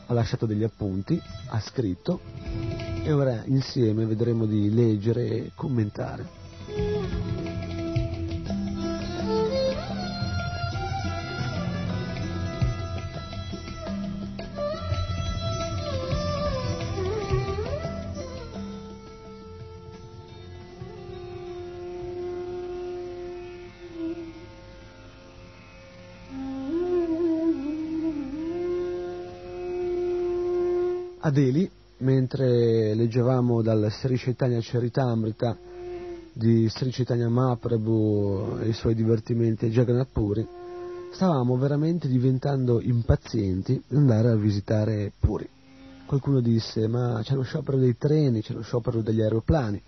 ha 0.06 0.14
lasciato 0.14 0.46
degli 0.46 0.64
appunti, 0.64 1.20
ha 1.48 1.60
scritto 1.60 2.20
e 3.04 3.12
ora 3.12 3.42
insieme 3.46 4.06
vedremo 4.06 4.46
di 4.46 4.72
leggere 4.72 5.26
e 5.28 5.52
commentare. 5.56 7.25
A 31.26 31.32
Delhi, 31.32 31.68
mentre 32.00 32.94
leggevamo 32.94 33.64
dal 33.64 33.92
Sri 33.92 34.16
Chaitanya 34.16 34.60
Charitamrita 34.62 35.58
di 36.32 36.70
Sri 36.70 36.92
Chaitanya 36.92 37.28
Mahaprabhu 37.30 38.60
e 38.62 38.68
i 38.68 38.74
suoi 38.74 38.94
divertimenti 38.94 39.66
a 39.66 39.70
Jagannath 39.70 40.12
Puri, 40.12 40.48
stavamo 41.14 41.58
veramente 41.58 42.08
diventando 42.08 42.80
impazienti 42.80 43.82
di 43.88 43.96
andare 43.96 44.30
a 44.30 44.36
visitare 44.36 45.12
Puri. 45.20 45.50
Qualcuno 46.06 46.42
disse, 46.42 46.88
ma 46.88 47.20
c'è 47.24 47.34
lo 47.34 47.42
sciopero 47.42 47.78
dei 47.78 47.98
treni, 47.98 48.44
c'è 48.44 48.54
lo 48.54 48.62
sciopero 48.62 49.02
degli 49.02 49.22
aeroplani. 49.22 49.82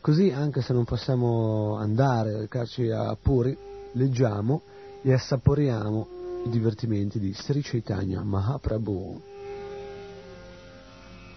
Così, 0.00 0.30
anche 0.30 0.60
se 0.60 0.72
non 0.72 0.82
possiamo 0.82 1.76
andare, 1.76 2.36
recarci 2.36 2.90
a 2.90 3.14
Puri, 3.14 3.56
leggiamo 3.92 4.62
e 5.02 5.12
assaporiamo 5.12 6.08
i 6.46 6.50
divertimenti 6.50 7.20
di 7.20 7.32
Sri 7.32 7.60
Chaitanya 7.62 8.24
Mahaprabhu. 8.24 9.36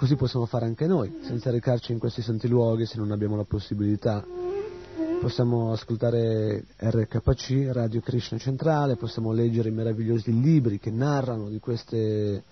Così 0.02 0.16
possiamo 0.16 0.48
fare 0.48 0.66
anche 0.66 0.88
noi, 0.88 1.20
senza 1.22 1.52
recarci 1.52 1.92
in 1.92 2.00
questi 2.00 2.24
santi 2.24 2.48
luoghi 2.48 2.88
se 2.88 2.98
non 2.98 3.12
abbiamo 3.12 3.36
la 3.36 3.44
possibilità. 3.44 4.26
Possiamo 5.22 5.72
ascoltare 5.74 6.66
RKC, 6.76 7.70
Radio 7.72 8.02
Krishna 8.02 8.40
Centrale, 8.40 8.96
possiamo 8.96 9.32
leggere 9.32 9.70
i 9.70 9.72
meravigliosi 9.72 10.42
libri 10.42 10.80
che 10.80 10.90
narrano 10.90 11.50
di 11.50 11.60
queste 11.60 12.44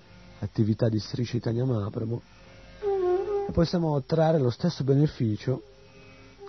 attività 0.42 0.90
di 0.90 1.00
Sri 1.00 1.24
Chaitanya 1.26 1.66
Mahaprabhu 1.66 2.22
e 3.48 3.52
possiamo 3.52 4.00
trarre 4.04 4.38
lo 4.38 4.52
stesso 4.52 4.84
beneficio, 4.84 5.64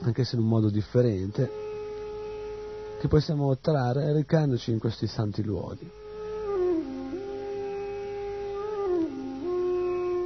anche 0.03 0.25
se 0.25 0.37
in 0.37 0.43
un 0.43 0.49
modo 0.49 0.69
differente, 0.69 1.51
che 3.01 3.09
possiamo 3.09 3.57
trarre 3.57 4.13
recandoci 4.13 4.71
in 4.71 4.79
questi 4.79 5.07
santi 5.07 5.43
luoghi. 5.43 6.00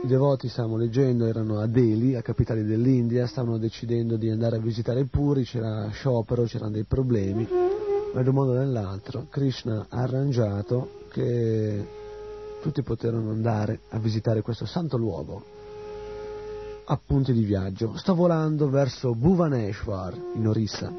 I 0.05 0.06
devoti, 0.06 0.51
stavamo 0.51 0.76
leggendo, 0.76 1.24
erano 1.24 1.60
a 1.60 1.66
Delhi, 1.66 2.14
a 2.14 2.20
capitale 2.20 2.62
dell'India, 2.62 3.26
stavano 3.26 3.56
decidendo 3.56 4.18
di 4.18 4.28
andare 4.28 4.56
a 4.56 4.59
visitare 4.59 5.06
Puri, 5.06 5.44
c'era 5.44 5.89
sciopero, 5.89 6.43
c'erano 6.43 6.72
dei 6.72 6.85
problemi, 6.85 7.48
ma 8.12 8.20
in 8.20 8.28
un 8.28 8.35
modo 8.35 8.51
o 8.51 8.55
nell'altro 8.55 9.28
Krishna 9.31 9.86
ha 9.89 10.02
arrangiato 10.02 11.05
che 11.09 11.86
tutti 12.60 12.82
poterono 12.82 13.31
andare 13.31 13.81
a 13.89 13.98
visitare 13.98 14.43
questo 14.43 14.66
santo 14.66 14.98
luogo. 14.98 15.43
Appunti 16.85 17.32
di 17.32 17.44
viaggio. 17.44 17.97
Sto 17.97 18.14
volando 18.14 18.68
verso 18.68 19.14
Bhuvaneshwar, 19.14 20.14
in 20.35 20.47
Orissa. 20.47 20.93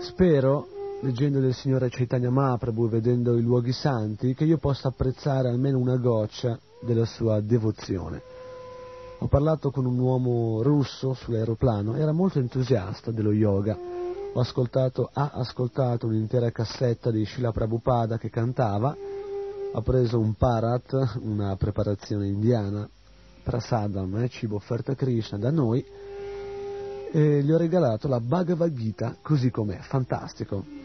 Spero, 0.00 0.79
leggendo 1.02 1.40
del 1.40 1.54
Signore 1.54 1.88
Chaitanya 1.88 2.30
Mahaprabhu 2.30 2.86
e 2.86 2.88
vedendo 2.90 3.36
i 3.36 3.42
luoghi 3.42 3.72
santi, 3.72 4.34
che 4.34 4.44
io 4.44 4.58
possa 4.58 4.88
apprezzare 4.88 5.48
almeno 5.48 5.78
una 5.78 5.96
goccia 5.96 6.58
della 6.80 7.06
sua 7.06 7.40
devozione. 7.40 8.22
Ho 9.18 9.26
parlato 9.28 9.70
con 9.70 9.86
un 9.86 9.98
uomo 9.98 10.62
russo 10.62 11.14
sull'aeroplano, 11.14 11.94
era 11.96 12.12
molto 12.12 12.38
entusiasta 12.38 13.10
dello 13.10 13.32
yoga. 13.32 13.76
Ascoltato, 14.34 15.10
ha 15.12 15.30
ascoltato 15.34 16.06
un'intera 16.06 16.50
cassetta 16.50 17.10
di 17.10 17.24
Srila 17.24 17.50
Prabhupada 17.50 18.16
che 18.16 18.30
cantava, 18.30 18.96
ha 19.72 19.82
preso 19.82 20.18
un 20.18 20.34
parat, 20.34 21.18
una 21.22 21.56
preparazione 21.56 22.28
indiana, 22.28 22.88
prasadam, 23.42 24.16
eh, 24.16 24.28
cibo 24.28 24.56
offerto 24.56 24.90
a 24.90 24.94
Krishna 24.94 25.38
da 25.38 25.50
noi, 25.50 25.84
e 27.12 27.42
gli 27.42 27.50
ho 27.50 27.56
regalato 27.56 28.06
la 28.06 28.20
Bhagavad 28.20 28.72
Gita 28.72 29.16
così 29.20 29.50
com'è, 29.50 29.78
fantastico. 29.80 30.79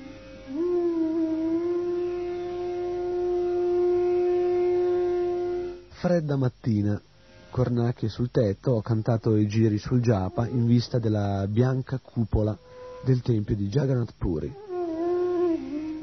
Fredda 6.05 6.35
mattina, 6.35 7.01
cornacchie 7.49 8.09
sul 8.09 8.29
tetto, 8.29 8.73
ho 8.73 8.81
cantato 8.83 9.35
i 9.35 9.47
giri 9.47 9.79
sul 9.79 10.01
Japa 10.01 10.47
in 10.47 10.67
vista 10.67 10.99
della 10.99 11.47
bianca 11.47 11.99
cupola 11.99 12.55
del 13.03 13.23
tempio 13.23 13.55
di 13.55 13.69
Jagannath 13.69 14.13
Puri. 14.15 14.53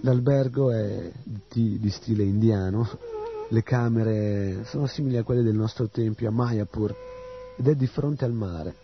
L'albergo 0.01 0.73
è 0.73 1.09
di, 1.49 1.79
di 1.79 1.91
stile 1.91 2.25
indiano, 2.25 2.89
le 3.49 3.63
camere 3.63 4.65
sono 4.65 4.87
simili 4.87 5.19
a 5.19 5.23
quelle 5.23 5.45
del 5.45 5.55
nostro 5.55 5.87
tempio 5.87 6.27
a 6.27 6.33
Mayapur 6.33 6.93
ed 7.57 7.69
è 7.69 7.77
di 7.77 7.87
fronte 7.87 8.25
al 8.25 8.33
mare. 8.33 8.75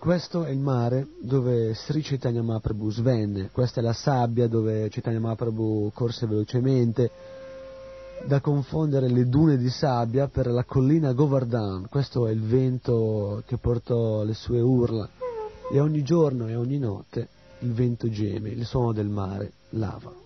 Questo 0.00 0.44
è 0.44 0.50
il 0.50 0.58
mare 0.58 1.08
dove 1.20 1.74
Sri 1.74 2.00
Chaitanya 2.00 2.40
Mahaprabhu 2.40 2.90
svenne, 2.90 3.50
questa 3.52 3.80
è 3.80 3.82
la 3.82 3.92
sabbia 3.92 4.48
dove 4.48 4.88
Chaitanya 4.88 5.20
Mahaprabhu 5.20 5.90
corse 5.92 6.26
velocemente, 6.26 7.10
da 8.24 8.40
confondere 8.40 9.10
le 9.10 9.28
dune 9.28 9.58
di 9.58 9.68
sabbia 9.68 10.26
per 10.26 10.46
la 10.46 10.64
collina 10.64 11.12
Govardhan, 11.12 11.86
questo 11.90 12.26
è 12.26 12.30
il 12.30 12.40
vento 12.40 13.42
che 13.44 13.58
portò 13.58 14.22
le 14.24 14.32
sue 14.32 14.62
urla. 14.62 15.06
E 15.70 15.78
ogni 15.78 16.02
giorno 16.02 16.48
e 16.48 16.54
ogni 16.54 16.78
notte 16.78 17.28
il 17.58 17.72
vento 17.74 18.08
geme, 18.08 18.48
il 18.48 18.64
suono 18.64 18.92
del 18.92 19.08
mare 19.08 19.52
lava. 19.72 20.19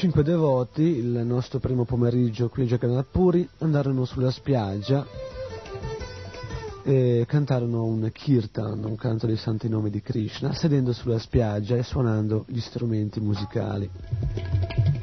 Cinque 0.00 0.22
devoti, 0.22 0.80
il 0.80 1.26
nostro 1.26 1.58
primo 1.58 1.84
pomeriggio 1.84 2.48
qui 2.48 2.62
a 2.62 2.64
Jagannath 2.64 3.08
Puri, 3.10 3.46
andarono 3.58 4.06
sulla 4.06 4.30
spiaggia 4.30 5.06
e 6.82 7.26
cantarono 7.28 7.84
un 7.84 8.08
kirtan, 8.10 8.82
un 8.82 8.96
canto 8.96 9.26
dei 9.26 9.36
santi 9.36 9.68
nomi 9.68 9.90
di 9.90 10.00
Krishna, 10.00 10.54
sedendo 10.54 10.94
sulla 10.94 11.18
spiaggia 11.18 11.76
e 11.76 11.82
suonando 11.82 12.46
gli 12.48 12.60
strumenti 12.60 13.20
musicali. 13.20 13.90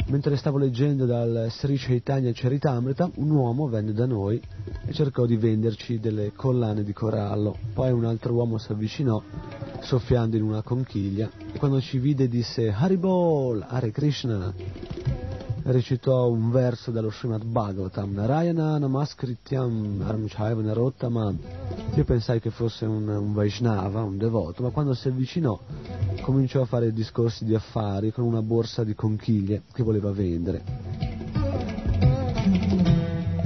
Mentre 0.09 0.37
stavo 0.37 0.57
leggendo 0.57 1.05
dal 1.05 1.47
Sri 1.49 1.75
Chaitanya 1.75 2.31
Charitamrita, 2.33 3.11
un 3.15 3.29
uomo 3.29 3.67
venne 3.67 3.91
da 3.91 4.05
noi 4.05 4.41
e 4.85 4.93
cercò 4.93 5.25
di 5.25 5.35
venderci 5.35 5.99
delle 5.99 6.31
collane 6.33 6.85
di 6.85 6.93
corallo. 6.93 7.57
Poi 7.73 7.91
un 7.91 8.05
altro 8.05 8.31
uomo 8.33 8.57
si 8.57 8.71
avvicinò, 8.71 9.21
soffiando 9.81 10.37
in 10.37 10.43
una 10.43 10.61
conchiglia, 10.61 11.29
e 11.51 11.59
quando 11.59 11.81
ci 11.81 11.97
vide 11.97 12.29
disse 12.29 12.69
Haribol, 12.71 13.65
Hare 13.67 13.91
Krishna. 13.91 14.53
Recitò 15.69 16.29
un 16.29 16.49
verso 16.49 16.91
dallo 16.91 17.11
Srimad 17.11 17.43
Bhagavatam, 17.43 18.13
Narayana 18.13 18.77
Namaskrityam 18.77 20.01
Armchaiva 20.07 20.61
Narottamam. 20.61 21.37
Io 21.93 22.05
pensai 22.05 22.39
che 22.39 22.51
fosse 22.51 22.85
un, 22.85 23.05
un 23.09 23.33
Vaishnava, 23.33 24.01
un 24.01 24.17
devoto, 24.17 24.63
ma 24.63 24.69
quando 24.69 24.93
si 24.93 25.09
avvicinò 25.09 25.59
cominciò 26.21 26.61
a 26.61 26.65
fare 26.65 26.93
discorsi 26.93 27.43
di 27.43 27.53
affari 27.53 28.13
con 28.13 28.23
una 28.23 28.41
borsa 28.41 28.85
di 28.85 28.95
conchiglie 28.95 29.63
che 29.73 29.83
voleva 29.83 30.09
vendere. 30.13 30.63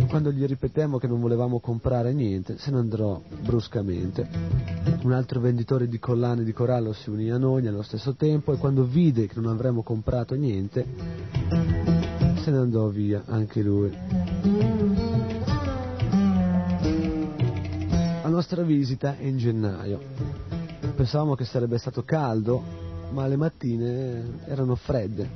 Quando 0.08 0.32
gli 0.32 0.46
ripetemmo 0.46 1.00
che 1.00 1.08
non 1.08 1.22
volevamo 1.22 1.60
comprare 1.60 2.14
niente, 2.14 2.60
se 2.60 2.70
ne 2.70 2.78
andò 2.78 3.20
bruscamente. 3.42 4.30
Un 5.02 5.12
altro 5.12 5.40
venditore 5.40 5.88
di 5.88 5.98
collane 5.98 6.44
di 6.44 6.54
corallo 6.54 6.94
si 6.94 7.10
unì 7.10 7.32
a 7.32 7.40
noi 7.40 7.64
nello 7.64 7.82
stesso 7.82 8.14
tempo 8.14 8.54
e 8.54 8.58
quando 8.58 8.84
vide 8.84 9.26
che 9.26 9.40
non 9.40 9.52
avremmo 9.52 9.82
comprato 9.82 10.36
niente, 10.36 11.91
ne 12.52 12.58
andò 12.58 12.88
via 12.88 13.24
anche 13.26 13.62
lui. 13.62 13.92
La 18.22 18.30
nostra 18.30 18.62
visita 18.64 19.18
è 19.18 19.24
in 19.24 19.38
gennaio. 19.38 20.00
Pensavamo 20.96 21.36
che 21.36 21.46
sarebbe 21.46 21.78
stato 21.78 22.04
caldo, 22.04 22.62
ma 23.12 23.28
le 23.28 23.36
mattine 23.36 24.40
erano 24.46 24.76
fredde. 24.76 25.30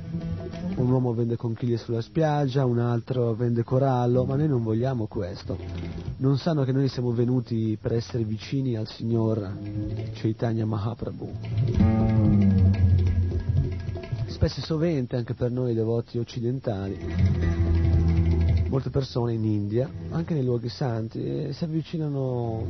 Un 0.76 0.90
uomo 0.90 1.14
vende 1.14 1.36
conchiglie 1.36 1.78
sulla 1.78 2.00
spiaggia, 2.00 2.64
un 2.64 2.78
altro 2.78 3.34
vende 3.34 3.62
corallo, 3.64 4.24
ma 4.24 4.36
noi 4.36 4.48
non 4.48 4.62
vogliamo 4.62 5.06
questo. 5.06 5.56
Non 6.18 6.38
sanno 6.38 6.64
che 6.64 6.72
noi 6.72 6.88
siamo 6.88 7.12
venuti 7.12 7.78
per 7.80 7.92
essere 7.94 8.24
vicini 8.24 8.76
al 8.76 8.86
Signor 8.86 9.56
Chaitanya 10.14 10.66
Mahaprabhu. 10.66 12.45
Spesso 14.36 14.60
e 14.60 14.64
sovente, 14.64 15.16
anche 15.16 15.32
per 15.32 15.50
noi 15.50 15.72
devoti 15.72 16.18
occidentali, 16.18 16.98
molte 18.68 18.90
persone 18.90 19.32
in 19.32 19.42
India, 19.46 19.90
anche 20.10 20.34
nei 20.34 20.44
luoghi 20.44 20.68
santi, 20.68 21.54
si 21.54 21.64
avvicinano 21.64 22.66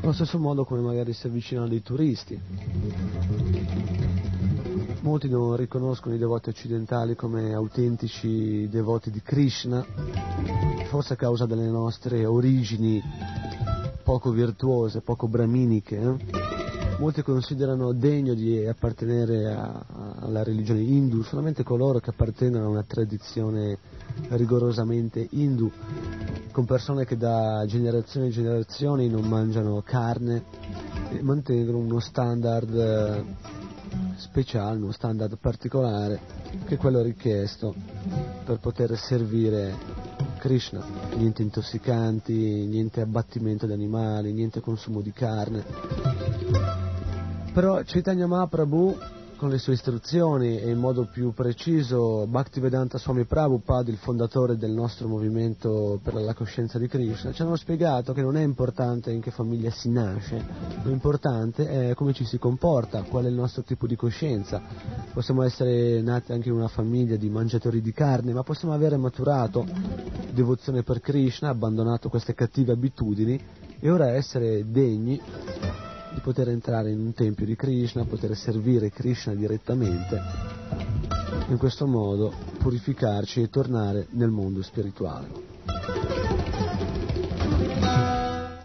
allo 0.00 0.12
stesso 0.12 0.38
modo 0.38 0.64
come 0.64 0.80
magari 0.80 1.12
si 1.12 1.26
avvicinano 1.26 1.66
dei 1.66 1.82
turisti. 1.82 2.40
Molti 5.00 5.28
non 5.28 5.56
riconoscono 5.56 6.14
i 6.14 6.18
devoti 6.18 6.50
occidentali 6.50 7.16
come 7.16 7.52
autentici 7.52 8.68
devoti 8.68 9.10
di 9.10 9.20
Krishna, 9.22 9.84
forse 10.84 11.14
a 11.14 11.16
causa 11.16 11.46
delle 11.46 11.66
nostre 11.66 12.24
origini 12.26 13.02
poco 14.04 14.30
virtuose, 14.30 15.00
poco 15.00 15.26
braminiche. 15.26 15.96
eh. 16.00 16.83
Molti 17.04 17.20
considerano 17.20 17.92
degno 17.92 18.32
di 18.32 18.64
appartenere 18.64 19.52
a- 19.52 19.84
alla 20.20 20.42
religione 20.42 20.80
hindu 20.80 21.20
solamente 21.20 21.62
coloro 21.62 21.98
che 21.98 22.08
appartengono 22.08 22.64
a 22.64 22.68
una 22.68 22.82
tradizione 22.82 23.76
rigorosamente 24.28 25.26
hindu, 25.32 25.70
con 26.50 26.64
persone 26.64 27.04
che 27.04 27.18
da 27.18 27.62
generazioni 27.66 28.28
e 28.28 28.30
generazioni 28.30 29.10
non 29.10 29.28
mangiano 29.28 29.82
carne 29.82 30.44
e 31.10 31.20
mantengono 31.20 31.76
uno 31.76 32.00
standard 32.00 32.74
eh, 32.74 33.24
speciale, 34.16 34.78
uno 34.78 34.92
standard 34.92 35.36
particolare, 35.36 36.18
che 36.64 36.76
è 36.76 36.78
quello 36.78 37.02
richiesto 37.02 37.74
per 38.46 38.60
poter 38.60 38.96
servire 38.96 39.76
Krishna. 40.38 40.82
Niente 41.16 41.42
intossicanti, 41.42 42.64
niente 42.64 43.02
abbattimento 43.02 43.66
di 43.66 43.74
animali, 43.74 44.32
niente 44.32 44.60
consumo 44.62 45.02
di 45.02 45.12
carne. 45.12 46.13
Però 47.54 47.80
Chaitanya 47.84 48.26
Mahaprabhu, 48.26 48.98
con 49.36 49.48
le 49.48 49.58
sue 49.58 49.74
istruzioni 49.74 50.58
e 50.58 50.70
in 50.70 50.78
modo 50.80 51.04
più 51.04 51.32
preciso 51.32 52.26
Bhaktivedanta 52.26 52.98
Swami 52.98 53.26
Prabhupada, 53.26 53.92
il 53.92 53.96
fondatore 53.96 54.56
del 54.56 54.72
nostro 54.72 55.06
movimento 55.06 56.00
per 56.02 56.14
la 56.14 56.34
coscienza 56.34 56.80
di 56.80 56.88
Krishna, 56.88 57.30
ci 57.30 57.42
hanno 57.42 57.54
spiegato 57.54 58.12
che 58.12 58.22
non 58.22 58.36
è 58.36 58.42
importante 58.42 59.12
in 59.12 59.20
che 59.20 59.30
famiglia 59.30 59.70
si 59.70 59.88
nasce, 59.88 60.44
l'importante 60.82 61.90
è 61.90 61.94
come 61.94 62.12
ci 62.12 62.24
si 62.24 62.38
comporta, 62.38 63.02
qual 63.02 63.26
è 63.26 63.28
il 63.28 63.34
nostro 63.34 63.62
tipo 63.62 63.86
di 63.86 63.94
coscienza. 63.94 64.60
Possiamo 65.12 65.42
essere 65.42 66.02
nati 66.02 66.32
anche 66.32 66.48
in 66.48 66.56
una 66.56 66.66
famiglia 66.66 67.14
di 67.14 67.28
mangiatori 67.28 67.80
di 67.80 67.92
carne, 67.92 68.32
ma 68.32 68.42
possiamo 68.42 68.74
avere 68.74 68.96
maturato 68.96 69.64
devozione 70.32 70.82
per 70.82 70.98
Krishna, 70.98 71.50
abbandonato 71.50 72.08
queste 72.08 72.34
cattive 72.34 72.72
abitudini 72.72 73.40
e 73.78 73.90
ora 73.92 74.10
essere 74.10 74.68
degni 74.68 75.20
di 76.14 76.20
poter 76.20 76.48
entrare 76.48 76.90
in 76.90 77.00
un 77.00 77.12
tempio 77.12 77.44
di 77.44 77.56
Krishna, 77.56 78.04
poter 78.04 78.36
servire 78.36 78.90
Krishna 78.90 79.34
direttamente, 79.34 80.20
in 81.48 81.58
questo 81.58 81.86
modo 81.86 82.32
purificarci 82.58 83.42
e 83.42 83.50
tornare 83.50 84.06
nel 84.10 84.30
mondo 84.30 84.62
spirituale. 84.62 85.28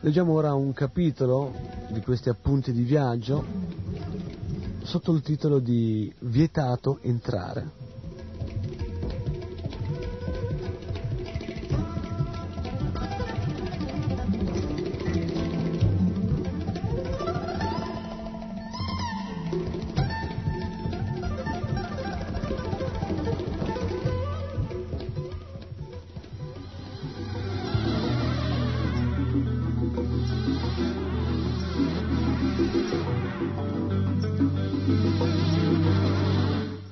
Leggiamo 0.02 0.32
ora 0.34 0.54
un 0.54 0.72
capitolo 0.74 1.54
di 1.90 2.02
questi 2.02 2.30
appunti 2.30 2.72
di 2.72 2.84
viaggio 2.84 3.44
sotto 4.84 5.12
il 5.12 5.22
titolo 5.22 5.60
di 5.60 6.14
Vietato 6.20 7.00
entrare. 7.02 7.70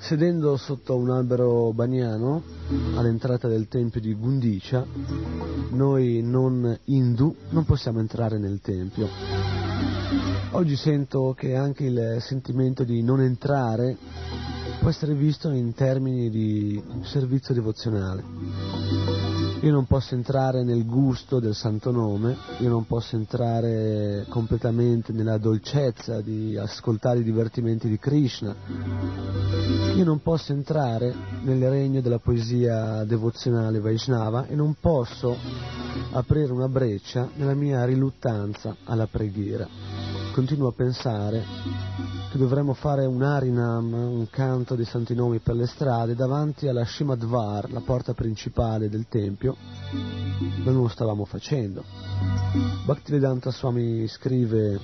Sedendo 0.07 0.55
sotto 0.55 0.95
un 0.95 1.09
albero 1.09 1.73
baniano 1.73 2.41
all'entrata 2.95 3.49
del 3.49 3.67
tempio 3.67 3.99
di 3.99 4.13
Gundicia, 4.13 4.85
noi 5.71 6.21
non 6.23 6.79
hindu 6.85 7.35
non 7.49 7.65
possiamo 7.65 7.99
entrare 7.99 8.37
nel 8.37 8.61
tempio. 8.61 9.09
Oggi 10.51 10.77
sento 10.77 11.33
che 11.37 11.57
anche 11.57 11.83
il 11.83 12.19
sentimento 12.21 12.85
di 12.85 13.03
non 13.03 13.19
entrare 13.19 13.97
può 14.79 14.87
essere 14.87 15.13
visto 15.13 15.49
in 15.51 15.73
termini 15.73 16.29
di 16.29 16.81
servizio 17.01 17.53
devozionale. 17.53 19.06
Io 19.61 19.71
non 19.71 19.85
posso 19.85 20.13
entrare 20.13 20.63
nel 20.63 20.85
gusto 20.85 21.39
del 21.39 21.55
santo 21.55 21.89
nome, 21.89 22.37
io 22.59 22.69
non 22.69 22.85
posso 22.85 23.15
entrare 23.15 24.25
completamente 24.29 25.11
nella 25.11 25.39
dolcezza 25.39 26.21
di 26.21 26.55
ascoltare 26.55 27.19
i 27.19 27.23
divertimenti 27.23 27.89
di 27.89 27.97
Krishna, 27.97 28.55
io 29.95 30.03
non 30.03 30.21
posso 30.21 30.53
entrare 30.53 31.11
nel 31.41 31.67
regno 31.69 32.01
della 32.01 32.19
poesia 32.19 33.03
devozionale 33.03 33.79
Vaishnava 33.79 34.45
e 34.45 34.53
non 34.53 34.75
posso 34.79 35.35
aprire 36.11 36.51
una 36.51 36.69
breccia 36.69 37.27
nella 37.35 37.55
mia 37.55 37.83
riluttanza 37.83 38.75
alla 38.83 39.07
preghiera. 39.07 39.67
Continuo 40.33 40.67
a 40.67 40.73
pensare 40.73 42.16
che 42.37 42.43
dovremmo 42.43 42.75
fare 42.75 43.05
un 43.05 43.23
Harinam, 43.23 43.91
un 43.91 44.29
canto 44.29 44.75
dei 44.75 44.85
santi 44.85 45.15
nomi 45.15 45.39
per 45.39 45.55
le 45.55 45.65
strade, 45.65 46.13
davanti 46.13 46.67
alla 46.67 46.85
Shimadvar, 46.85 47.71
la 47.71 47.81
porta 47.81 48.13
principale 48.13 48.89
del 48.89 49.07
tempio, 49.09 49.57
ma 50.63 50.71
non 50.71 50.83
lo 50.83 50.87
stavamo 50.87 51.25
facendo. 51.25 51.83
Bhaktivedanta 52.85 53.51
Swami 53.51 54.07
scrive 54.07 54.79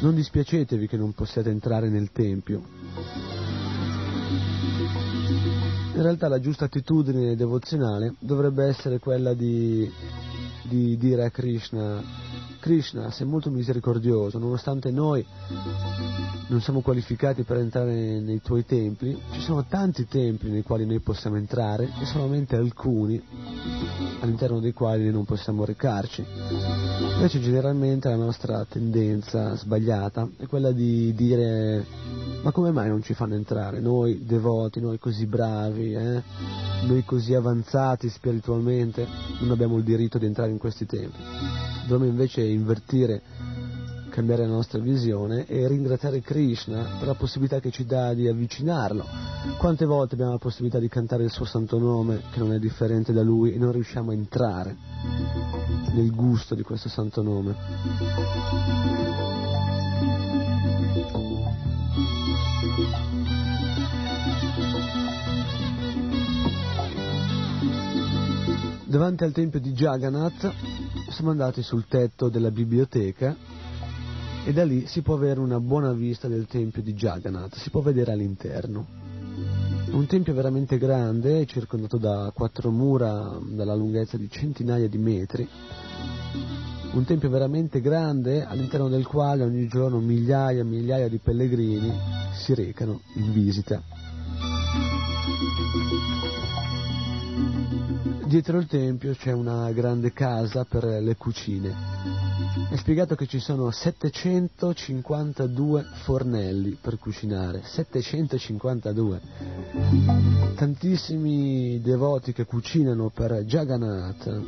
non 0.00 0.14
dispiacetevi 0.14 0.88
che 0.88 0.96
non 0.96 1.12
possiate 1.12 1.50
entrare 1.50 1.90
nel 1.90 2.10
tempio. 2.12 2.62
In 5.94 6.02
realtà 6.02 6.28
la 6.28 6.40
giusta 6.40 6.64
attitudine 6.64 7.36
devozionale 7.36 8.14
dovrebbe 8.18 8.64
essere 8.64 8.98
quella 8.98 9.34
di, 9.34 9.90
di 10.62 10.96
dire 10.96 11.26
a 11.26 11.30
Krishna 11.30 12.02
Krishna, 12.60 13.10
sei 13.10 13.26
molto 13.26 13.50
misericordioso, 13.50 14.38
nonostante 14.38 14.90
noi 14.90 15.24
non 16.48 16.60
siamo 16.60 16.80
qualificati 16.80 17.42
per 17.42 17.56
entrare 17.56 18.20
nei 18.20 18.40
tuoi 18.42 18.64
templi, 18.64 19.20
ci 19.32 19.40
sono 19.40 19.64
tanti 19.64 20.06
templi 20.06 20.50
nei 20.50 20.62
quali 20.62 20.84
noi 20.84 21.00
possiamo 21.00 21.36
entrare 21.36 21.90
e 22.00 22.04
solamente 22.04 22.56
alcuni 22.56 23.20
all'interno 24.20 24.60
dei 24.60 24.72
quali 24.72 25.10
non 25.10 25.24
possiamo 25.24 25.64
recarci. 25.64 26.24
Invece 27.14 27.40
generalmente 27.40 28.08
la 28.08 28.16
nostra 28.16 28.64
tendenza 28.68 29.56
sbagliata 29.56 30.28
è 30.36 30.46
quella 30.46 30.72
di 30.72 31.14
dire 31.14 31.84
ma 32.42 32.52
come 32.52 32.70
mai 32.70 32.88
non 32.88 33.02
ci 33.02 33.12
fanno 33.12 33.34
entrare? 33.34 33.80
Noi 33.80 34.24
devoti, 34.24 34.80
noi 34.80 34.98
così 34.98 35.26
bravi, 35.26 35.92
eh? 35.92 36.22
noi 36.86 37.04
così 37.04 37.34
avanzati 37.34 38.08
spiritualmente, 38.08 39.06
non 39.40 39.50
abbiamo 39.50 39.76
il 39.76 39.84
diritto 39.84 40.16
di 40.16 40.24
entrare 40.24 40.50
in 40.50 40.58
questi 40.58 40.86
tempi. 40.86 41.18
Dovremmo 41.90 42.08
invece 42.08 42.42
invertire, 42.42 43.20
cambiare 44.10 44.46
la 44.46 44.52
nostra 44.52 44.78
visione 44.78 45.44
e 45.46 45.66
ringraziare 45.66 46.20
Krishna 46.20 46.98
per 46.98 47.08
la 47.08 47.14
possibilità 47.14 47.58
che 47.58 47.72
ci 47.72 47.84
dà 47.84 48.14
di 48.14 48.28
avvicinarlo. 48.28 49.04
Quante 49.58 49.86
volte 49.86 50.14
abbiamo 50.14 50.30
la 50.30 50.38
possibilità 50.38 50.78
di 50.78 50.86
cantare 50.86 51.24
il 51.24 51.32
suo 51.32 51.44
santo 51.44 51.80
nome, 51.80 52.22
che 52.30 52.38
non 52.38 52.52
è 52.52 52.60
differente 52.60 53.12
da 53.12 53.22
lui, 53.22 53.54
e 53.54 53.58
non 53.58 53.72
riusciamo 53.72 54.12
a 54.12 54.14
entrare 54.14 54.76
nel 55.92 56.14
gusto 56.14 56.54
di 56.54 56.62
questo 56.62 56.88
santo 56.88 57.22
nome? 57.22 58.99
Davanti 68.90 69.22
al 69.22 69.30
tempio 69.30 69.60
di 69.60 69.70
Jagannath 69.70 70.52
siamo 71.10 71.30
andati 71.30 71.62
sul 71.62 71.86
tetto 71.86 72.28
della 72.28 72.50
biblioteca 72.50 73.36
e 74.44 74.52
da 74.52 74.64
lì 74.64 74.84
si 74.88 75.02
può 75.02 75.14
avere 75.14 75.38
una 75.38 75.60
buona 75.60 75.92
vista 75.92 76.26
del 76.26 76.48
tempio 76.48 76.82
di 76.82 76.94
Jagannath, 76.94 77.54
si 77.54 77.70
può 77.70 77.82
vedere 77.82 78.10
all'interno. 78.10 78.84
Un 79.92 80.06
tempio 80.08 80.34
veramente 80.34 80.76
grande, 80.76 81.46
circondato 81.46 81.98
da 81.98 82.32
quattro 82.34 82.72
mura 82.72 83.38
dalla 83.40 83.76
lunghezza 83.76 84.16
di 84.16 84.28
centinaia 84.28 84.88
di 84.88 84.98
metri. 84.98 85.48
Un 86.90 87.04
tempio 87.04 87.30
veramente 87.30 87.80
grande 87.80 88.44
all'interno 88.44 88.88
del 88.88 89.06
quale 89.06 89.44
ogni 89.44 89.68
giorno 89.68 90.00
migliaia 90.00 90.62
e 90.62 90.64
migliaia 90.64 91.08
di 91.08 91.18
pellegrini 91.18 91.92
si 92.32 92.54
recano 92.54 93.02
in 93.14 93.32
visita. 93.32 93.80
Dietro 98.30 98.58
il 98.58 98.66
tempio 98.66 99.12
c'è 99.14 99.32
una 99.32 99.72
grande 99.72 100.12
casa 100.12 100.64
per 100.64 100.84
le 100.84 101.16
cucine. 101.16 101.74
È 102.70 102.76
spiegato 102.76 103.16
che 103.16 103.26
ci 103.26 103.40
sono 103.40 103.72
752 103.72 105.84
fornelli 106.04 106.78
per 106.80 106.96
cucinare, 106.96 107.62
752. 107.64 109.20
Tantissimi 110.54 111.80
devoti 111.80 112.32
che 112.32 112.44
cucinano 112.44 113.10
per 113.10 113.32
Jagannath. 113.42 114.42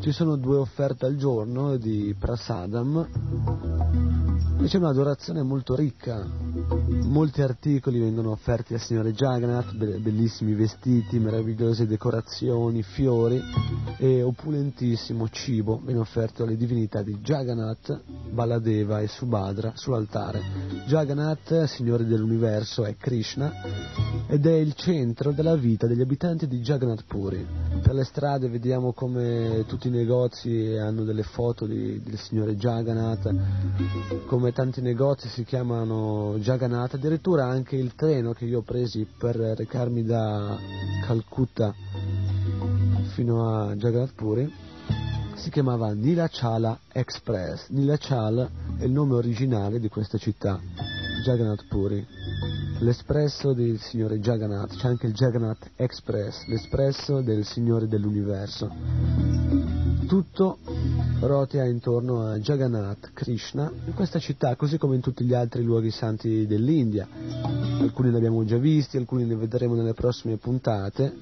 Ci 0.00 0.10
sono 0.10 0.36
due 0.36 0.56
offerte 0.56 1.04
al 1.04 1.16
giorno 1.16 1.76
di 1.76 2.16
prasadam 2.18 4.03
c'è 4.62 4.78
un'adorazione 4.78 5.42
molto 5.42 5.74
ricca, 5.74 6.26
molti 7.02 7.42
articoli 7.42 8.00
vengono 8.00 8.30
offerti 8.30 8.72
al 8.74 8.80
Signore 8.80 9.12
Jagannath, 9.12 9.74
bellissimi 9.74 10.54
vestiti, 10.54 11.18
meravigliose 11.18 11.86
decorazioni, 11.86 12.82
fiori 12.82 13.40
e 13.98 14.22
opulentissimo 14.22 15.28
cibo 15.28 15.80
viene 15.84 16.00
offerto 16.00 16.44
alle 16.44 16.56
divinità 16.56 17.02
di 17.02 17.18
Jagannath, 17.18 18.00
Baladeva 18.30 19.00
e 19.00 19.06
Subhadra 19.06 19.72
sull'altare. 19.74 20.40
Jagannath, 20.86 21.64
Signore 21.64 22.06
dell'universo, 22.06 22.84
è 22.84 22.96
Krishna 22.96 23.52
ed 24.26 24.46
è 24.46 24.54
il 24.54 24.74
centro 24.74 25.32
della 25.32 25.56
vita 25.56 25.86
degli 25.86 26.00
abitanti 26.00 26.48
di 26.48 26.60
Jagannath 26.60 27.04
Puri. 27.06 27.46
Per 27.82 27.94
le 27.94 28.04
strade 28.04 28.48
vediamo 28.48 28.92
come 28.92 29.64
tutti 29.66 29.88
i 29.88 29.90
negozi 29.90 30.74
hanno 30.78 31.04
delle 31.04 31.22
foto 31.22 31.66
di, 31.66 32.02
del 32.02 32.18
Signore 32.18 32.56
Jagannath, 32.56 33.30
come 34.26 34.43
tanti 34.52 34.80
negozi 34.80 35.28
si 35.28 35.44
chiamano 35.44 36.36
Jagannath, 36.38 36.94
addirittura 36.94 37.46
anche 37.46 37.76
il 37.76 37.94
treno 37.94 38.32
che 38.32 38.44
io 38.44 38.58
ho 38.58 38.62
presi 38.62 39.06
per 39.18 39.36
recarmi 39.36 40.04
da 40.04 40.58
Calcutta 41.06 41.74
fino 43.14 43.48
a 43.48 43.76
Jagannath 43.76 44.14
Puri 44.14 44.52
si 45.36 45.50
chiamava 45.50 45.92
Nilachala 45.92 46.80
Express. 46.90 47.68
Nilachal 47.68 48.50
è 48.78 48.84
il 48.84 48.90
nome 48.90 49.14
originale 49.14 49.78
di 49.78 49.88
questa 49.88 50.16
città, 50.16 50.58
Jagannath 51.22 51.66
Puri. 51.68 52.04
L'espresso 52.78 53.52
del 53.52 53.78
Signore 53.78 54.20
Jagannath, 54.20 54.76
c'è 54.76 54.88
anche 54.88 55.06
il 55.06 55.12
Jagannath 55.12 55.72
Express, 55.76 56.46
l'espresso 56.46 57.20
del 57.20 57.44
Signore 57.44 57.86
dell'universo. 57.86 59.93
Tutto 60.14 60.58
rotea 61.22 61.64
intorno 61.64 62.28
a 62.28 62.38
Jagannath 62.38 63.10
Krishna 63.14 63.68
in 63.84 63.94
questa 63.94 64.20
città, 64.20 64.54
così 64.54 64.78
come 64.78 64.94
in 64.94 65.00
tutti 65.00 65.24
gli 65.24 65.34
altri 65.34 65.64
luoghi 65.64 65.90
santi 65.90 66.46
dell'India. 66.46 67.08
Alcuni 67.80 68.10
li 68.10 68.16
abbiamo 68.16 68.44
già 68.44 68.56
visti, 68.56 68.96
alcuni 68.96 69.26
li 69.26 69.34
vedremo 69.34 69.74
nelle 69.74 69.92
prossime 69.92 70.36
puntate. 70.36 71.16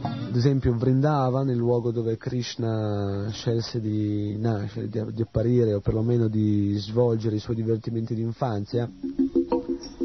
Ad 0.00 0.34
esempio 0.34 0.74
Vrindavan, 0.74 1.50
il 1.50 1.58
luogo 1.58 1.90
dove 1.90 2.16
Krishna 2.16 3.28
scelse 3.30 3.78
di 3.78 4.38
nascere, 4.38 4.88
di, 4.88 5.04
di 5.12 5.20
apparire 5.20 5.74
o 5.74 5.80
perlomeno 5.80 6.26
di 6.26 6.76
svolgere 6.78 7.36
i 7.36 7.40
suoi 7.40 7.56
divertimenti 7.56 8.14
d'infanzia, 8.14 8.90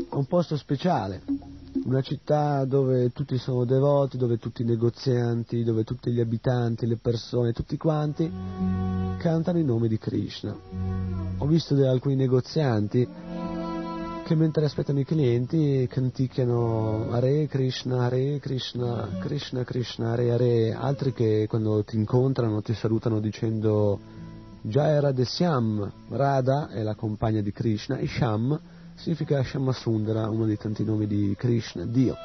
è 0.10 0.16
un 0.16 0.26
posto 0.26 0.58
speciale, 0.58 1.22
una 1.86 2.02
città 2.02 2.66
dove 2.66 3.12
tutti 3.12 3.38
sono 3.38 3.66
devoti, 3.66 4.18
dove 4.18 4.38
tutti 4.38 4.62
i 4.64 4.66
negozianti, 4.66 5.64
dove 5.64 5.84
tutti 5.84 6.12
gli 6.12 6.20
abitanti, 6.20 6.88
le 6.88 6.98
persone, 6.98 7.54
tutti 7.54 7.78
quanti 7.78 8.32
cantano 9.18 9.60
il 9.60 9.66
nome 9.66 9.88
di 9.88 9.98
Krishna. 9.98 10.56
Ho 11.38 11.46
visto 11.46 11.76
alcuni 11.88 12.16
negozianti 12.16 13.08
che 14.24 14.36
mentre 14.36 14.66
aspettano 14.66 15.00
i 15.00 15.06
clienti 15.06 15.88
canticchiano 15.90 17.10
Hare 17.10 17.48
Krishna, 17.48 18.06
Hare 18.06 18.38
Krishna, 18.40 19.08
Krishna 19.20 19.64
Krishna, 19.64 20.12
Hare 20.12 20.32
Hare, 20.32 20.74
altri 20.74 21.14
che 21.14 21.48
quando 21.50 21.84
ti 21.84 21.96
incontrano 21.96 22.62
ti 22.62 22.74
salutano 22.76 23.20
dicendo 23.20 24.00
Jai 24.62 25.00
Radhesyam, 25.00 25.92
Radha 26.10 26.70
è 26.70 26.84
la 26.84 26.94
compagna 26.94 27.42
di 27.42 27.52
Krishna 27.52 27.98
e 27.98 28.08
Sham 28.08 28.60
significa 29.00 29.42
Shamasundara, 29.42 30.30
uno 30.30 30.46
dei 30.46 30.58
tanti 30.58 30.84
nomi 30.84 31.08
di 31.08 31.34
Krishna, 31.38 31.86
Dio. 31.86 32.16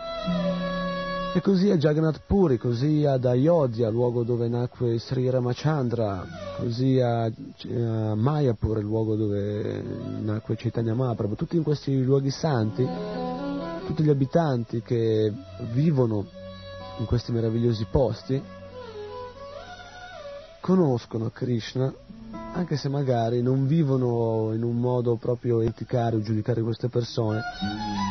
E 1.33 1.41
così 1.41 1.71
a 1.71 1.77
Jagannath 1.77 2.23
Puri, 2.27 2.59
così 2.59 3.05
ad 3.05 3.25
Ayodhya, 3.25 3.89
luogo 3.91 4.23
dove 4.23 4.49
nacque 4.49 4.99
Sri 4.99 5.29
Ramachandra, 5.31 6.25
così 6.57 7.01
a, 7.01 7.25
a 7.25 8.15
Mayapur, 8.15 8.79
il 8.79 8.85
luogo 8.85 9.17
dove 9.17 9.83
nacque 10.21 10.57
Chaitanya 10.57 10.95
Mahaprabhu, 10.95 11.35
tutti 11.35 11.57
in 11.57 11.63
questi 11.63 12.03
luoghi 12.03 12.31
santi, 12.31 12.87
tutti 13.87 14.03
gli 14.03 14.11
abitanti 14.11 14.81
che 14.83 15.33
vivono 15.73 16.27
in 16.99 17.05
questi 17.07 17.33
meravigliosi 17.33 17.87
posti, 17.91 18.41
conoscono 20.61 21.31
Krishna 21.31 21.93
anche 22.53 22.77
se 22.77 22.89
magari 22.89 23.43
non 23.43 23.67
vivono 23.67 24.53
in 24.55 24.63
un 24.63 24.79
modo 24.79 25.17
proprio 25.17 25.61
eticare 25.61 26.17
o 26.17 26.23
giudicare 26.23 26.63
queste 26.63 26.89
persone, 26.89 27.41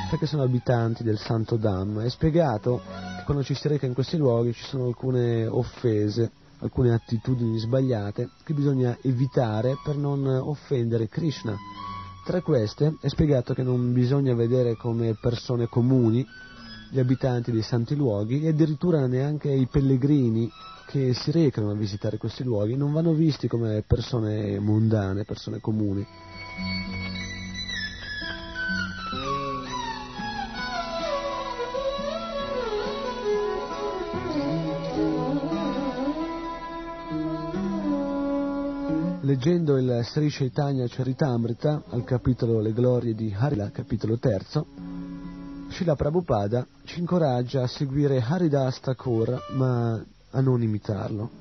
perché 0.09 0.25
sono 0.25 0.43
abitanti 0.43 1.03
del 1.03 1.17
Santo 1.17 1.55
Dhamma. 1.55 2.03
È 2.03 2.09
spiegato 2.09 2.81
che 3.17 3.23
quando 3.23 3.43
ci 3.43 3.53
si 3.53 3.67
reca 3.67 3.85
in 3.85 3.93
questi 3.93 4.17
luoghi 4.17 4.53
ci 4.53 4.63
sono 4.63 4.85
alcune 4.85 5.47
offese, 5.47 6.31
alcune 6.59 6.93
attitudini 6.93 7.57
sbagliate 7.57 8.29
che 8.43 8.53
bisogna 8.53 8.97
evitare 9.01 9.77
per 9.83 9.95
non 9.95 10.25
offendere 10.25 11.07
Krishna. 11.07 11.55
Tra 12.25 12.41
queste 12.41 12.97
è 13.01 13.09
spiegato 13.09 13.53
che 13.53 13.63
non 13.63 13.91
bisogna 13.91 14.33
vedere 14.33 14.75
come 14.75 15.17
persone 15.19 15.67
comuni 15.67 16.25
gli 16.94 16.99
abitanti 16.99 17.52
dei 17.52 17.64
santi 17.64 17.95
luoghi 17.95 18.44
e 18.44 18.49
addirittura 18.49 19.07
neanche 19.07 19.49
i 19.49 19.65
pellegrini 19.65 20.48
che 20.86 21.15
si 21.15 21.32
recano 21.32 21.72
a 21.72 21.74
visitare 21.74 22.18
questi 22.18 22.44
luoghi 22.44 22.76
non 22.76 22.94
vanno 22.94 23.14
visti 23.14 23.48
come 23.48 23.82
persone 23.82 24.60
mondane, 24.60 25.24
persone 25.24 25.60
comuni. 25.60 26.06
Leggendo 39.22 39.78
il 39.78 40.02
Sri 40.03 40.30
Chaitanya 40.30 40.86
Charitamrita 40.88 41.86
al 41.90 42.03
capitolo 42.03 42.60
Le 42.60 42.72
glorie 42.72 43.15
di 43.15 43.34
Harila, 43.36 43.72
capitolo 43.72 44.20
terzo, 44.20 44.82
Srila 45.73 45.95
Prabhupada 45.95 46.67
ci 46.83 46.99
incoraggia 46.99 47.63
a 47.63 47.67
seguire 47.67 48.21
Haridas 48.21 48.79
Thakur, 48.79 49.47
ma 49.55 49.99
a 50.29 50.39
non 50.39 50.61
imitarlo. 50.61 51.31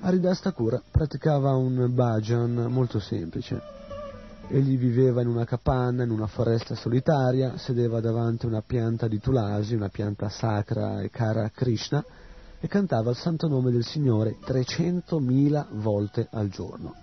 Haridas 0.00 0.40
Thakur 0.40 0.82
praticava 0.90 1.54
un 1.54 1.88
bhajan 1.94 2.66
molto 2.68 2.98
semplice. 2.98 3.62
Egli 4.48 4.76
viveva 4.76 5.22
in 5.22 5.28
una 5.28 5.44
capanna, 5.44 6.02
in 6.02 6.10
una 6.10 6.26
foresta 6.26 6.74
solitaria, 6.74 7.56
sedeva 7.56 8.00
davanti 8.00 8.46
a 8.46 8.48
una 8.48 8.62
pianta 8.62 9.06
di 9.06 9.20
tulasi, 9.20 9.76
una 9.76 9.90
pianta 9.90 10.28
sacra 10.28 11.00
e 11.00 11.08
cara 11.08 11.44
a 11.44 11.50
Krishna, 11.50 12.04
e 12.58 12.66
cantava 12.66 13.10
il 13.10 13.16
santo 13.16 13.46
nome 13.46 13.70
del 13.70 13.84
Signore 13.84 14.38
300.000 14.44 15.66
volte 15.70 16.26
al 16.32 16.48
giorno. 16.48 16.94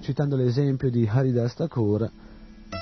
Citando 0.00 0.34
l'esempio 0.34 0.88
di 0.88 1.06
Haridas 1.06 1.54
Thakur, 1.54 2.10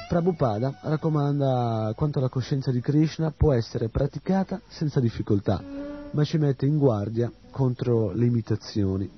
Prabhupada 0.08 0.78
raccomanda 0.82 1.92
quanto 1.96 2.20
la 2.20 2.28
coscienza 2.28 2.70
di 2.70 2.80
Krishna 2.80 3.32
può 3.36 3.52
essere 3.52 3.88
praticata 3.88 4.60
senza 4.68 5.00
difficoltà, 5.00 5.62
ma 6.12 6.24
ci 6.24 6.38
mette 6.38 6.64
in 6.64 6.78
guardia 6.78 7.30
contro 7.50 8.12
le 8.12 8.24
imitazioni. 8.26 9.10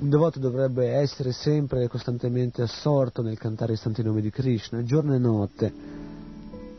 Un 0.00 0.08
devoto 0.08 0.40
dovrebbe 0.40 0.88
essere 0.88 1.30
sempre 1.30 1.84
e 1.84 1.88
costantemente 1.88 2.62
assorto 2.62 3.22
nel 3.22 3.38
cantare 3.38 3.74
i 3.74 3.76
santi 3.76 4.02
nomi 4.02 4.20
di 4.20 4.30
Krishna, 4.30 4.82
giorno 4.82 5.14
e 5.14 5.18
notte. 5.18 5.99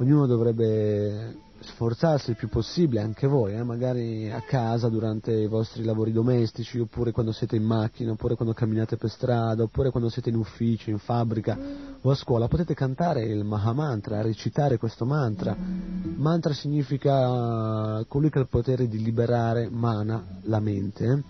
Ognuno 0.02 0.26
dovrebbe 0.26 1.36
sforzarsi 1.60 2.32
il 2.32 2.36
più 2.36 2.50
possibile, 2.50 3.02
anche 3.02 3.28
voi, 3.28 3.54
eh, 3.54 3.62
magari 3.62 4.32
a 4.32 4.42
casa 4.42 4.90
durante 4.90 5.32
i 5.32 5.46
vostri 5.46 5.84
lavori 5.84 6.12
domestici, 6.12 6.80
oppure 6.80 7.12
quando 7.12 7.32
siete 7.32 7.56
in 7.56 7.62
macchina, 7.62 8.10
oppure 8.10 8.34
quando 8.34 8.56
camminate 8.56 8.98
per 8.98 9.12
strada, 9.12 9.62
oppure 9.62 9.92
quando 9.92 10.10
siete 10.10 10.30
in 10.30 10.38
ufficio, 10.38 10.90
in 10.90 10.98
fabbrica 10.98 11.56
o 12.02 12.10
a 12.10 12.16
scuola, 12.16 12.48
potete 12.48 12.74
cantare 12.74 13.22
il 13.26 13.44
Mahamantra, 13.44 14.24
recitare 14.24 14.78
questo 14.78 15.06
mantra. 15.06 15.56
Mantra 15.56 16.52
significa 16.54 18.04
colui 18.08 18.32
che 18.32 18.40
ha 18.40 18.42
il 18.42 18.48
potere 18.48 18.88
di 18.88 19.04
liberare 19.04 19.70
mana, 19.70 20.40
la 20.46 20.60
mente. 20.60 21.06
eh. 21.06 21.24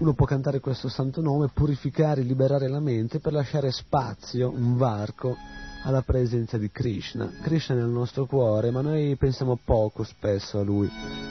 Uno 0.00 0.12
può 0.12 0.26
cantare 0.26 0.60
questo 0.60 0.90
santo 0.90 1.22
nome, 1.22 1.48
purificare, 1.48 2.20
liberare 2.20 2.68
la 2.68 2.80
mente 2.80 3.20
per 3.20 3.32
lasciare 3.32 3.70
spazio, 3.72 4.50
un 4.50 4.76
varco, 4.76 5.34
alla 5.84 6.02
presenza 6.02 6.56
di 6.58 6.70
Krishna. 6.70 7.30
Krishna 7.42 7.74
è 7.74 7.78
nel 7.78 7.88
nostro 7.88 8.26
cuore, 8.26 8.70
ma 8.70 8.80
noi 8.80 9.16
pensiamo 9.16 9.58
poco 9.62 10.02
spesso 10.02 10.58
a 10.58 10.62
lui. 10.62 10.90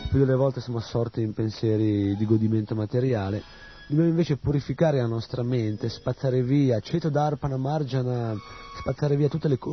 Più 0.10 0.20
delle 0.20 0.36
volte 0.36 0.62
siamo 0.62 0.80
assorti 0.80 1.22
in 1.22 1.34
pensieri 1.34 2.16
di 2.16 2.26
godimento 2.26 2.76
materiale. 2.76 3.42
Dobbiamo 3.88 4.10
invece 4.10 4.38
purificare 4.38 4.98
la 4.98 5.08
nostra 5.08 5.44
mente, 5.44 5.90
spazzare 5.90 6.42
via, 6.42 6.80
ceto 6.80 7.10
dharpana 7.10 7.58
marjana, 7.58 8.34
spazzare 8.80 9.16
via 9.18 9.28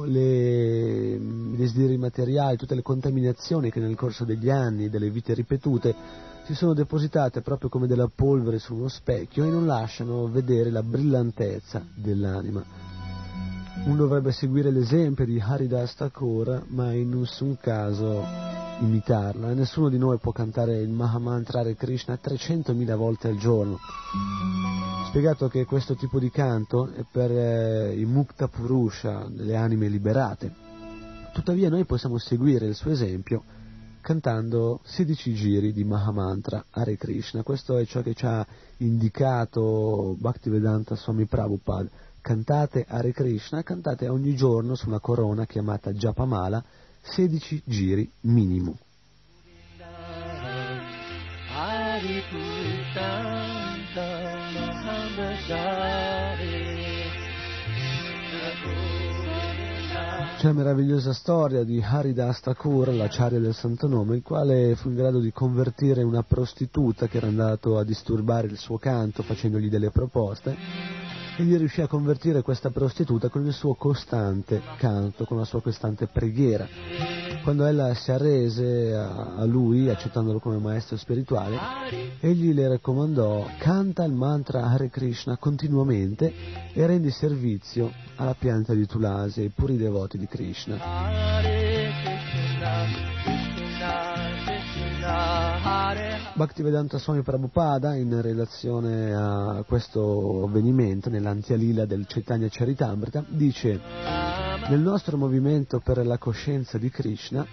le, 0.07 1.15
i 1.15 1.57
desideri 1.57 1.97
materiali, 1.97 2.57
tutte 2.57 2.75
le 2.75 2.83
contaminazioni 2.83 3.71
che 3.71 3.81
nel 3.81 3.95
corso 3.95 4.25
degli 4.25 4.51
anni, 4.51 4.91
delle 4.91 5.11
vite 5.11 5.35
ripetute, 5.35 5.95
si 6.45 6.55
sono 6.55 6.73
depositate 6.73 7.43
proprio 7.43 7.69
come 7.69 7.87
della 7.87 8.11
polvere 8.13 8.59
su 8.59 8.75
uno 8.75 8.89
specchio 8.89 9.45
e 9.45 9.51
non 9.51 9.67
lasciano 9.67 10.27
vedere 10.29 10.71
la 10.71 10.83
brillantezza 10.83 11.85
dell'anima. 11.95 12.90
Uno 13.85 13.97
dovrebbe 13.97 14.31
seguire 14.33 14.71
l'esempio 14.71 15.25
di 15.25 15.41
Haridas 15.41 15.95
Thakur, 15.95 16.65
ma 16.69 16.93
in 16.93 17.09
nessun 17.11 17.57
caso 17.59 18.23
imitarlo. 18.81 19.49
E 19.49 19.55
nessuno 19.55 19.89
di 19.89 19.97
noi 19.97 20.19
può 20.19 20.33
cantare 20.33 20.79
il 20.81 20.91
Mahamantra 20.91 21.61
Hare 21.61 21.75
Krishna 21.75 22.19
300.000 22.23 22.95
volte 22.97 23.29
al 23.29 23.37
giorno. 23.37 23.79
Spiegato 25.09 25.49
che 25.49 25.65
questo 25.65 25.95
tipo 25.95 26.19
di 26.19 26.31
canto 26.31 26.93
è 26.93 27.05
per 27.11 27.31
eh, 27.31 27.95
i 27.99 28.05
Mukta 28.05 28.49
Purusha, 28.49 29.27
le 29.29 29.57
anime 29.57 29.89
liberate. 29.89 30.53
Tuttavia 31.33 31.69
noi 31.71 31.85
possiamo 31.85 32.19
seguire 32.19 32.67
il 32.67 32.75
suo 32.75 32.91
esempio 32.91 33.43
cantando 34.03 34.81
16 34.85 35.35
giri 35.35 35.73
di 35.73 35.85
Mahamantra 35.85 36.65
Hare 36.71 36.97
Krishna. 36.97 37.43
Questo 37.43 37.77
è 37.77 37.85
ciò 37.87 38.03
che 38.03 38.15
ci 38.15 38.27
ha 38.27 38.47
indicato 38.79 40.17
Bhaktivedanta 40.19 40.97
Swami 40.97 41.27
Prabhupada 41.27 41.89
cantate 42.21 42.85
Hare 42.89 43.13
Krishna, 43.13 43.63
cantate 43.63 44.09
ogni 44.09 44.35
giorno 44.35 44.75
su 44.75 44.89
una 44.89 45.01
corona 45.01 45.47
chiamata 45.47 45.93
Japamala, 45.93 46.63
16 47.03 47.63
giri 47.65 48.11
minimo. 48.23 48.79
C'è 60.41 60.47
la 60.47 60.53
meravigliosa 60.55 61.13
storia 61.13 61.65
di 61.65 61.83
Haridas 61.83 62.41
Thakur, 62.41 62.95
l'acciaria 62.95 63.39
del 63.39 63.53
santo 63.53 63.87
nome, 63.87 64.17
il 64.17 64.23
quale 64.23 64.75
fu 64.75 64.89
in 64.89 64.95
grado 64.95 65.21
di 65.21 65.33
convertire 65.33 66.03
una 66.03 66.23
prostituta 66.23 67.09
che 67.09 67.19
era 67.19 67.27
andato 67.27 67.77
a 67.77 67.85
disturbare 67.85 68.47
il 68.47 68.57
suo 68.57 68.79
canto 68.79 69.23
facendogli 69.23 69.69
delle 69.69 69.91
proposte 69.91 71.10
egli 71.41 71.57
riuscì 71.57 71.81
a 71.81 71.87
convertire 71.87 72.43
questa 72.43 72.71
prostituta 72.71 73.29
con 73.29 73.45
il 73.47 73.53
suo 73.53 73.75
costante 73.75 74.61
canto, 74.77 75.25
con 75.25 75.39
la 75.39 75.45
sua 75.45 75.63
costante 75.63 76.07
preghiera. 76.07 76.69
Quando 77.43 77.65
ella 77.65 77.95
si 77.95 78.13
arrese 78.13 78.95
a, 78.95 79.45
lui, 79.47 79.89
accettandolo 79.89 80.39
come 80.39 80.59
maestro 80.59 80.99
spirituale, 80.99 81.59
egli 82.21 82.53
le 82.53 82.69
raccomandò 82.69 83.47
canta 83.59 84.05
il 84.05 84.13
mantra 84.13 84.67
Hare 84.67 84.91
Krishna 84.91 85.39
continuamente 85.39 86.33
e 86.73 86.87
rendi 86.87 87.11
servizio 87.11 87.91
alla 88.17 88.35
pianta 88.39 88.75
di 88.75 88.87
Tulasi 88.87 89.41
ai 89.41 89.49
puri 89.49 89.79
devoti 89.79 90.19
di 90.19 90.27
Krishna. 90.27 92.20
Bhaktivedanta 96.41 96.97
Swami 96.97 97.21
Prabhupada 97.21 97.95
in 97.97 98.19
relazione 98.23 99.15
a 99.15 99.63
questo 99.67 100.45
avvenimento 100.45 101.11
nell'antialila 101.11 101.85
del 101.85 102.07
Chaitanya 102.07 102.47
Charitamrita 102.49 103.23
dice 103.29 103.79
nel 104.71 104.81
nostro 104.81 105.19
movimento 105.19 105.81
per 105.81 106.07
la 106.07 106.17
coscienza 106.17 106.79
di 106.79 106.89
Krishna 106.89 107.47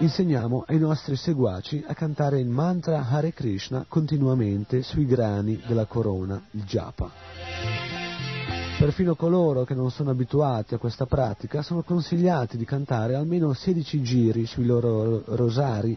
insegniamo 0.00 0.64
ai 0.66 0.78
nostri 0.78 1.16
seguaci 1.16 1.82
a 1.86 1.94
cantare 1.94 2.38
il 2.38 2.48
mantra 2.48 3.08
Hare 3.08 3.32
Krishna 3.32 3.86
continuamente 3.88 4.82
sui 4.82 5.06
grani 5.06 5.58
della 5.66 5.86
corona, 5.86 6.38
il 6.50 6.64
japa. 6.64 7.21
Perfino 8.82 9.14
coloro 9.14 9.62
che 9.62 9.74
non 9.74 9.92
sono 9.92 10.10
abituati 10.10 10.74
a 10.74 10.78
questa 10.78 11.06
pratica 11.06 11.62
sono 11.62 11.82
consigliati 11.82 12.56
di 12.56 12.64
cantare 12.64 13.14
almeno 13.14 13.52
16 13.52 14.02
giri 14.02 14.44
sui 14.44 14.66
loro 14.66 15.22
rosari 15.36 15.96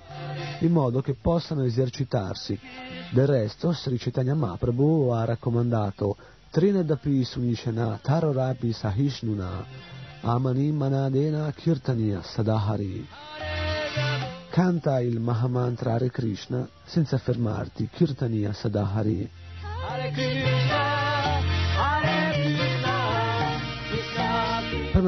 in 0.59 0.71
modo 0.71 1.01
che 1.01 1.15
possano 1.19 1.63
esercitarsi. 1.63 2.59
Del 3.09 3.25
resto, 3.25 3.71
Sri 3.71 3.97
Chaitanya 3.97 4.35
Mahaprabhu 4.35 5.09
ha 5.09 5.25
raccomandato 5.25 6.15
Trinedapi 6.51 7.23
Sunishana 7.23 7.97
Tarorapi 7.99 8.71
Sahishnuna 8.71 9.65
Amani 10.21 10.71
Manadena 10.71 11.51
Kirtaniya 11.53 12.21
Sadahari. 12.21 13.03
Canta 14.51 15.01
il 15.01 15.19
Mahamantra 15.19 15.93
Hare 15.93 16.11
Krishna 16.11 16.69
senza 16.83 17.17
fermarti, 17.17 17.89
Kirtaniya 17.91 18.53
Sadahari. 18.53 19.27
Hare 19.87 20.11
Krishna, 20.11 20.74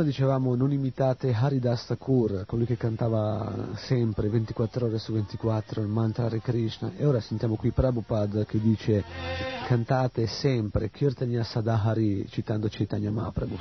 dicevamo 0.08 0.56
non 0.56 0.72
imitate 0.72 1.34
Haridas 1.34 1.86
Thakur, 1.86 2.46
colui 2.46 2.66
che 2.66 2.78
cantava 2.78 3.74
sempre 3.76 4.30
24 4.30 4.86
ore 4.86 5.00
su 5.00 5.12
24 5.12 5.82
il 5.82 5.88
mantra 5.88 6.26
Hare 6.26 6.40
Krishna 6.40 6.94
e 6.96 7.06
ora 7.06 7.20
sentiamo 7.20 7.56
qui 7.56 7.72
Prabhupada 7.72 8.46
che 8.46 8.60
dice 8.60 9.04
cantate 9.66 10.26
sempre 10.28 10.90
Kirtanya 10.90 11.44
Sadahari 11.44 12.26
citando 12.30 12.70
Chaitanya 12.70 13.12
Mahaprabhu. 13.12 13.58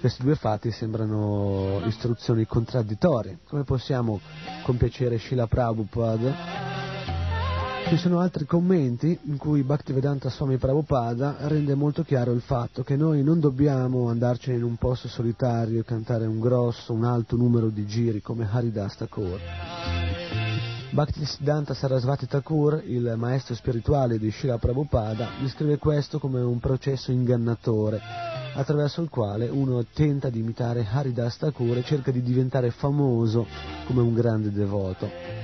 Questi 0.00 0.22
due 0.22 0.34
fatti 0.34 0.70
sembrano 0.70 1.80
istruzioni 1.86 2.46
contraddittorie. 2.46 3.38
Come 3.48 3.64
possiamo 3.64 4.20
compiacere 4.64 5.18
Srila 5.18 5.46
Prabhupada? 5.46 6.83
Ci 7.86 7.98
sono 7.98 8.18
altri 8.18 8.46
commenti 8.46 9.16
in 9.24 9.36
cui 9.36 9.62
Bhaktivedanta 9.62 10.30
Swami 10.30 10.56
Prabhupada 10.56 11.36
rende 11.40 11.74
molto 11.74 12.02
chiaro 12.02 12.32
il 12.32 12.40
fatto 12.40 12.82
che 12.82 12.96
noi 12.96 13.22
non 13.22 13.40
dobbiamo 13.40 14.08
andarcene 14.08 14.56
in 14.56 14.64
un 14.64 14.76
posto 14.76 15.06
solitario 15.06 15.80
e 15.80 15.84
cantare 15.84 16.24
un 16.24 16.40
grosso, 16.40 16.94
un 16.94 17.04
alto 17.04 17.36
numero 17.36 17.68
di 17.68 17.86
giri 17.86 18.22
come 18.22 18.48
Haridas 18.50 18.96
Thakur. 18.96 19.38
Bhaktisiddhanta 20.90 21.74
Sarasvati 21.74 22.26
Thakur, 22.26 22.82
il 22.86 23.14
maestro 23.16 23.54
spirituale 23.54 24.18
di 24.18 24.30
Srila 24.30 24.58
Prabhupada, 24.58 25.30
descrive 25.40 25.76
questo 25.76 26.18
come 26.18 26.40
un 26.40 26.58
processo 26.58 27.12
ingannatore 27.12 28.00
attraverso 28.54 29.02
il 29.02 29.08
quale 29.08 29.48
uno 29.48 29.84
tenta 29.92 30.30
di 30.30 30.38
imitare 30.38 30.86
Haridas 30.90 31.36
Thakur 31.36 31.76
e 31.76 31.84
cerca 31.84 32.10
di 32.10 32.22
diventare 32.22 32.70
famoso 32.70 33.46
come 33.86 34.00
un 34.00 34.14
grande 34.14 34.50
devoto. 34.50 35.43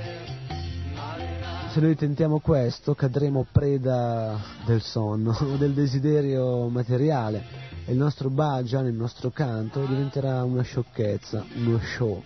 Se 1.72 1.78
noi 1.78 1.94
tentiamo 1.94 2.40
questo 2.40 2.96
cadremo 2.96 3.46
preda 3.50 4.36
del 4.66 4.82
sonno 4.82 5.30
o 5.38 5.54
del 5.56 5.72
desiderio 5.72 6.66
materiale 6.66 7.44
e 7.86 7.92
il 7.92 7.98
nostro 7.98 8.28
bhajan, 8.28 8.86
il 8.86 8.94
nostro 8.94 9.30
canto 9.30 9.84
diventerà 9.84 10.42
una 10.42 10.62
sciocchezza, 10.62 11.44
uno 11.54 11.78
show. 11.78 12.24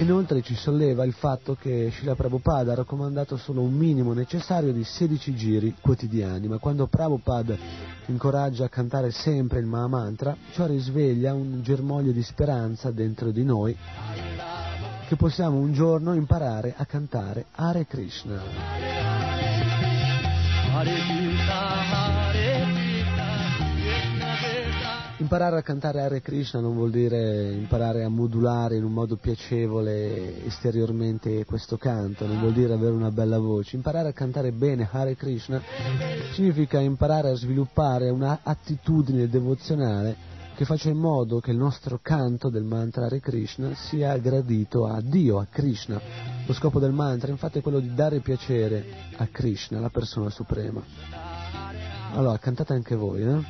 Inoltre 0.00 0.42
ci 0.42 0.56
solleva 0.56 1.04
il 1.04 1.12
fatto 1.12 1.54
che 1.54 1.92
Srila 1.92 2.16
Prabhupada 2.16 2.72
ha 2.72 2.76
raccomandato 2.76 3.36
solo 3.36 3.60
un 3.60 3.72
minimo 3.72 4.12
necessario 4.12 4.72
di 4.72 4.82
16 4.82 5.34
giri 5.36 5.76
quotidiani, 5.80 6.48
ma 6.48 6.58
quando 6.58 6.88
Prabhupada 6.88 7.56
incoraggia 8.06 8.64
a 8.64 8.68
cantare 8.68 9.12
sempre 9.12 9.60
il 9.60 9.66
Mahamantra, 9.66 10.36
ciò 10.50 10.66
risveglia 10.66 11.34
un 11.34 11.62
germoglio 11.62 12.10
di 12.10 12.22
speranza 12.24 12.90
dentro 12.90 13.30
di 13.30 13.44
noi 13.44 13.76
che 15.06 15.16
possiamo 15.16 15.58
un 15.58 15.72
giorno 15.72 16.14
imparare 16.14 16.74
a 16.76 16.86
cantare 16.86 17.46
Hare 17.52 17.86
Krishna. 17.86 18.40
Imparare 25.18 25.58
a 25.58 25.62
cantare 25.62 26.00
Hare 26.00 26.22
Krishna 26.22 26.60
non 26.60 26.74
vuol 26.74 26.90
dire 26.90 27.52
imparare 27.52 28.02
a 28.02 28.08
modulare 28.08 28.76
in 28.76 28.84
un 28.84 28.92
modo 28.92 29.16
piacevole 29.16 30.44
esteriormente 30.46 31.44
questo 31.44 31.76
canto, 31.76 32.26
non 32.26 32.40
vuol 32.40 32.52
dire 32.52 32.72
avere 32.72 32.92
una 32.92 33.10
bella 33.10 33.38
voce. 33.38 33.76
Imparare 33.76 34.08
a 34.08 34.12
cantare 34.12 34.52
bene 34.52 34.88
Hare 34.90 35.16
Krishna 35.16 35.60
significa 36.32 36.80
imparare 36.80 37.30
a 37.30 37.34
sviluppare 37.34 38.08
un'attitudine 38.08 39.28
devozionale 39.28 40.32
che 40.54 40.64
faccia 40.64 40.88
in 40.88 40.98
modo 40.98 41.40
che 41.40 41.50
il 41.50 41.56
nostro 41.56 41.98
canto 42.00 42.48
del 42.48 42.62
mantra 42.62 43.06
Hare 43.06 43.18
Krishna 43.18 43.74
sia 43.74 44.16
gradito 44.18 44.86
a 44.86 45.00
Dio, 45.00 45.40
a 45.40 45.46
Krishna. 45.50 46.00
Lo 46.46 46.52
scopo 46.52 46.78
del 46.78 46.92
mantra 46.92 47.30
infatti 47.30 47.58
è 47.58 47.62
quello 47.62 47.80
di 47.80 47.92
dare 47.92 48.20
piacere 48.20 48.84
a 49.16 49.26
Krishna, 49.26 49.80
la 49.80 49.90
persona 49.90 50.30
suprema. 50.30 50.80
Allora, 52.12 52.38
cantate 52.38 52.72
anche 52.72 52.94
voi, 52.94 53.22
eh? 53.22 53.42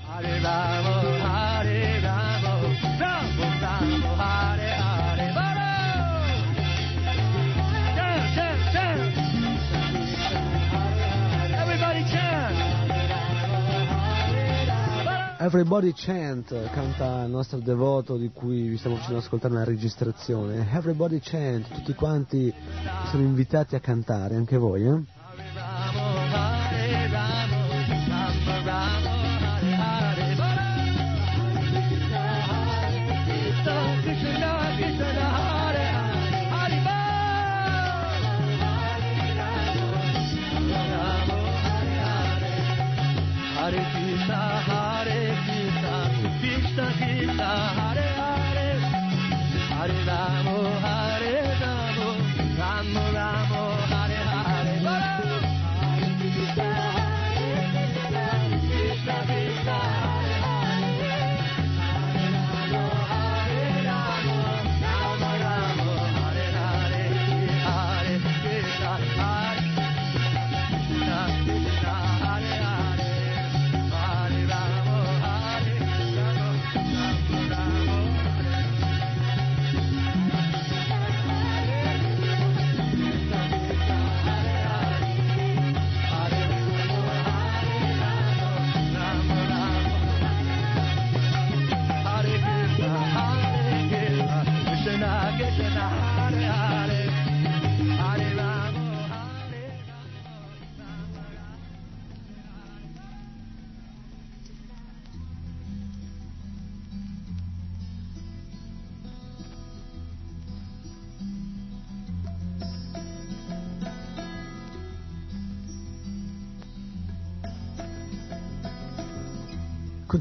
Everybody 15.45 15.93
Chant 15.95 16.71
canta 16.71 17.25
il 17.25 17.31
nostro 17.31 17.59
devoto 17.59 18.17
di 18.17 18.31
cui 18.33 18.67
vi 18.67 18.79
stiamo 18.79 18.97
facendo 18.97 19.19
ascoltare 19.19 19.53
una 19.53 19.65
registrazione. 19.65 20.67
Everybody 20.73 21.21
Chant, 21.21 21.69
tutti 21.69 21.93
quanti 21.93 22.51
sono 23.11 23.23
invitati 23.25 23.75
a 23.75 23.81
cantare, 23.81 24.37
anche 24.37 24.57
voi, 24.57 24.87
eh? 24.87 25.03
Hare 43.57 43.94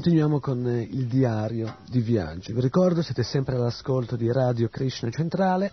Continuiamo 0.04 0.38
con 0.38 0.68
eh, 0.68 0.82
il 0.82 1.06
diario 1.06 1.76
di 1.88 2.00
viaggio. 2.00 2.52
Vi 2.52 2.60
ricordo, 2.60 3.00
siete 3.00 3.22
sempre 3.22 3.54
all'ascolto 3.54 4.16
di 4.16 4.30
Radio 4.30 4.68
Krishna 4.68 5.08
Centrale. 5.08 5.72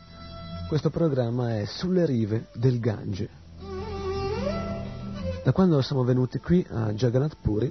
Questo 0.69 0.89
programma 0.89 1.59
è 1.59 1.65
Sulle 1.65 2.05
rive 2.05 2.47
del 2.53 2.79
Gange. 2.79 3.29
Da 5.43 5.51
quando 5.51 5.81
siamo 5.81 6.05
venuti 6.05 6.39
qui 6.39 6.65
a 6.69 6.93
Jagannath 6.93 7.35
Puri 7.41 7.69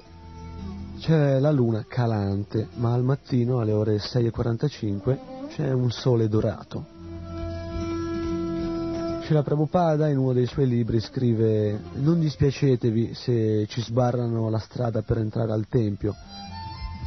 c'è 0.98 1.38
la 1.38 1.50
luna 1.50 1.86
calante, 1.88 2.68
ma 2.74 2.92
al 2.92 3.04
mattino 3.04 3.60
alle 3.60 3.72
ore 3.72 3.96
6.45 3.96 5.48
c'è 5.48 5.72
un 5.72 5.90
sole 5.90 6.28
dorato. 6.28 6.99
Srila 9.30 9.44
Prabhupada 9.44 10.08
in 10.08 10.18
uno 10.18 10.32
dei 10.32 10.46
suoi 10.46 10.66
libri 10.66 10.98
scrive 10.98 11.78
non 11.92 12.18
dispiacetevi 12.18 13.14
se 13.14 13.64
ci 13.68 13.80
sbarrano 13.80 14.50
la 14.50 14.58
strada 14.58 15.02
per 15.02 15.18
entrare 15.18 15.52
al 15.52 15.68
Tempio, 15.68 16.16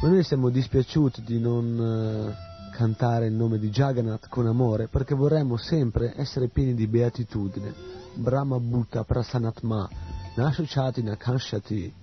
ma 0.00 0.08
noi 0.08 0.24
siamo 0.24 0.48
dispiaciuti 0.48 1.22
di 1.22 1.38
non 1.38 1.78
eh, 1.78 2.72
cantare 2.74 3.26
il 3.26 3.34
nome 3.34 3.58
di 3.58 3.68
Jagannath 3.68 4.30
con 4.30 4.46
amore 4.46 4.88
perché 4.88 5.14
vorremmo 5.14 5.58
sempre 5.58 6.14
essere 6.16 6.48
pieni 6.48 6.72
di 6.72 6.86
beatitudine. 6.86 7.74
Brahma 8.14 8.58
Bhutta 8.58 9.04
Prasanatma 9.04 9.86
Nashachati 10.36 11.02
Nakanshati. 11.02 11.94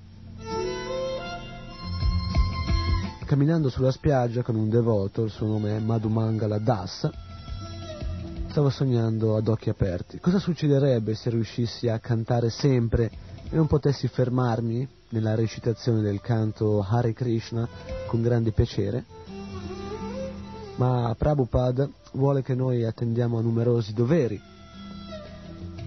Camminando 3.26 3.69
sulla 3.69 3.91
spiaggia 3.91 4.43
con 4.43 4.53
un 4.53 4.69
devoto, 4.69 5.23
il 5.23 5.31
suo 5.31 5.48
nome 5.48 5.77
è 5.77 5.80
Madhumangala 5.80 6.60
Das, 6.60 7.10
Stavo 8.52 8.69
sognando 8.69 9.38
ad 9.38 9.48
occhi 9.48 9.69
aperti. 9.69 10.19
Cosa 10.19 10.38
succederebbe 10.38 11.15
se 11.15 11.30
riuscissi 11.30 11.88
a 11.88 11.99
cantare 11.99 12.49
sempre 12.49 13.10
e 13.49 13.56
non 13.56 13.65
potessi 13.65 14.10
fermarmi 14.10 14.86
nella 15.11 15.36
recitazione 15.36 16.02
del 16.02 16.19
canto 16.19 16.86
Hare 16.86 17.14
Krishna 17.14 17.65
con 18.07 18.22
grande 18.22 18.52
piacere? 18.52 19.06
Ma 20.76 21.15
Prabhupada 21.18 21.90
vuole 22.11 22.41
che 22.41 22.53
noi 22.53 22.84
attendiamo 22.84 23.38
a 23.38 23.41
numerosi 23.41 23.94
doveri. 23.94 24.38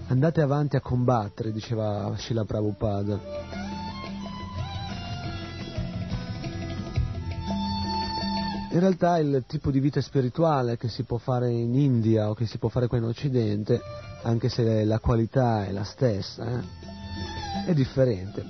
Andate 0.07 0.41
avanti 0.41 0.75
a 0.75 0.81
combattere, 0.81 1.51
diceva 1.51 2.15
Srila 2.17 2.45
Prabhupada. 2.45 3.54
In 8.75 8.81
realtà 8.81 9.17
il 9.19 9.45
tipo 9.47 9.71
di 9.71 9.79
vita 9.79 10.01
spirituale 10.01 10.75
che 10.75 10.89
si 10.89 11.03
può 11.03 11.17
fare 11.17 11.49
in 11.49 11.75
India 11.75 12.29
o 12.29 12.33
che 12.33 12.45
si 12.45 12.57
può 12.57 12.67
fare 12.67 12.87
qua 12.87 12.97
in 12.97 13.05
Occidente, 13.05 13.79
anche 14.23 14.49
se 14.49 14.83
la 14.83 14.99
qualità 14.99 15.65
è 15.65 15.71
la 15.71 15.85
stessa, 15.85 16.45
eh, 16.45 17.67
è 17.67 17.73
differente. 17.73 18.43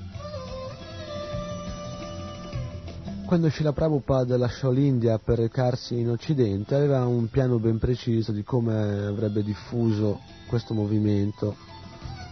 Quando 3.28 3.52
Srila 3.52 3.72
Prabhupada 3.72 4.36
lasciò 4.36 4.72
l'India 4.72 5.20
per 5.20 5.38
recarsi 5.38 6.00
in 6.00 6.10
Occidente 6.10 6.74
aveva 6.74 7.06
un 7.06 7.30
piano 7.30 7.60
ben 7.60 7.78
preciso 7.78 8.32
di 8.32 8.42
come 8.42 9.06
avrebbe 9.06 9.44
diffuso 9.44 10.22
questo 10.48 10.74
movimento 10.74 11.56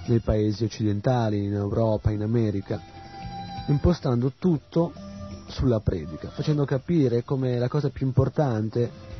nei 0.07 0.19
paesi 0.19 0.63
occidentali, 0.63 1.45
in 1.45 1.53
Europa, 1.53 2.09
in 2.09 2.23
America, 2.23 2.81
impostando 3.67 4.31
tutto 4.39 5.11
sulla 5.47 5.79
predica, 5.79 6.29
facendo 6.29 6.65
capire 6.65 7.23
come 7.23 7.57
la 7.57 7.67
cosa 7.67 7.89
più 7.89 8.05
importante 8.05 9.11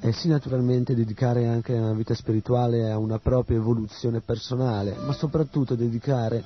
è 0.00 0.10
sì 0.12 0.28
naturalmente 0.28 0.94
dedicare 0.94 1.46
anche 1.46 1.74
una 1.74 1.92
vita 1.92 2.14
spirituale 2.14 2.90
a 2.90 2.96
una 2.96 3.18
propria 3.18 3.58
evoluzione 3.58 4.20
personale, 4.20 4.96
ma 5.04 5.12
soprattutto 5.12 5.74
dedicare 5.74 6.42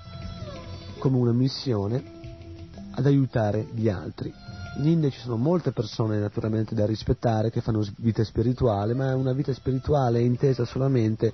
come 0.99 1.19
una 1.19 1.33
missione 1.33 2.03
ad 2.91 3.07
aiutare 3.07 3.69
gli 3.73 3.89
altri. 3.89 4.44
In 4.77 4.87
India 4.87 5.09
ci 5.09 5.21
sono 5.21 5.37
molte 5.37 5.71
persone 5.71 6.19
naturalmente 6.19 6.75
da 6.75 6.85
rispettare 6.85 7.51
che 7.51 7.61
fanno 7.61 7.85
vita 7.99 8.25
spirituale, 8.25 8.93
ma 8.93 9.11
è 9.11 9.15
una 9.15 9.33
vita 9.33 9.53
spirituale 9.53 10.21
intesa 10.21 10.65
solamente 10.65 11.33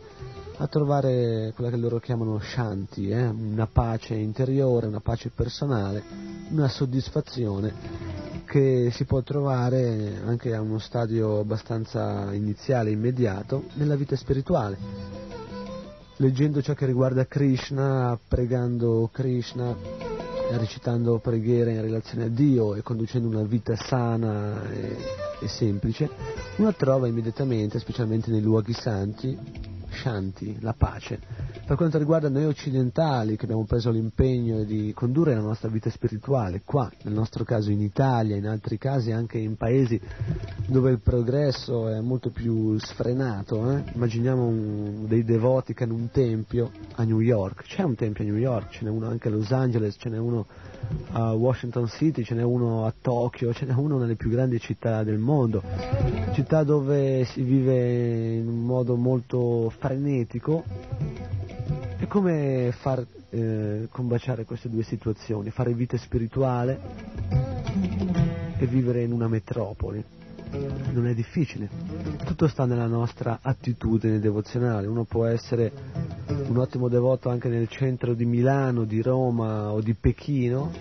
a 0.58 0.66
trovare 0.66 1.52
quella 1.54 1.70
che 1.70 1.78
loro 1.78 1.98
chiamano 2.00 2.38
shanti, 2.38 3.08
eh? 3.08 3.26
una 3.26 3.66
pace 3.66 4.14
interiore, 4.14 4.88
una 4.88 5.00
pace 5.00 5.30
personale, 5.34 6.02
una 6.50 6.68
soddisfazione 6.68 7.72
che 8.44 8.90
si 8.92 9.04
può 9.06 9.22
trovare 9.22 10.20
anche 10.22 10.54
a 10.54 10.60
uno 10.60 10.78
stadio 10.78 11.38
abbastanza 11.38 12.34
iniziale, 12.34 12.90
immediato, 12.90 13.68
nella 13.74 13.96
vita 13.96 14.16
spirituale. 14.16 14.76
Leggendo 16.16 16.60
ciò 16.60 16.74
che 16.74 16.84
riguarda 16.84 17.24
Krishna, 17.24 18.18
pregando 18.28 19.08
Krishna, 19.10 19.74
recitando 20.59 21.18
preghiere 21.18 21.72
in 21.72 21.81
relazione 21.81 22.24
a 22.24 22.28
Dio 22.28 22.74
e 22.74 22.82
conducendo 22.82 23.28
una 23.28 23.43
vita 23.43 23.77
sana 23.77 24.68
e, 24.70 24.97
e 25.40 25.48
semplice, 25.48 26.09
uno 26.56 26.72
trova 26.74 27.06
immediatamente, 27.06 27.78
specialmente 27.78 28.31
nei 28.31 28.43
luoghi 28.43 28.72
santi, 28.72 29.36
Shanti, 29.90 30.58
la 30.60 30.74
pace. 30.74 31.18
Per 31.66 31.76
quanto 31.76 31.98
riguarda 31.98 32.28
noi 32.28 32.44
occidentali 32.44 33.36
che 33.36 33.44
abbiamo 33.44 33.64
preso 33.64 33.90
l'impegno 33.90 34.64
di 34.64 34.92
condurre 34.94 35.34
la 35.34 35.40
nostra 35.40 35.68
vita 35.68 35.90
spirituale, 35.90 36.62
qua, 36.64 36.90
nel 37.02 37.14
nostro 37.14 37.44
caso 37.44 37.70
in 37.70 37.80
Italia, 37.80 38.36
in 38.36 38.46
altri 38.46 38.78
casi 38.78 39.12
anche 39.12 39.38
in 39.38 39.56
paesi 39.56 40.00
dove 40.66 40.90
il 40.90 41.00
progresso 41.00 41.88
è 41.88 42.00
molto 42.00 42.30
più 42.30 42.78
sfrenato, 42.78 43.70
eh? 43.70 43.84
immaginiamo 43.94 44.46
un, 44.46 45.06
dei 45.06 45.24
devoti 45.24 45.74
che 45.74 45.84
hanno 45.84 45.94
un 45.94 46.10
tempio 46.10 46.70
a 46.94 47.04
New 47.04 47.20
York, 47.20 47.64
c'è 47.64 47.82
un 47.82 47.94
tempio 47.94 48.24
a 48.24 48.26
New 48.26 48.36
York, 48.36 48.70
ce 48.70 48.84
n'è 48.84 48.90
uno 48.90 49.08
anche 49.08 49.28
a 49.28 49.30
Los 49.30 49.52
Angeles, 49.52 49.96
ce 49.98 50.08
n'è 50.08 50.18
uno 50.18 50.46
a 51.12 51.32
Washington 51.32 51.89
City, 51.89 52.24
ce 52.24 52.35
n'è 52.35 52.43
uno 52.43 52.86
a 52.86 52.94
Tokyo, 52.98 53.52
ce 53.52 53.65
n'è 53.65 53.74
uno 53.74 53.98
nelle 53.98 54.15
più 54.15 54.31
grandi 54.31 54.61
città 54.61 55.02
del 55.02 55.19
mondo, 55.19 55.62
città 56.32 56.62
dove 56.62 57.24
si 57.24 57.43
vive 57.43 58.35
in 58.36 58.48
un 58.48 58.65
modo 58.65 58.97
molto 58.97 59.73
frenetico. 59.78 60.65
E 61.98 62.07
come 62.07 62.73
far 62.73 63.05
eh, 63.31 63.89
combaciare 63.90 64.44
queste 64.44 64.69
due 64.69 64.82
situazioni? 64.82 65.51
Fare 65.51 65.73
vita 65.74 65.97
spirituale 65.98 66.81
e 68.59 68.66
vivere 68.66 69.02
in 69.02 69.12
una 69.12 69.28
metropoli. 69.28 70.02
Non 70.93 71.07
è 71.07 71.15
difficile, 71.15 71.69
tutto 72.24 72.48
sta 72.48 72.65
nella 72.65 72.86
nostra 72.89 73.39
attitudine 73.40 74.19
devozionale, 74.19 74.89
uno 74.89 75.05
può 75.05 75.27
essere 75.27 75.70
un 76.51 76.59
ottimo 76.59 76.89
devoto 76.89 77.28
anche 77.28 77.48
nel 77.48 77.68
centro 77.68 78.12
di 78.12 78.24
Milano, 78.24 78.82
di 78.82 79.01
Roma 79.01 79.70
o 79.70 79.81
di 79.81 79.94
Pechino, 79.94 80.72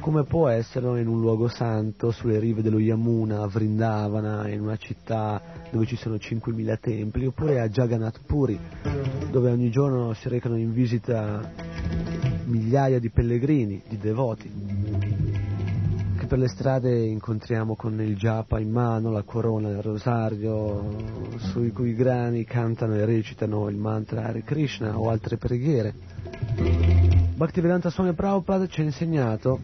come 0.00 0.24
può 0.24 0.48
esserlo 0.48 0.98
in 0.98 1.06
un 1.06 1.20
luogo 1.20 1.48
santo 1.48 2.10
sulle 2.10 2.38
rive 2.38 2.60
dello 2.60 2.78
Yamuna, 2.78 3.40
a 3.40 3.46
Vrindavana, 3.46 4.46
in 4.50 4.60
una 4.60 4.76
città 4.76 5.40
dove 5.70 5.86
ci 5.86 5.96
sono 5.96 6.16
5.000 6.16 6.78
templi, 6.78 7.24
oppure 7.24 7.60
a 7.60 7.68
Jagannath 7.68 8.20
Puri, 8.26 8.60
dove 9.30 9.50
ogni 9.50 9.70
giorno 9.70 10.12
si 10.12 10.28
recano 10.28 10.58
in 10.58 10.74
visita 10.74 11.50
migliaia 12.44 12.98
di 12.98 13.08
pellegrini, 13.08 13.82
di 13.88 13.96
devoti 13.96 15.03
che 16.24 16.26
per 16.26 16.38
le 16.38 16.48
strade 16.48 17.04
incontriamo 17.04 17.76
con 17.76 18.00
il 18.00 18.16
japa 18.16 18.58
in 18.58 18.70
mano, 18.70 19.10
la 19.10 19.22
corona, 19.22 19.68
il 19.68 19.82
rosario, 19.82 21.36
sui 21.36 21.70
cui 21.70 21.94
grani 21.94 22.44
cantano 22.44 22.94
e 22.94 23.04
recitano 23.04 23.68
il 23.68 23.76
mantra 23.76 24.24
Hare 24.24 24.42
Krishna 24.42 24.98
o 24.98 25.10
altre 25.10 25.36
preghiere. 25.36 25.94
Bhaktivedanta 27.34 27.90
Swami 27.90 28.14
Prabhupada 28.14 28.66
ci 28.66 28.80
ha 28.80 28.84
insegnato 28.84 29.60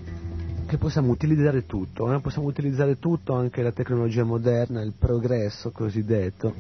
che 0.71 0.79
possiamo 0.79 1.11
utilizzare 1.11 1.67
tutto, 1.67 2.15
eh? 2.15 2.21
possiamo 2.21 2.47
utilizzare 2.47 3.01
tutto, 3.01 3.35
anche 3.35 3.61
la 3.61 3.73
tecnologia 3.73 4.23
moderna, 4.23 4.81
il 4.83 4.93
progresso 4.97 5.73
cosiddetto, 5.73 6.55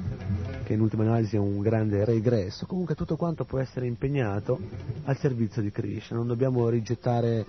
che 0.64 0.72
in 0.72 0.80
ultima 0.80 1.04
analisi 1.04 1.36
è 1.36 1.38
un 1.38 1.60
grande 1.60 2.04
regresso, 2.04 2.66
comunque 2.66 2.96
tutto 2.96 3.14
quanto 3.14 3.44
può 3.44 3.60
essere 3.60 3.86
impegnato 3.86 4.58
al 5.04 5.16
servizio 5.16 5.62
di 5.62 5.70
Krishna, 5.70 6.16
non 6.16 6.26
dobbiamo 6.26 6.68
rigettare 6.68 7.46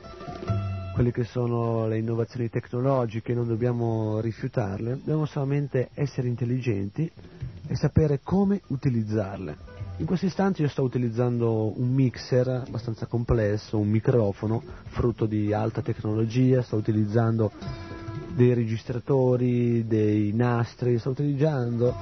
quelle 0.94 1.12
che 1.12 1.24
sono 1.24 1.88
le 1.88 1.98
innovazioni 1.98 2.48
tecnologiche, 2.48 3.34
non 3.34 3.48
dobbiamo 3.48 4.20
rifiutarle, 4.20 4.98
dobbiamo 4.98 5.26
solamente 5.26 5.90
essere 5.96 6.28
intelligenti 6.28 7.12
e 7.66 7.76
sapere 7.76 8.20
come 8.22 8.62
utilizzarle. 8.68 9.81
In 10.02 10.08
questo 10.08 10.26
istante 10.26 10.64
io 10.64 10.68
sto 10.68 10.82
utilizzando 10.82 11.80
un 11.80 11.94
mixer 11.94 12.48
abbastanza 12.48 13.06
complesso, 13.06 13.78
un 13.78 13.88
microfono 13.88 14.64
frutto 14.86 15.28
di 15.28 15.54
alta 15.54 15.84
tecnologia, 15.84 16.64
sto 16.64 16.78
utilizzando 16.78 17.52
dei 18.34 18.56
registratori, 18.56 19.86
dei 19.86 20.34
nastri, 20.34 20.98
sto 20.98 21.12
utilizzando 21.12 21.94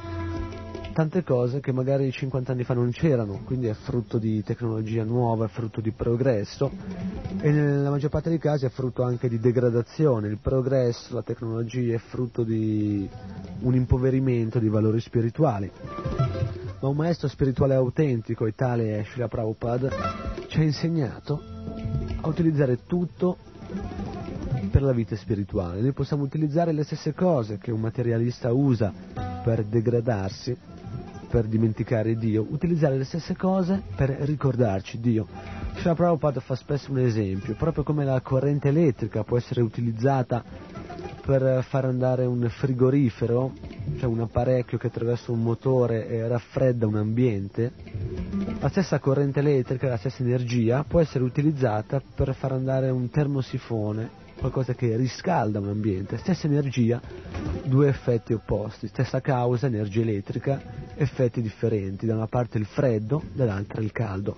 tante 0.94 1.26
cose 1.26 1.60
che 1.60 1.74
magari 1.74 2.10
50 2.10 2.54
anni 2.54 2.64
fa 2.64 2.74
non 2.74 2.90
c'erano, 2.92 3.42
quindi 3.44 3.68
è 3.68 3.74
frutto 3.74 4.18
di 4.18 4.42
tecnologia 4.44 5.04
nuova, 5.04 5.46
è 5.46 5.50
frutto 5.50 5.82
di 5.82 5.92
progresso 5.92 6.72
e 7.42 7.52
nella 7.52 7.90
maggior 7.90 8.12
parte 8.12 8.30
dei 8.30 8.40
casi 8.40 8.66
è 8.66 8.70
frutto 8.70 9.04
anche 9.04 9.28
di 9.28 9.42
degradazione, 9.42 10.30
il 10.30 10.40
progresso, 10.42 11.16
la 11.16 11.22
tecnologia 11.22 11.96
è 11.96 12.00
frutto 12.00 12.44
di 12.44 13.10
un 13.60 13.76
impoverimento 13.76 14.58
di 14.58 14.70
valori 14.70 15.02
spirituali. 15.02 16.69
Ma 16.82 16.88
un 16.88 16.96
maestro 16.96 17.28
spirituale 17.28 17.76
autentico, 17.76 18.46
e 18.46 18.54
tale 18.56 19.00
è 19.00 19.04
Srila 19.04 19.28
Prabhupada, 19.28 19.90
ci 20.48 20.60
ha 20.60 20.64
insegnato 20.64 21.42
a 22.22 22.28
utilizzare 22.28 22.86
tutto 22.86 23.38
per 24.72 24.82
la 24.82 24.94
vita 24.94 25.16
spirituale. 25.18 25.82
Noi 25.82 25.92
possiamo 25.92 26.24
utilizzare 26.24 26.72
le 26.72 26.84
stesse 26.84 27.14
cose 27.14 27.58
che 27.58 27.72
un 27.72 27.82
materialista 27.82 28.54
usa 28.54 28.94
per 29.44 29.64
degradarsi 29.66 30.56
per 31.30 31.46
dimenticare 31.46 32.16
Dio, 32.16 32.46
utilizzare 32.50 32.98
le 32.98 33.04
stesse 33.04 33.36
cose 33.36 33.82
per 33.96 34.10
ricordarci 34.10 35.00
Dio. 35.00 35.28
Srila 35.76 35.96
Prabhupada 35.96 36.40
fa 36.40 36.56
spesso 36.56 36.92
un 36.92 37.00
esempio, 37.00 37.56
proprio 37.56 37.84
come 37.84 38.04
la 38.04 38.20
corrente 38.22 38.70
elettrica 38.70 39.24
può 39.24 39.38
essere 39.38 39.62
utilizzata 39.62 40.44
per 41.26 41.64
far 41.64 41.86
andare 41.86 42.26
un 42.26 42.50
frigorifero, 42.50 43.54
cioè 44.00 44.10
un 44.10 44.22
apparecchio 44.22 44.80
che 44.80 44.88
attraverso 44.88 45.32
un 45.32 45.44
motore 45.44 46.28
raffredda 46.28 46.88
un 46.88 46.96
ambiente, 46.96 47.72
la 48.60 48.70
stessa 48.70 49.00
corrente 49.00 49.40
elettrica, 49.40 49.88
la 49.88 49.98
stessa 49.98 50.24
energia 50.24 50.84
può 50.84 51.00
essere 51.00 51.24
utilizzata 51.24 52.02
per 52.16 52.34
far 52.34 52.54
andare 52.54 52.90
un 52.90 53.10
termosifone 53.12 54.28
qualcosa 54.40 54.74
che 54.74 54.96
riscalda 54.96 55.60
un 55.60 55.68
ambiente, 55.68 56.18
stessa 56.18 56.48
energia, 56.48 57.00
due 57.64 57.90
effetti 57.90 58.34
opposti, 58.34 58.88
stessa 58.88 59.22
causa, 59.22 59.68
energia 59.68 60.02
elettrica, 60.02 60.62
effetti 60.96 61.42
differenti, 61.42 62.06
da 62.06 62.16
una 62.16 62.28
parte 62.28 62.58
il 62.58 62.66
freddo, 62.66 63.22
dall'altra 63.34 63.82
il 63.82 63.92
caldo. 63.92 64.36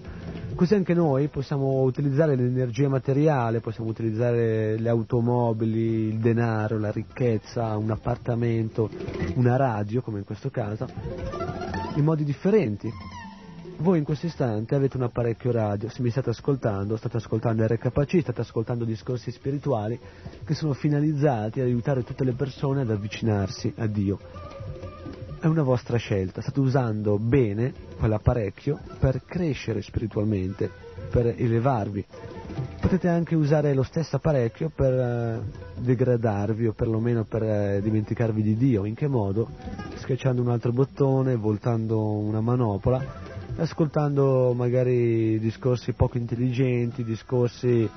Così 0.56 0.76
anche 0.76 0.94
noi 0.94 1.28
possiamo 1.30 1.82
utilizzare 1.84 2.36
l'energia 2.36 2.90
materiale, 2.90 3.61
possiamo 3.61 3.90
utilizzare 3.90 4.78
le 4.78 4.90
automobili, 4.90 6.10
il 6.10 6.19
denaro, 6.19 6.78
la 6.78 6.91
ricchezza, 6.91 7.78
un 7.78 7.90
appartamento, 7.90 8.90
una 9.36 9.56
radio, 9.56 10.02
come 10.02 10.19
in 10.19 10.26
questo 10.26 10.49
caso, 10.49 10.88
in 11.95 12.03
modi 12.03 12.23
differenti 12.23 12.91
voi 13.82 13.98
in 13.98 14.03
questo 14.03 14.28
istante 14.28 14.76
avete 14.76 14.95
un 14.95 15.03
apparecchio 15.03 15.52
radio, 15.52 15.90
se 15.90 16.02
mi 16.02 16.10
state 16.10 16.30
ascoltando, 16.30 16.95
state 16.95 17.18
ascoltando 17.18 17.66
RKC, 17.66 18.22
state 18.22 18.41
ascoltando 18.41 18.86
discorsi 18.86 19.32
spirituali 19.32 19.99
che 20.45 20.53
sono 20.53 20.74
finalizzati 20.74 21.60
ad 21.60 21.66
aiutare 21.66 22.03
tutte 22.03 22.24
le 22.24 22.34
persone 22.34 22.82
ad 22.82 22.91
avvicinarsi 22.91 23.74
a 23.78 23.88
Dio. 23.88 24.20
È 25.40 25.48
una 25.48 25.64
vostra 25.64 25.98
scelta, 25.98 26.41
state 26.41 26.60
usando 26.60 27.18
bene 27.18 27.74
quell'apparecchio 27.98 28.80
per 28.99 29.24
crescere 29.26 29.82
spiritualmente, 29.82 30.70
per 31.10 31.34
elevarvi. 31.36 32.06
Potete 32.80 33.08
anche 33.08 33.36
usare 33.36 33.74
lo 33.74 33.84
stesso 33.84 34.18
apparecchio 34.18 34.70
per 34.70 34.94
eh, 34.94 35.41
degradarvi 35.80 36.68
o 36.68 36.74
perlomeno 36.74 37.24
per 37.24 37.44
eh, 37.44 37.80
dimenticarvi 37.82 38.44
di 38.44 38.56
Dio. 38.56 38.86
In 38.86 38.94
che 38.94 39.08
modo? 39.08 39.49
Schiacciando 39.95 40.41
un 40.41 40.49
altro 40.49 40.72
bottone, 40.72 41.36
voltando 41.36 41.99
una 41.99 42.41
manopola 42.41 43.30
ascoltando 43.61 44.53
magari 44.53 45.39
discorsi 45.39 45.93
poco 45.93 46.17
intelligenti, 46.17 47.03
discorsi 47.03 47.88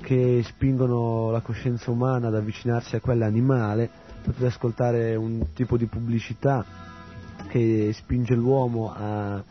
che 0.00 0.42
spingono 0.44 1.30
la 1.30 1.40
coscienza 1.40 1.90
umana 1.90 2.28
ad 2.28 2.36
avvicinarsi 2.36 2.94
a 2.94 3.00
quella 3.00 3.26
animale, 3.26 3.90
potete 4.22 4.46
ascoltare 4.46 5.16
un 5.16 5.52
tipo 5.52 5.76
di 5.76 5.86
pubblicità 5.86 6.64
che 7.48 7.90
spinge 7.92 8.34
l'uomo 8.34 8.92
a, 8.94 9.42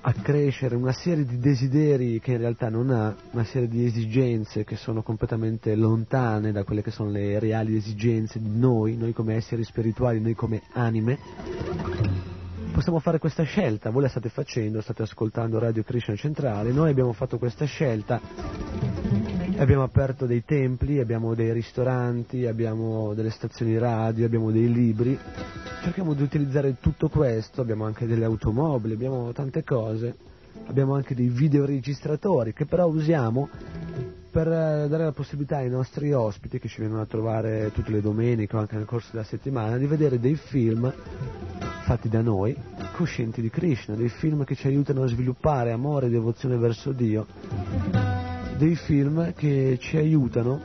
accrescere 0.00 0.76
una 0.76 0.92
serie 0.92 1.24
di 1.26 1.38
desideri 1.38 2.20
che 2.20 2.32
in 2.32 2.38
realtà 2.38 2.68
non 2.68 2.90
ha, 2.90 3.14
una 3.32 3.44
serie 3.44 3.68
di 3.68 3.84
esigenze 3.84 4.64
che 4.64 4.76
sono 4.76 5.02
completamente 5.02 5.74
lontane 5.74 6.52
da 6.52 6.62
quelle 6.62 6.82
che 6.82 6.92
sono 6.92 7.10
le 7.10 7.38
reali 7.38 7.76
esigenze 7.76 8.38
di 8.40 8.56
noi, 8.56 8.96
noi 8.96 9.12
come 9.12 9.34
esseri 9.34 9.64
spirituali, 9.64 10.20
noi 10.20 10.34
come 10.34 10.62
anime, 10.72 11.18
possiamo 12.78 13.00
fare 13.00 13.18
questa 13.18 13.42
scelta, 13.42 13.90
voi 13.90 14.02
la 14.02 14.08
state 14.08 14.28
facendo, 14.28 14.80
state 14.80 15.02
ascoltando 15.02 15.58
Radio 15.58 15.82
Krishna 15.82 16.14
Centrale, 16.14 16.70
noi 16.70 16.90
abbiamo 16.90 17.12
fatto 17.12 17.36
questa 17.36 17.64
scelta, 17.64 18.20
abbiamo 19.56 19.82
aperto 19.82 20.26
dei 20.26 20.44
templi, 20.44 21.00
abbiamo 21.00 21.34
dei 21.34 21.52
ristoranti, 21.52 22.46
abbiamo 22.46 23.14
delle 23.14 23.30
stazioni 23.30 23.76
radio, 23.78 24.26
abbiamo 24.26 24.52
dei 24.52 24.72
libri, 24.72 25.18
cerchiamo 25.82 26.14
di 26.14 26.22
utilizzare 26.22 26.76
tutto 26.78 27.08
questo, 27.08 27.62
abbiamo 27.62 27.84
anche 27.84 28.06
delle 28.06 28.24
automobili, 28.24 28.94
abbiamo 28.94 29.32
tante 29.32 29.64
cose, 29.64 30.16
abbiamo 30.66 30.94
anche 30.94 31.16
dei 31.16 31.30
videoregistratori 31.30 32.52
che 32.52 32.66
però 32.66 32.86
usiamo 32.86 33.48
per 34.30 34.46
eh, 34.46 34.86
dare 34.88 35.02
la 35.02 35.12
possibilità 35.12 35.56
ai 35.56 35.68
nostri 35.68 36.12
ospiti 36.12 36.60
che 36.60 36.68
ci 36.68 36.80
vengono 36.80 37.02
a 37.02 37.06
trovare 37.06 37.72
tutte 37.72 37.90
le 37.90 38.00
domeniche 38.00 38.54
o 38.54 38.60
anche 38.60 38.76
nel 38.76 38.84
corso 38.84 39.08
della 39.10 39.24
settimana 39.24 39.76
di 39.78 39.86
vedere 39.86 40.20
dei 40.20 40.36
film 40.36 40.92
fatti 41.88 42.10
da 42.10 42.20
noi, 42.20 42.54
coscienti 42.96 43.40
di 43.40 43.48
Krishna, 43.48 43.94
dei 43.94 44.10
film 44.10 44.44
che 44.44 44.54
ci 44.54 44.66
aiutano 44.66 45.04
a 45.04 45.06
sviluppare 45.06 45.72
amore 45.72 46.08
e 46.08 46.10
devozione 46.10 46.58
verso 46.58 46.92
Dio, 46.92 47.26
dei 48.58 48.76
film 48.76 49.32
che 49.32 49.78
ci 49.80 49.96
aiutano 49.96 50.60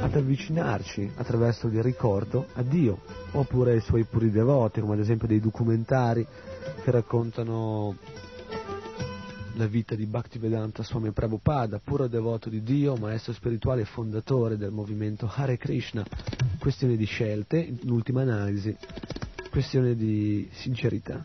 ad 0.00 0.14
avvicinarci 0.14 1.10
attraverso 1.16 1.66
il 1.66 1.82
ricordo 1.82 2.46
a 2.54 2.62
Dio, 2.62 3.00
oppure 3.32 3.72
ai 3.72 3.80
suoi 3.80 4.04
puri 4.04 4.30
devoti, 4.30 4.80
come 4.80 4.92
ad 4.92 5.00
esempio 5.00 5.26
dei 5.26 5.40
documentari 5.40 6.24
che 6.84 6.90
raccontano 6.92 7.96
la 9.54 9.66
vita 9.66 9.96
di 9.96 10.06
Bhaktivedanta 10.06 10.84
Swami 10.84 11.10
Prabhupada, 11.10 11.80
puro 11.82 12.06
devoto 12.06 12.48
di 12.48 12.62
Dio, 12.62 12.94
maestro 12.94 13.32
spirituale 13.32 13.80
e 13.80 13.86
fondatore 13.86 14.56
del 14.56 14.70
movimento 14.70 15.28
Hare 15.34 15.56
Krishna. 15.56 16.06
Questione 16.60 16.94
di 16.94 17.06
scelte, 17.06 17.58
in 17.58 17.90
ultima 17.90 18.22
analisi, 18.22 18.76
questione 19.50 19.94
di 19.94 20.48
sincerità. 20.52 21.24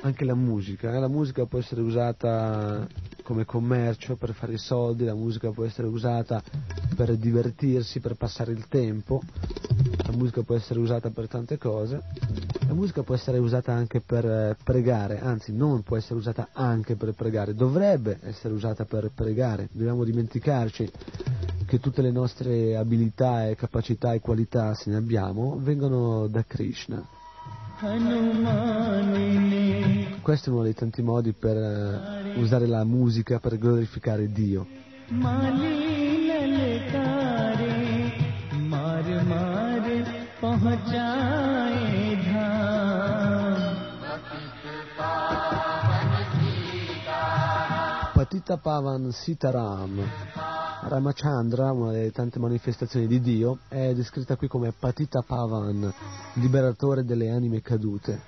Anche 0.00 0.24
la 0.24 0.34
musica, 0.34 0.94
eh, 0.94 0.98
la 0.98 1.08
musica 1.08 1.44
può 1.46 1.58
essere 1.58 1.80
usata 1.80 2.86
come 3.22 3.44
commercio 3.44 4.16
per 4.16 4.32
fare 4.32 4.54
i 4.54 4.58
soldi, 4.58 5.04
la 5.04 5.14
musica 5.14 5.50
può 5.50 5.64
essere 5.64 5.86
usata 5.86 6.42
per 6.96 7.14
divertirsi, 7.16 8.00
per 8.00 8.14
passare 8.14 8.52
il 8.52 8.66
tempo, 8.68 9.20
la 10.06 10.16
musica 10.16 10.42
può 10.42 10.54
essere 10.54 10.80
usata 10.80 11.10
per 11.10 11.28
tante 11.28 11.58
cose, 11.58 12.02
la 12.66 12.72
musica 12.72 13.02
può 13.02 13.14
essere 13.14 13.38
usata 13.38 13.72
anche 13.72 14.00
per 14.00 14.24
eh, 14.24 14.56
pregare, 14.64 15.20
anzi 15.20 15.52
non 15.52 15.82
può 15.82 15.98
essere 15.98 16.14
usata 16.14 16.48
anche 16.52 16.96
per 16.96 17.12
pregare, 17.12 17.54
dovrebbe 17.54 18.18
essere 18.22 18.54
usata 18.54 18.86
per 18.86 19.10
pregare, 19.14 19.68
dobbiamo 19.72 20.04
dimenticarci 20.04 20.90
che 21.68 21.80
tutte 21.80 22.00
le 22.00 22.10
nostre 22.10 22.76
abilità 22.76 23.46
e 23.46 23.54
capacità 23.54 24.14
e 24.14 24.20
qualità, 24.20 24.72
se 24.72 24.88
ne 24.88 24.96
abbiamo, 24.96 25.58
vengono 25.60 26.26
da 26.26 26.42
Krishna. 26.42 27.06
Questo 30.22 30.48
è 30.48 30.52
uno 30.52 30.62
dei 30.62 30.72
tanti 30.72 31.02
modi 31.02 31.32
per 31.34 31.56
eh, 31.58 32.40
usare 32.40 32.66
la 32.66 32.84
musica 32.84 33.38
per 33.38 33.58
glorificare 33.58 34.32
Dio. 34.32 34.66
Patita 48.14 48.56
Pavan 48.56 49.12
Sitaram. 49.12 50.67
Ramachandra, 50.85 51.71
una 51.71 51.91
delle 51.91 52.11
tante 52.11 52.39
manifestazioni 52.39 53.07
di 53.07 53.21
Dio, 53.21 53.59
è 53.69 53.93
descritta 53.93 54.35
qui 54.35 54.47
come 54.47 54.73
Patita 54.77 55.23
Pavan, 55.25 55.93
liberatore 56.33 57.03
delle 57.03 57.29
anime 57.29 57.61
cadute. 57.61 58.21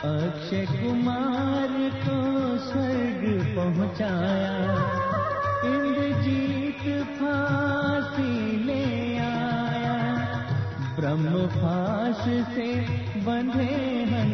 अक्षय 0.00 0.64
कुमार 0.70 1.72
को 2.04 2.18
स्वर्ग 2.66 3.24
पहुंचाया 3.56 4.54
इंद्रजीत 5.70 6.84
फांसी 7.18 8.32
ले 8.64 8.84
आया 9.26 9.98
ब्रह्म 10.96 11.46
फांस 11.58 12.24
से 12.54 12.68
बंधे 13.26 13.90
हनुमान 14.10 14.33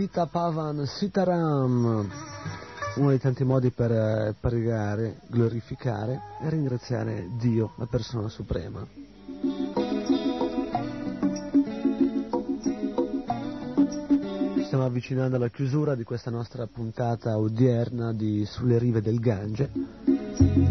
Patita 0.00 0.24
Pavan 0.24 0.86
Sitaram, 0.86 2.08
uno 2.96 3.08
dei 3.10 3.18
tanti 3.18 3.44
modi 3.44 3.70
per 3.70 3.92
eh, 3.92 4.34
pregare, 4.40 5.20
glorificare 5.26 6.22
e 6.40 6.48
ringraziare 6.48 7.28
Dio, 7.38 7.74
la 7.76 7.84
persona 7.84 8.30
suprema. 8.30 8.82
Stiamo 14.64 14.86
avvicinando 14.86 15.36
alla 15.36 15.50
chiusura 15.50 15.94
di 15.94 16.04
questa 16.04 16.30
nostra 16.30 16.66
puntata 16.66 17.36
odierna 17.36 18.14
di 18.14 18.46
Sulle 18.46 18.78
rive 18.78 19.02
del 19.02 19.20
Gange. 19.20 19.70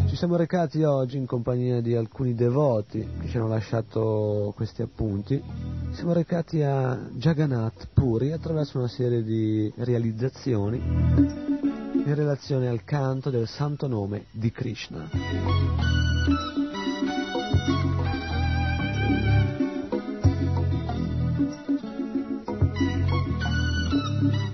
Ci 0.07 0.15
siamo 0.15 0.37
recati 0.37 0.81
oggi 0.81 1.17
in 1.17 1.27
compagnia 1.27 1.81
di 1.81 1.93
alcuni 1.93 2.33
devoti 2.33 3.07
che 3.19 3.27
ci 3.27 3.37
hanno 3.37 3.49
lasciato 3.49 4.53
questi 4.55 4.81
appunti. 4.81 5.68
Siamo 5.99 6.13
recati 6.13 6.63
a 6.63 6.97
Jagannath 7.11 7.89
Puri 7.93 8.31
attraverso 8.31 8.77
una 8.77 8.87
serie 8.87 9.21
di 9.21 9.69
realizzazioni 9.79 10.77
in 10.77 12.15
relazione 12.15 12.69
al 12.69 12.85
canto 12.85 13.29
del 13.29 13.49
santo 13.49 13.85
nome 13.85 14.27
di 14.31 14.49
Krishna. 14.49 15.09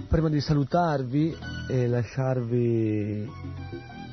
Prima 0.07 0.29
di 0.29 0.41
salutarvi 0.41 1.37
e 1.69 1.87
lasciarvi 1.87 3.29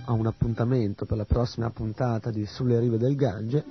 a 0.05 0.13
un 0.13 0.27
appuntamento 0.27 1.07
per 1.07 1.17
la 1.17 1.25
prossima 1.25 1.71
puntata 1.71 2.31
di 2.31 2.45
Sulle 2.45 2.79
rive 2.79 2.99
del 2.99 3.17
Gange, 3.17 3.65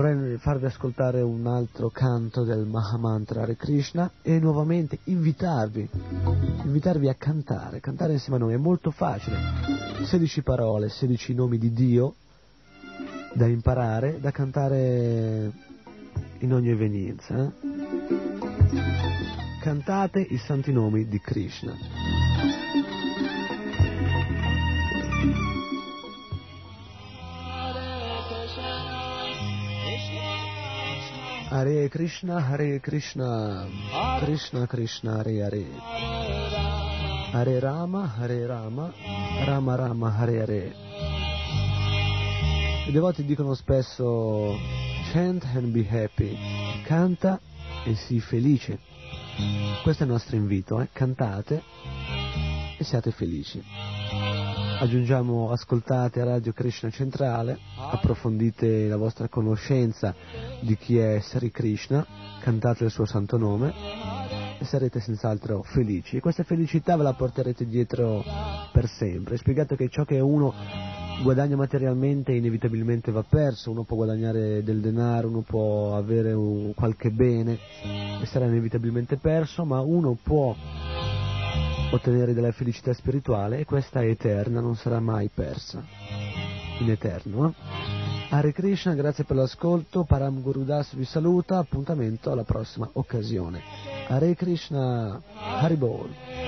vorrei 0.00 0.38
farvi 0.38 0.64
ascoltare 0.64 1.20
un 1.20 1.46
altro 1.46 1.90
canto 1.90 2.42
del 2.42 2.64
Mahamantra 2.64 3.42
Hare 3.42 3.54
Krishna 3.54 4.10
e 4.22 4.38
nuovamente 4.38 5.00
invitarvi, 5.04 5.86
invitarvi 6.64 7.08
a 7.08 7.14
cantare, 7.14 7.80
cantare 7.80 8.14
insieme 8.14 8.36
a 8.36 8.38
noi, 8.40 8.54
è 8.54 8.56
molto 8.56 8.90
facile, 8.90 9.36
16 10.02 10.42
parole, 10.42 10.88
16 10.88 11.34
nomi 11.34 11.58
di 11.58 11.70
Dio 11.72 12.14
da 13.34 13.46
imparare, 13.46 14.18
da 14.20 14.30
cantare 14.30 15.52
in 16.38 16.54
ogni 16.54 16.70
evenienza. 16.70 17.36
eh. 17.36 17.50
Cantate 19.60 20.20
i 20.20 20.38
santi 20.38 20.72
nomi 20.72 21.06
di 21.08 21.20
Krishna. 21.20 22.19
Hare 31.50 31.88
Krishna, 31.88 32.40
Hare 32.40 32.78
Krishna, 32.78 33.66
Krishna 34.20 34.68
Krishna, 34.68 35.16
Hare 35.16 35.42
Hare. 35.42 35.66
Hare 37.32 37.58
Rama, 37.58 38.06
Hare 38.06 38.46
Rama, 38.46 38.92
Rama 39.44 39.74
Rama, 39.74 40.10
Hare 40.16 40.38
Hare. 40.42 40.72
I 42.86 42.92
devoti 42.92 43.24
dicono 43.24 43.54
spesso 43.54 44.56
chant 45.12 45.44
and 45.56 45.72
be 45.72 45.84
happy, 45.90 46.38
canta 46.84 47.40
e 47.84 47.96
sii 47.96 48.20
felice. 48.20 48.78
Questo 49.82 50.04
è 50.04 50.06
il 50.06 50.12
nostro 50.12 50.36
invito, 50.36 50.80
eh? 50.80 50.88
cantate 50.92 51.64
e 52.78 52.84
siate 52.84 53.10
felici. 53.10 53.60
Aggiungiamo, 54.80 55.50
ascoltate 55.50 56.24
Radio 56.24 56.54
Krishna 56.54 56.88
Centrale, 56.88 57.58
approfondite 57.76 58.88
la 58.88 58.96
vostra 58.96 59.28
conoscenza 59.28 60.14
di 60.62 60.74
chi 60.78 60.96
è 60.96 61.20
Sri 61.20 61.50
Krishna, 61.50 62.06
cantate 62.40 62.84
il 62.84 62.90
suo 62.90 63.04
santo 63.04 63.36
nome 63.36 63.74
e 64.58 64.64
sarete 64.64 64.98
senz'altro 65.00 65.62
felici. 65.64 66.16
E 66.16 66.20
questa 66.20 66.44
felicità 66.44 66.96
ve 66.96 67.02
la 67.02 67.12
porterete 67.12 67.66
dietro 67.66 68.24
per 68.72 68.88
sempre. 68.88 69.36
Spiegate 69.36 69.76
che 69.76 69.90
ciò 69.90 70.06
che 70.06 70.18
uno 70.18 70.54
guadagna 71.22 71.56
materialmente 71.56 72.32
inevitabilmente 72.32 73.12
va 73.12 73.22
perso, 73.22 73.70
uno 73.70 73.84
può 73.84 73.96
guadagnare 73.96 74.62
del 74.62 74.80
denaro, 74.80 75.28
uno 75.28 75.42
può 75.42 75.94
avere 75.94 76.32
un- 76.32 76.72
qualche 76.74 77.10
bene 77.10 77.58
e 78.22 78.24
sarà 78.24 78.46
inevitabilmente 78.46 79.18
perso, 79.18 79.66
ma 79.66 79.80
uno 79.80 80.16
può 80.22 80.56
ottenere 81.90 82.34
della 82.34 82.52
felicità 82.52 82.92
spirituale 82.92 83.58
e 83.58 83.64
questa 83.64 84.00
è 84.02 84.06
eterna, 84.06 84.60
non 84.60 84.76
sarà 84.76 85.00
mai 85.00 85.30
persa. 85.32 85.82
In 86.78 86.90
eterno. 86.90 87.48
eh? 87.48 88.28
Hare 88.30 88.52
Krishna, 88.52 88.94
grazie 88.94 89.24
per 89.24 89.36
l'ascolto, 89.36 90.04
Param 90.04 90.40
Gurudas 90.40 90.94
vi 90.94 91.04
saluta, 91.04 91.58
appuntamento 91.58 92.30
alla 92.30 92.44
prossima 92.44 92.88
occasione. 92.92 93.60
Hare 94.08 94.34
Krishna, 94.34 95.20
Haribol. 95.34 96.39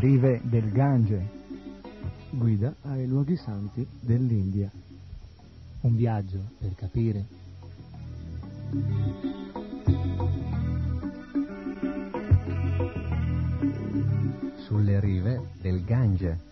Rive 0.00 0.40
del 0.44 0.72
Gange. 0.72 1.28
Guida 2.30 2.74
ai 2.84 3.06
luoghi 3.06 3.36
santi 3.36 3.86
dell'India. 4.00 4.70
Un 5.82 5.94
viaggio 5.94 6.38
per 6.58 6.74
capire. 6.74 7.26
Sulle 14.64 15.00
rive 15.00 15.48
del 15.60 15.84
Gange. 15.84 16.49